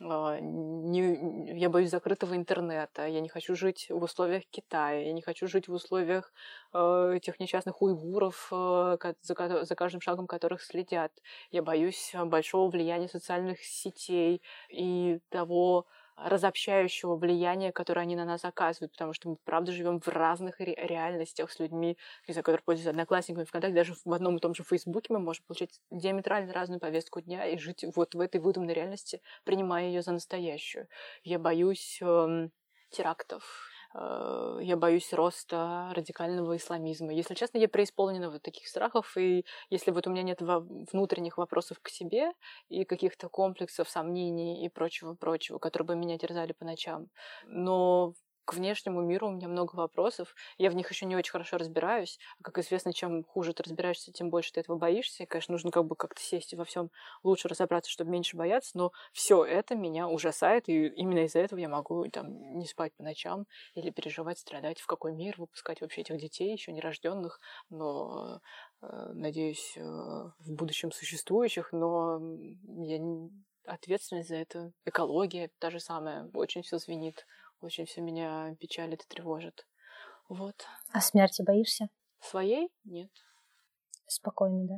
не, 0.00 1.58
я 1.60 1.68
боюсь 1.68 1.90
закрытого 1.90 2.34
интернета, 2.34 3.06
я 3.06 3.20
не 3.20 3.28
хочу 3.28 3.54
жить 3.54 3.86
в 3.90 4.02
условиях 4.02 4.44
Китая, 4.50 5.00
я 5.00 5.12
не 5.12 5.20
хочу 5.20 5.46
жить 5.46 5.68
в 5.68 5.74
условиях 5.74 6.32
э, 6.72 7.12
этих 7.16 7.38
несчастных 7.38 7.82
уйгуров, 7.82 8.48
э, 8.50 8.96
за, 9.20 9.64
за 9.64 9.74
каждым 9.74 10.00
шагом 10.00 10.26
которых 10.26 10.62
следят. 10.62 11.12
Я 11.50 11.62
боюсь 11.62 12.14
большого 12.24 12.70
влияния 12.70 13.08
социальных 13.08 13.62
сетей 13.62 14.40
и 14.70 15.20
того, 15.28 15.86
разобщающего 16.16 17.16
влияния, 17.16 17.72
которое 17.72 18.02
они 18.02 18.16
на 18.16 18.24
нас 18.24 18.44
оказывают, 18.44 18.92
потому 18.92 19.12
что 19.12 19.30
мы, 19.30 19.36
правда, 19.44 19.72
живем 19.72 20.00
в 20.00 20.08
разных 20.08 20.60
ре- 20.60 20.74
реальностях 20.74 21.50
с 21.50 21.58
людьми, 21.58 21.96
из 22.26 22.34
за 22.34 22.42
которых 22.42 22.64
пользуются 22.64 22.90
одноклассниками 22.90 23.44
ВКонтакте, 23.44 23.74
даже 23.74 23.94
в 24.04 24.12
одном 24.12 24.36
и 24.36 24.40
том 24.40 24.54
же 24.54 24.64
Фейсбуке 24.64 25.12
мы 25.12 25.20
можем 25.20 25.44
получать 25.46 25.80
диаметрально 25.90 26.52
разную 26.52 26.80
повестку 26.80 27.20
дня 27.20 27.46
и 27.46 27.56
жить 27.58 27.84
вот 27.96 28.14
в 28.14 28.20
этой 28.20 28.40
выдуманной 28.40 28.74
реальности, 28.74 29.22
принимая 29.44 29.86
ее 29.86 30.02
за 30.02 30.12
настоящую. 30.12 30.88
Я 31.22 31.38
боюсь 31.38 31.98
э, 32.02 32.48
терактов, 32.90 33.69
я 33.94 34.76
боюсь 34.76 35.12
роста 35.12 35.90
радикального 35.94 36.56
исламизма. 36.56 37.12
Если 37.12 37.34
честно, 37.34 37.58
я 37.58 37.68
преисполнена 37.68 38.30
вот 38.30 38.42
таких 38.42 38.68
страхов, 38.68 39.16
и 39.16 39.44
если 39.68 39.90
вот 39.90 40.06
у 40.06 40.10
меня 40.10 40.22
нет 40.22 40.40
внутренних 40.40 41.38
вопросов 41.38 41.78
к 41.82 41.88
себе 41.88 42.32
и 42.68 42.84
каких-то 42.84 43.28
комплексов, 43.28 43.88
сомнений 43.90 44.64
и 44.64 44.68
прочего-прочего, 44.68 45.58
которые 45.58 45.86
бы 45.88 45.96
меня 45.96 46.18
терзали 46.18 46.52
по 46.52 46.64
ночам, 46.64 47.08
но 47.46 48.14
к 48.44 48.54
внешнему 48.54 49.00
миру 49.00 49.28
у 49.28 49.32
меня 49.32 49.48
много 49.48 49.74
вопросов. 49.76 50.34
Я 50.58 50.70
в 50.70 50.74
них 50.74 50.90
еще 50.90 51.06
не 51.06 51.16
очень 51.16 51.32
хорошо 51.32 51.58
разбираюсь. 51.58 52.18
А 52.38 52.42
как 52.42 52.58
известно, 52.58 52.92
чем 52.92 53.24
хуже 53.24 53.52
ты 53.52 53.62
разбираешься, 53.62 54.12
тем 54.12 54.30
больше 54.30 54.52
ты 54.52 54.60
этого 54.60 54.76
боишься. 54.76 55.22
И, 55.22 55.26
конечно, 55.26 55.52
нужно 55.52 55.70
как 55.70 55.84
бы 55.86 55.96
как-то 55.96 56.20
сесть 56.20 56.52
и 56.52 56.56
во 56.56 56.64
всем 56.64 56.90
лучше 57.22 57.48
разобраться, 57.48 57.90
чтобы 57.90 58.10
меньше 58.10 58.36
бояться. 58.36 58.72
Но 58.74 58.92
все 59.12 59.44
это 59.44 59.74
меня 59.74 60.08
ужасает, 60.08 60.68
и 60.68 60.86
именно 60.86 61.24
из-за 61.24 61.40
этого 61.40 61.60
я 61.60 61.68
могу 61.68 62.08
там 62.08 62.58
не 62.58 62.66
спать 62.66 62.92
по 62.94 63.02
ночам 63.02 63.46
или 63.74 63.90
переживать, 63.90 64.38
страдать, 64.38 64.80
в 64.80 64.86
какой 64.86 65.12
мир 65.12 65.34
выпускать 65.38 65.80
вообще 65.80 66.02
этих 66.02 66.18
детей, 66.18 66.52
еще 66.52 66.72
нерожденных, 66.72 67.40
но 67.68 68.40
э, 68.82 69.10
надеюсь, 69.14 69.74
э, 69.76 69.82
в 69.82 70.52
будущем 70.52 70.92
существующих, 70.92 71.72
но 71.72 72.20
я 72.64 72.98
ответственность 73.66 74.28
за 74.28 74.36
это, 74.36 74.72
экология, 74.84 75.50
та 75.58 75.70
же 75.70 75.80
самая, 75.80 76.28
очень 76.34 76.62
все 76.62 76.78
звенит 76.78 77.26
очень 77.60 77.86
все 77.86 78.00
меня 78.00 78.54
печалит 78.58 79.02
и 79.02 79.08
тревожит. 79.08 79.66
Вот. 80.28 80.66
А 80.92 81.00
смерти 81.00 81.42
боишься? 81.42 81.88
Своей? 82.20 82.70
Нет. 82.84 83.10
Спокойно, 84.06 84.66
да? 84.66 84.76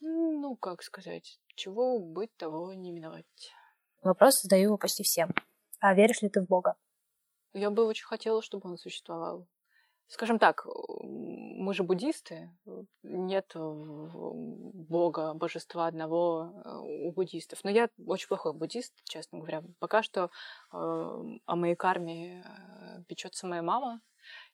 Ну, 0.00 0.56
как 0.56 0.82
сказать, 0.82 1.40
чего 1.54 1.98
быть, 1.98 2.34
того 2.36 2.72
не 2.74 2.92
миновать. 2.92 3.52
Вопрос 4.02 4.42
задаю 4.42 4.76
почти 4.76 5.02
всем. 5.02 5.30
А 5.80 5.94
веришь 5.94 6.22
ли 6.22 6.28
ты 6.28 6.42
в 6.42 6.46
Бога? 6.46 6.76
Я 7.52 7.70
бы 7.70 7.84
очень 7.86 8.04
хотела, 8.04 8.42
чтобы 8.42 8.68
он 8.68 8.76
существовал. 8.76 9.46
Скажем 10.06 10.38
так, 10.38 10.66
мы 11.02 11.72
же 11.74 11.82
буддисты, 11.82 12.50
нет 13.02 13.52
бога, 13.54 15.34
божества 15.34 15.86
одного 15.86 16.52
э, 16.64 16.78
у 17.06 17.12
буддистов. 17.12 17.60
Но 17.64 17.70
я 17.70 17.88
очень 18.06 18.28
плохой 18.28 18.52
буддист, 18.52 18.92
честно 19.04 19.38
говоря. 19.38 19.62
Пока 19.78 20.02
что 20.02 20.24
э, 20.24 20.28
о 20.72 21.56
моей 21.56 21.74
карме 21.74 22.44
э, 22.44 23.02
печется 23.08 23.46
моя 23.46 23.62
мама, 23.62 24.00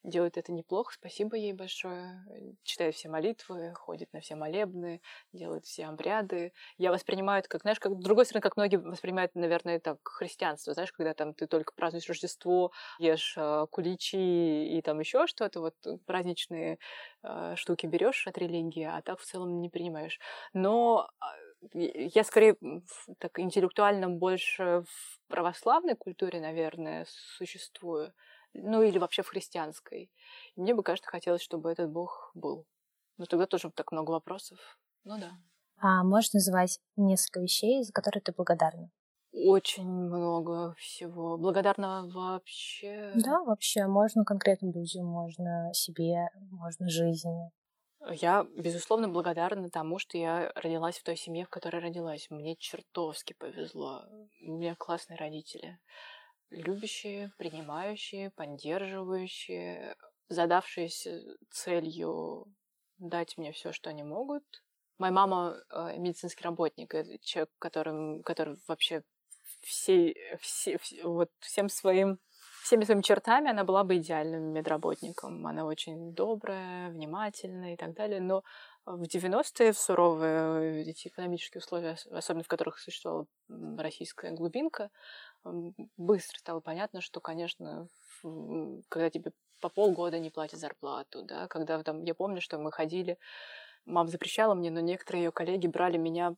делает 0.02 0.38
это 0.38 0.52
неплохо, 0.52 0.92
спасибо 0.94 1.36
ей 1.36 1.52
большое. 1.52 2.24
Читает 2.62 2.94
все 2.94 3.08
молитвы, 3.08 3.74
ходит 3.74 4.12
на 4.12 4.20
все 4.20 4.34
молебны, 4.34 5.00
делает 5.32 5.64
все 5.66 5.86
обряды. 5.86 6.52
Я 6.78 6.90
воспринимаю 6.90 7.40
это 7.40 7.48
как, 7.48 7.62
знаешь, 7.62 7.78
как, 7.78 7.92
с 7.92 8.02
другой 8.02 8.24
стороны, 8.24 8.42
как 8.42 8.56
многие 8.56 8.76
воспринимают, 8.76 9.34
наверное, 9.34 9.78
так, 9.80 9.98
христианство, 10.02 10.74
знаешь, 10.74 10.92
когда 10.92 11.14
там 11.14 11.34
ты 11.34 11.46
только 11.46 11.72
празднуешь 11.74 12.08
Рождество, 12.08 12.72
ешь 12.98 13.34
э, 13.36 13.66
куличи 13.70 14.76
и 14.76 14.82
там 14.82 15.00
еще 15.00 15.26
что-то, 15.26 15.60
вот 15.60 15.74
праздничные 16.06 16.78
э, 17.22 17.54
штуки 17.56 17.86
берешь 17.86 18.26
от 18.26 18.38
религии, 18.38 18.84
а 18.84 19.02
так 19.02 19.20
в 19.20 19.24
целом 19.24 19.60
не 19.60 19.68
принимаешь. 19.68 20.18
Но 20.54 21.08
а, 21.20 21.34
я 21.74 22.24
скорее 22.24 22.56
так 23.18 23.38
интеллектуально 23.38 24.08
больше 24.08 24.84
в 24.86 25.20
православной 25.28 25.94
культуре, 25.94 26.40
наверное, 26.40 27.06
существую 27.08 28.12
ну 28.54 28.82
или 28.82 28.98
вообще 28.98 29.22
в 29.22 29.28
христианской. 29.28 30.10
И 30.54 30.60
мне 30.60 30.74
бы, 30.74 30.82
конечно, 30.82 31.06
хотелось, 31.06 31.42
чтобы 31.42 31.70
этот 31.70 31.90
Бог 31.90 32.30
был. 32.34 32.66
Но 33.16 33.26
тогда 33.26 33.46
тоже 33.46 33.70
так 33.70 33.92
много 33.92 34.12
вопросов. 34.12 34.58
Ну 35.04 35.18
да. 35.18 35.32
А 35.78 36.04
можешь 36.04 36.32
называть 36.32 36.78
несколько 36.96 37.40
вещей, 37.40 37.82
за 37.82 37.92
которые 37.92 38.22
ты 38.22 38.32
благодарна? 38.32 38.90
Очень 39.32 39.88
много 39.88 40.74
всего. 40.76 41.38
Благодарна 41.38 42.06
вообще. 42.12 43.12
Да, 43.14 43.42
вообще. 43.44 43.86
Можно 43.86 44.24
конкретно 44.24 44.72
людям, 44.72 45.06
можно 45.06 45.70
себе, 45.72 46.28
можно 46.50 46.88
жизни. 46.88 47.50
Я, 48.10 48.46
безусловно, 48.56 49.08
благодарна 49.08 49.70
тому, 49.70 49.98
что 49.98 50.16
я 50.18 50.50
родилась 50.54 50.98
в 50.98 51.02
той 51.02 51.16
семье, 51.16 51.44
в 51.44 51.50
которой 51.50 51.82
родилась. 51.82 52.28
Мне 52.30 52.56
чертовски 52.56 53.34
повезло. 53.34 54.04
У 54.42 54.56
меня 54.56 54.74
классные 54.74 55.18
родители 55.18 55.78
любящие, 56.50 57.32
принимающие, 57.38 58.30
поддерживающие, 58.30 59.96
задавшиеся 60.28 61.22
целью 61.50 62.46
дать 62.98 63.38
мне 63.38 63.52
все, 63.52 63.72
что 63.72 63.90
они 63.90 64.02
могут. 64.02 64.44
Моя 64.98 65.12
мама 65.12 65.56
э, 65.70 65.96
медицинский 65.98 66.44
работник, 66.44 66.92
человек, 67.22 67.50
который, 67.58 68.22
который 68.22 68.58
вообще 68.68 69.02
всей, 69.62 70.16
все, 70.40 70.78
все, 70.78 71.02
вот 71.04 71.30
всем 71.40 71.68
своим 71.68 72.18
всеми 72.62 72.84
своими 72.84 73.02
чертами 73.02 73.50
она 73.50 73.64
была 73.64 73.84
бы 73.84 73.96
идеальным 73.96 74.52
медработником. 74.52 75.46
Она 75.46 75.64
очень 75.64 76.12
добрая, 76.14 76.90
внимательная 76.90 77.74
и 77.74 77.76
так 77.76 77.94
далее. 77.94 78.20
Но 78.20 78.44
в 78.84 79.02
90-е, 79.02 79.72
в 79.72 79.78
суровые 79.78 80.82
эти 80.82 81.08
экономические 81.08 81.60
условия, 81.60 81.96
особенно 82.10 82.44
в 82.44 82.48
которых 82.48 82.78
существовала 82.78 83.26
российская 83.78 84.32
глубинка, 84.32 84.90
быстро 85.96 86.38
стало 86.38 86.60
понятно, 86.60 87.00
что, 87.00 87.20
конечно, 87.20 87.88
когда 88.88 89.10
тебе 89.10 89.32
по 89.60 89.68
полгода 89.68 90.18
не 90.18 90.30
платят 90.30 90.58
зарплату, 90.58 91.22
да, 91.22 91.46
когда 91.48 91.82
там, 91.82 92.04
я 92.04 92.14
помню, 92.14 92.40
что 92.40 92.58
мы 92.58 92.72
ходили, 92.72 93.18
мама 93.86 94.08
запрещала 94.08 94.54
мне, 94.54 94.70
но 94.70 94.80
некоторые 94.80 95.24
ее 95.24 95.32
коллеги 95.32 95.66
брали 95.66 95.96
меня, 95.96 96.34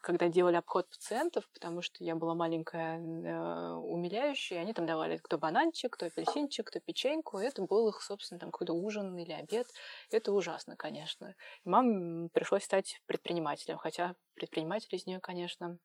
когда 0.00 0.28
делали 0.28 0.56
обход 0.56 0.88
пациентов, 0.88 1.48
потому 1.52 1.82
что 1.82 2.04
я 2.04 2.14
была 2.14 2.34
маленькая, 2.34 2.98
э, 2.98 3.72
умиляющая, 3.74 4.58
и 4.58 4.60
они 4.60 4.72
там 4.72 4.86
давали 4.86 5.18
кто 5.18 5.38
бананчик, 5.38 5.92
кто 5.92 6.06
апельсинчик, 6.06 6.66
кто 6.66 6.80
печеньку, 6.80 7.38
и 7.38 7.44
это 7.44 7.62
был 7.62 7.88
их, 7.88 8.00
собственно, 8.02 8.38
там 8.38 8.50
какой-то 8.50 8.74
ужин 8.74 9.16
или 9.18 9.32
обед. 9.32 9.66
Это 10.10 10.32
ужасно, 10.32 10.76
конечно. 10.76 11.34
И 11.64 11.68
маме 11.68 12.28
пришлось 12.32 12.64
стать 12.64 13.00
предпринимателем, 13.06 13.78
хотя 13.78 14.14
предприниматель 14.34 14.94
из 14.94 15.06
нее, 15.06 15.20
конечно, 15.20 15.78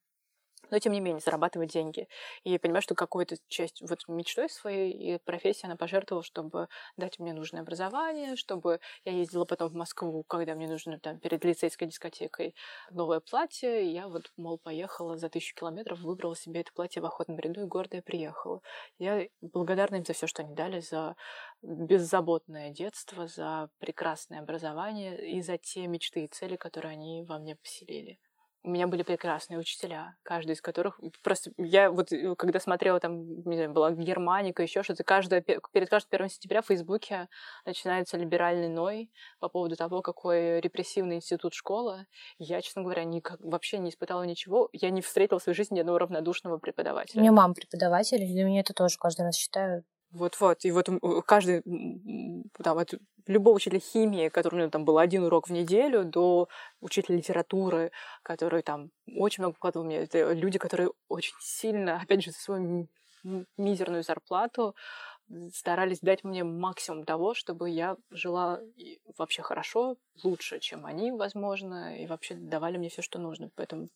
но 0.72 0.80
тем 0.80 0.93
не 0.93 0.99
менее 0.99 1.22
зарабатывать 1.22 1.72
деньги. 1.72 2.07
И 2.43 2.57
понимаю, 2.57 2.82
что 2.82 2.95
какую-то 2.95 3.38
часть 3.47 3.82
вот 3.82 4.07
мечтой 4.07 4.49
своей 4.49 4.91
и 4.91 5.18
профессии 5.20 5.66
она 5.66 5.76
пожертвовала, 5.76 6.24
чтобы 6.24 6.68
дать 6.97 7.20
мне 7.20 7.34
нужное 7.34 7.62
образование, 7.62 8.36
чтобы 8.36 8.80
я 9.05 9.12
ездила 9.12 9.45
потом 9.45 9.70
в 9.70 9.76
Москву, 9.76 10.24
когда 10.24 10.55
мне 10.55 10.68
нужно 10.68 10.99
там 10.99 11.20
перед 11.20 11.43
лицейской 11.43 11.88
дискотекой 11.88 12.55
новое 12.91 13.20
платье. 13.20 13.86
И 13.86 13.91
я 13.91 14.07
вот, 14.07 14.32
мол, 14.38 14.57
поехала 14.57 15.18
за 15.18 15.30
тысячу 15.30 15.55
километров, 15.55 15.99
выбрала 15.99 16.36
себе 16.36 16.62
это 16.62 16.72
платье 16.74 17.01
в 17.01 17.05
охотном 17.05 17.39
ряду 17.39 17.62
и 17.62 17.66
гордая 17.66 18.01
приехала. 18.01 18.62
Я 18.97 19.28
благодарна 19.41 19.95
им 19.95 20.05
за 20.05 20.14
все, 20.14 20.28
что 20.28 20.43
они 20.43 20.53
дали, 20.55 20.80
за 20.80 21.16
беззаботное 21.62 22.70
детство, 22.70 23.28
за 23.28 23.70
прекрасное 23.80 24.39
образование 24.39 25.30
и 25.30 25.41
за 25.41 25.57
те 25.57 25.88
мечты 25.88 26.26
и 26.26 26.28
цели, 26.28 26.55
которые 26.55 26.93
они 26.93 27.24
во 27.24 27.38
мне 27.38 27.55
поселили 27.55 28.20
у 28.70 28.72
меня 28.72 28.88
были 28.88 29.03
прекрасные 29.03 29.59
учителя, 29.59 30.15
каждый 30.24 30.51
из 30.51 30.61
которых 30.61 30.99
просто 31.24 31.51
я 31.57 31.91
вот 31.91 32.11
э, 32.11 32.36
когда 32.36 32.59
смотрела 32.59 32.99
там 32.99 33.41
не 33.43 33.55
знаю, 33.55 33.72
была 33.72 33.91
Германика 33.91 34.61
еще 34.61 34.84
что-то 34.84 35.03
каждое 35.03 35.41
перед 35.41 35.89
каждым 35.89 36.09
1 36.11 36.30
сентября 36.30 36.61
в 36.61 36.67
Фейсбуке 36.67 37.28
начинается 37.65 38.17
либеральный 38.17 38.70
ной 38.70 39.11
по 39.39 39.49
поводу 39.49 39.76
того, 39.76 40.01
какой 40.01 40.61
репрессивный 40.61 41.17
институт 41.17 41.53
школа. 41.53 42.05
Я, 42.38 42.61
честно 42.61 42.84
говоря, 42.84 43.03
никак, 43.03 43.39
вообще 43.41 43.80
не 43.80 43.89
испытала 43.89 44.24
ничего. 44.24 44.70
Я 44.72 44.91
не 44.91 45.01
встретила 45.01 45.39
в 45.39 45.43
своей 45.43 45.55
жизни 45.55 45.76
ни 45.76 45.80
одного 45.80 45.97
равнодушного 45.97 46.57
преподавателя. 46.57 47.20
У 47.20 47.22
меня 47.22 47.32
мама 47.32 47.53
преподаватель, 47.53 48.20
для 48.20 48.43
меня 48.43 48.61
это 48.61 48.74
тоже 48.74 48.97
каждый 48.99 49.22
раз 49.22 49.36
считаю 49.36 49.84
вот-вот. 50.12 50.66
И 50.66 50.72
вот 50.72 50.89
каждый, 51.26 51.64
там, 52.64 52.78
от 52.78 52.93
любого 53.28 53.55
учителя 53.55 53.80
химии, 53.80 54.30
который 54.30 54.55
у 54.55 54.57
него 54.60 54.70
там 54.70 54.86
был 54.86 54.97
один 54.97 55.24
урок 55.24 55.49
в 55.49 55.51
неделю, 55.51 56.03
до 56.03 56.47
учителя 56.82 57.18
литературы, 57.18 57.91
который 58.24 58.64
там 58.64 58.89
очень 59.16 59.43
много 59.43 59.55
вкладывал 59.55 59.86
мне. 59.86 59.97
Это 59.97 60.34
люди, 60.34 60.57
которые 60.57 60.91
очень 61.07 61.36
сильно, 61.39 62.01
опять 62.01 62.24
же, 62.24 62.32
за 62.32 62.39
свою 62.39 62.88
мизерную 63.57 64.03
зарплату 64.03 64.76
старались 65.53 65.99
дать 65.99 66.24
мне 66.24 66.43
максимум 66.43 67.03
того, 67.03 67.36
чтобы 67.36 67.70
я 67.70 67.97
жила 68.10 68.62
вообще 69.18 69.43
хорошо, 69.43 69.97
лучше, 70.24 70.60
чем 70.60 70.88
они, 70.88 71.12
возможно, 71.12 71.95
и 71.95 72.07
вообще 72.07 72.34
давали 72.34 72.78
мне 72.78 72.89
все, 72.89 73.03
что 73.03 73.20
нужно. 73.20 73.51
Поэтому 73.55 73.89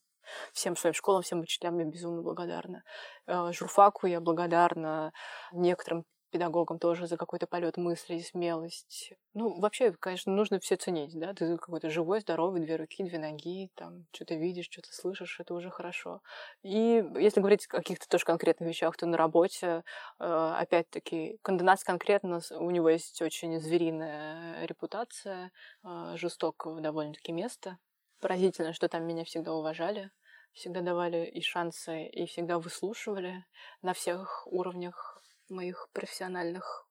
всем 0.53 0.75
своим 0.75 0.93
школам, 0.93 1.21
всем 1.21 1.41
учителям 1.41 1.79
я 1.79 1.85
безумно 1.85 2.21
благодарна. 2.21 2.83
Э, 3.27 3.51
журфаку 3.51 4.07
я 4.07 4.19
благодарна, 4.21 5.13
некоторым 5.51 6.05
педагогам 6.33 6.79
тоже 6.79 7.05
за 7.07 7.15
какой-то 7.15 7.45
полет 7.45 7.77
мыслей, 7.77 8.21
смелость. 8.21 9.13
Ну, 9.35 9.59
вообще, 9.59 9.91
конечно, 9.93 10.33
нужно 10.33 10.59
все 10.59 10.75
ценить, 10.75 11.17
да, 11.17 11.33
ты 11.33 11.57
какой-то 11.57 11.91
живой, 11.91 12.21
здоровый, 12.21 12.59
две 12.59 12.75
руки, 12.75 13.03
две 13.03 13.19
ноги, 13.19 13.69
там, 13.75 14.07
что-то 14.11 14.33
видишь, 14.33 14.67
что-то 14.69 14.91
слышишь, 14.91 15.39
это 15.39 15.53
уже 15.53 15.69
хорошо. 15.69 16.21
И 16.63 17.05
если 17.19 17.39
говорить 17.39 17.67
о 17.67 17.77
каких-то 17.77 18.09
тоже 18.09 18.25
конкретных 18.25 18.67
вещах, 18.67 18.97
то 18.97 19.05
на 19.05 19.15
работе, 19.15 19.83
э, 20.19 20.55
опять-таки, 20.59 21.37
Конденас 21.43 21.83
конкретно, 21.83 22.41
у 22.51 22.71
него 22.71 22.89
есть 22.89 23.21
очень 23.21 23.59
звериная 23.59 24.65
репутация, 24.65 25.51
э, 25.85 26.15
жестокого 26.17 26.81
довольно-таки 26.81 27.31
места. 27.31 27.77
Поразительно, 28.23 28.73
что 28.73 28.87
там 28.87 29.05
меня 29.05 29.23
всегда 29.23 29.53
уважали 29.53 30.09
всегда 30.53 30.81
давали 30.81 31.25
и 31.25 31.41
шансы, 31.41 32.05
и 32.05 32.25
всегда 32.25 32.59
выслушивали 32.59 33.45
на 33.81 33.93
всех 33.93 34.47
уровнях 34.47 35.21
моих 35.49 35.89
профессиональных, 35.93 36.87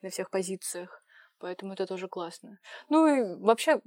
на 0.00 0.10
всех 0.10 0.30
позициях. 0.30 1.04
Поэтому 1.38 1.72
это 1.72 1.86
тоже 1.86 2.06
классно. 2.08 2.60
Ну 2.88 3.06
и 3.06 3.36
вообще, 3.40 3.80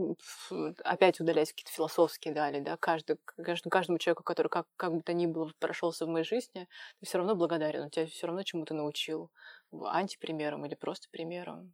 опять 0.83 1.21
удаляясь 1.21 1.53
какие-то 1.53 1.71
философские 1.71 2.33
дали, 2.33 2.59
да, 2.59 2.75
каждый, 2.75 3.17
каждому, 3.37 3.97
человеку, 3.97 4.23
который 4.23 4.49
как, 4.49 4.67
как 4.75 4.93
бы 4.93 5.01
то 5.01 5.13
ни 5.13 5.25
было 5.25 5.51
прошелся 5.59 6.05
в 6.05 6.09
моей 6.09 6.25
жизни, 6.25 6.67
ты 6.99 7.05
все 7.05 7.17
равно 7.17 7.33
благодарен, 7.33 7.83
он 7.83 7.89
тебя 7.89 8.07
все 8.07 8.27
равно 8.27 8.43
чему-то 8.43 8.73
научил. 8.73 9.31
Антипримером 9.71 10.65
или 10.65 10.75
просто 10.75 11.07
примером. 11.09 11.73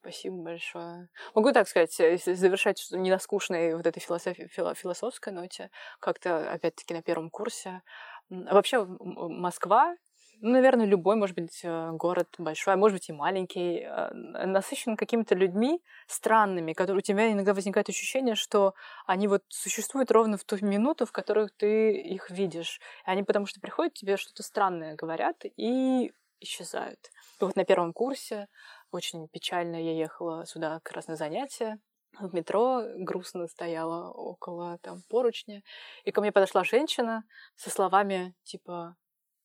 Спасибо 0.00 0.36
большое. 0.36 1.08
Могу 1.34 1.52
так 1.52 1.68
сказать, 1.68 1.98
если 1.98 2.32
завершать 2.32 2.88
не 2.90 3.10
на 3.10 3.18
скучной 3.18 3.74
вот 3.74 3.86
этой 3.86 4.00
философии, 4.00 4.48
философской 4.48 5.30
ноте, 5.32 5.70
как-то, 6.00 6.50
опять-таки, 6.50 6.94
на 6.94 7.02
первом 7.02 7.28
курсе. 7.30 7.82
Вообще, 8.30 8.84
Москва 8.84 9.94
ну, 10.42 10.52
наверное, 10.52 10.86
любой, 10.86 11.16
может 11.16 11.36
быть, 11.36 11.60
э, 11.64 11.90
город 11.92 12.28
большой, 12.38 12.72
а 12.74 12.76
может 12.76 12.96
быть 12.96 13.08
и 13.10 13.12
маленький, 13.12 13.80
э, 13.80 14.10
насыщен 14.46 14.96
какими-то 14.96 15.34
людьми 15.34 15.82
странными, 16.06 16.72
которые 16.72 17.00
у 17.00 17.02
тебя 17.02 17.30
иногда 17.30 17.52
возникает 17.52 17.90
ощущение, 17.90 18.34
что 18.34 18.74
они 19.06 19.28
вот 19.28 19.42
существуют 19.48 20.10
ровно 20.10 20.38
в 20.38 20.44
ту 20.44 20.56
минуту, 20.64 21.04
в 21.04 21.12
которую 21.12 21.50
ты 21.54 21.92
их 21.92 22.30
видишь. 22.30 22.80
И 23.06 23.10
они 23.10 23.22
потому 23.22 23.44
что 23.44 23.60
приходят, 23.60 23.92
тебе 23.92 24.16
что-то 24.16 24.42
странное 24.42 24.94
говорят 24.96 25.42
и 25.58 26.12
исчезают. 26.40 27.10
Вот 27.38 27.54
на 27.54 27.64
первом 27.64 27.92
курсе 27.92 28.48
очень 28.90 29.28
печально 29.28 29.76
я 29.76 29.94
ехала 29.94 30.44
сюда 30.46 30.80
как 30.82 30.94
раз 30.94 31.06
на 31.06 31.16
занятия, 31.16 31.78
в 32.20 32.34
метро 32.34 32.82
грустно 32.96 33.46
стояла 33.46 34.10
около 34.10 34.78
там 34.78 35.02
поручня, 35.08 35.62
и 36.04 36.12
ко 36.12 36.20
мне 36.20 36.32
подошла 36.32 36.64
женщина 36.64 37.24
со 37.56 37.70
словами 37.70 38.34
типа 38.44 38.96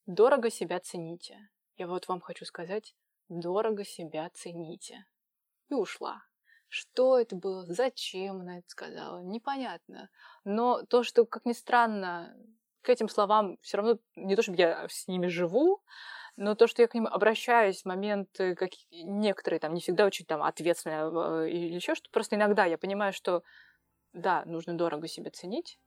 Дорого 0.06 0.52
себя 0.52 0.80
цените. 0.80 1.50
Я 1.78 1.88
вот 1.88 2.08
вам 2.08 2.22
хочу 2.22 2.46
сказать, 2.46 2.96
дорого 3.28 3.84
себя 3.84 4.30
цените. 4.36 5.06
И 5.70 5.74
ушла. 5.74 6.22
Что 6.68 7.18
это 7.18 7.36
было? 7.36 7.66
Зачем 7.66 8.42
она 8.42 8.60
это 8.60 8.70
сказала? 8.70 9.24
Непонятно. 9.24 10.12
Но 10.44 10.84
то, 10.84 11.02
что, 11.02 11.26
как 11.26 11.46
ни 11.46 11.54
странно, 11.54 12.38
к 12.84 12.90
этим 12.90 13.10
словам 13.10 13.58
все 13.62 13.78
равно 13.78 13.98
не 14.16 14.36
то, 14.36 14.44
чтобы 14.44 14.60
я 14.60 14.88
с 14.88 15.08
ними 15.08 15.26
живу, 15.26 15.82
но 16.38 16.56
то, 16.56 16.68
что 16.68 16.82
я 16.82 16.88
к 16.88 16.94
ним 16.94 17.08
обращаюсь 17.08 17.82
в 17.82 17.86
моменты, 17.86 18.56
как 18.56 18.72
некоторые 18.92 19.60
там 19.60 19.74
не 19.74 19.82
всегда 19.82 20.06
очень 20.06 20.26
там 20.26 20.44
ответственные 20.44 21.46
э, 21.46 21.50
или 21.50 21.76
еще 21.76 21.96
что, 21.96 22.10
просто 22.10 22.36
иногда 22.36 22.66
я 22.66 22.78
понимаю, 22.78 23.14
что 23.14 23.44
да, 24.14 24.44
нужно 24.46 24.78
дорого 24.78 25.08
себя 25.08 25.32
ценить, 25.32 25.80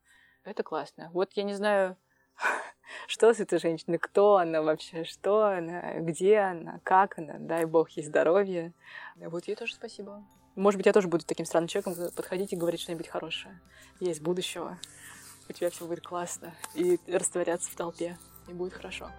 это 0.44 0.62
классно. 0.62 1.10
Вот 1.12 1.32
я 1.34 1.42
не 1.42 1.54
знаю, 1.54 1.96
что 3.06 3.32
с 3.32 3.40
этой 3.40 3.58
женщиной, 3.58 3.98
кто 3.98 4.36
она 4.36 4.62
вообще, 4.62 5.04
что 5.04 5.44
она, 5.44 6.00
где 6.00 6.38
она, 6.38 6.80
как 6.82 7.18
она, 7.18 7.34
дай 7.38 7.64
бог 7.64 7.90
ей 7.90 8.04
здоровья. 8.04 8.72
Вот 9.16 9.46
ей 9.48 9.56
тоже 9.56 9.74
спасибо. 9.74 10.24
Может 10.56 10.78
быть, 10.78 10.86
я 10.86 10.92
тоже 10.92 11.08
буду 11.08 11.24
таким 11.24 11.46
странным 11.46 11.68
человеком 11.68 11.94
подходить 12.16 12.52
и 12.52 12.56
говорить 12.56 12.80
что-нибудь 12.80 13.08
хорошее. 13.08 13.60
Есть 14.00 14.22
будущего, 14.22 14.78
у 15.48 15.52
тебя 15.52 15.70
все 15.70 15.86
будет 15.86 16.04
классно, 16.04 16.54
и 16.74 16.98
растворяться 17.06 17.70
в 17.70 17.76
толпе, 17.76 18.18
и 18.48 18.52
будет 18.52 18.72
хорошо. 18.72 19.10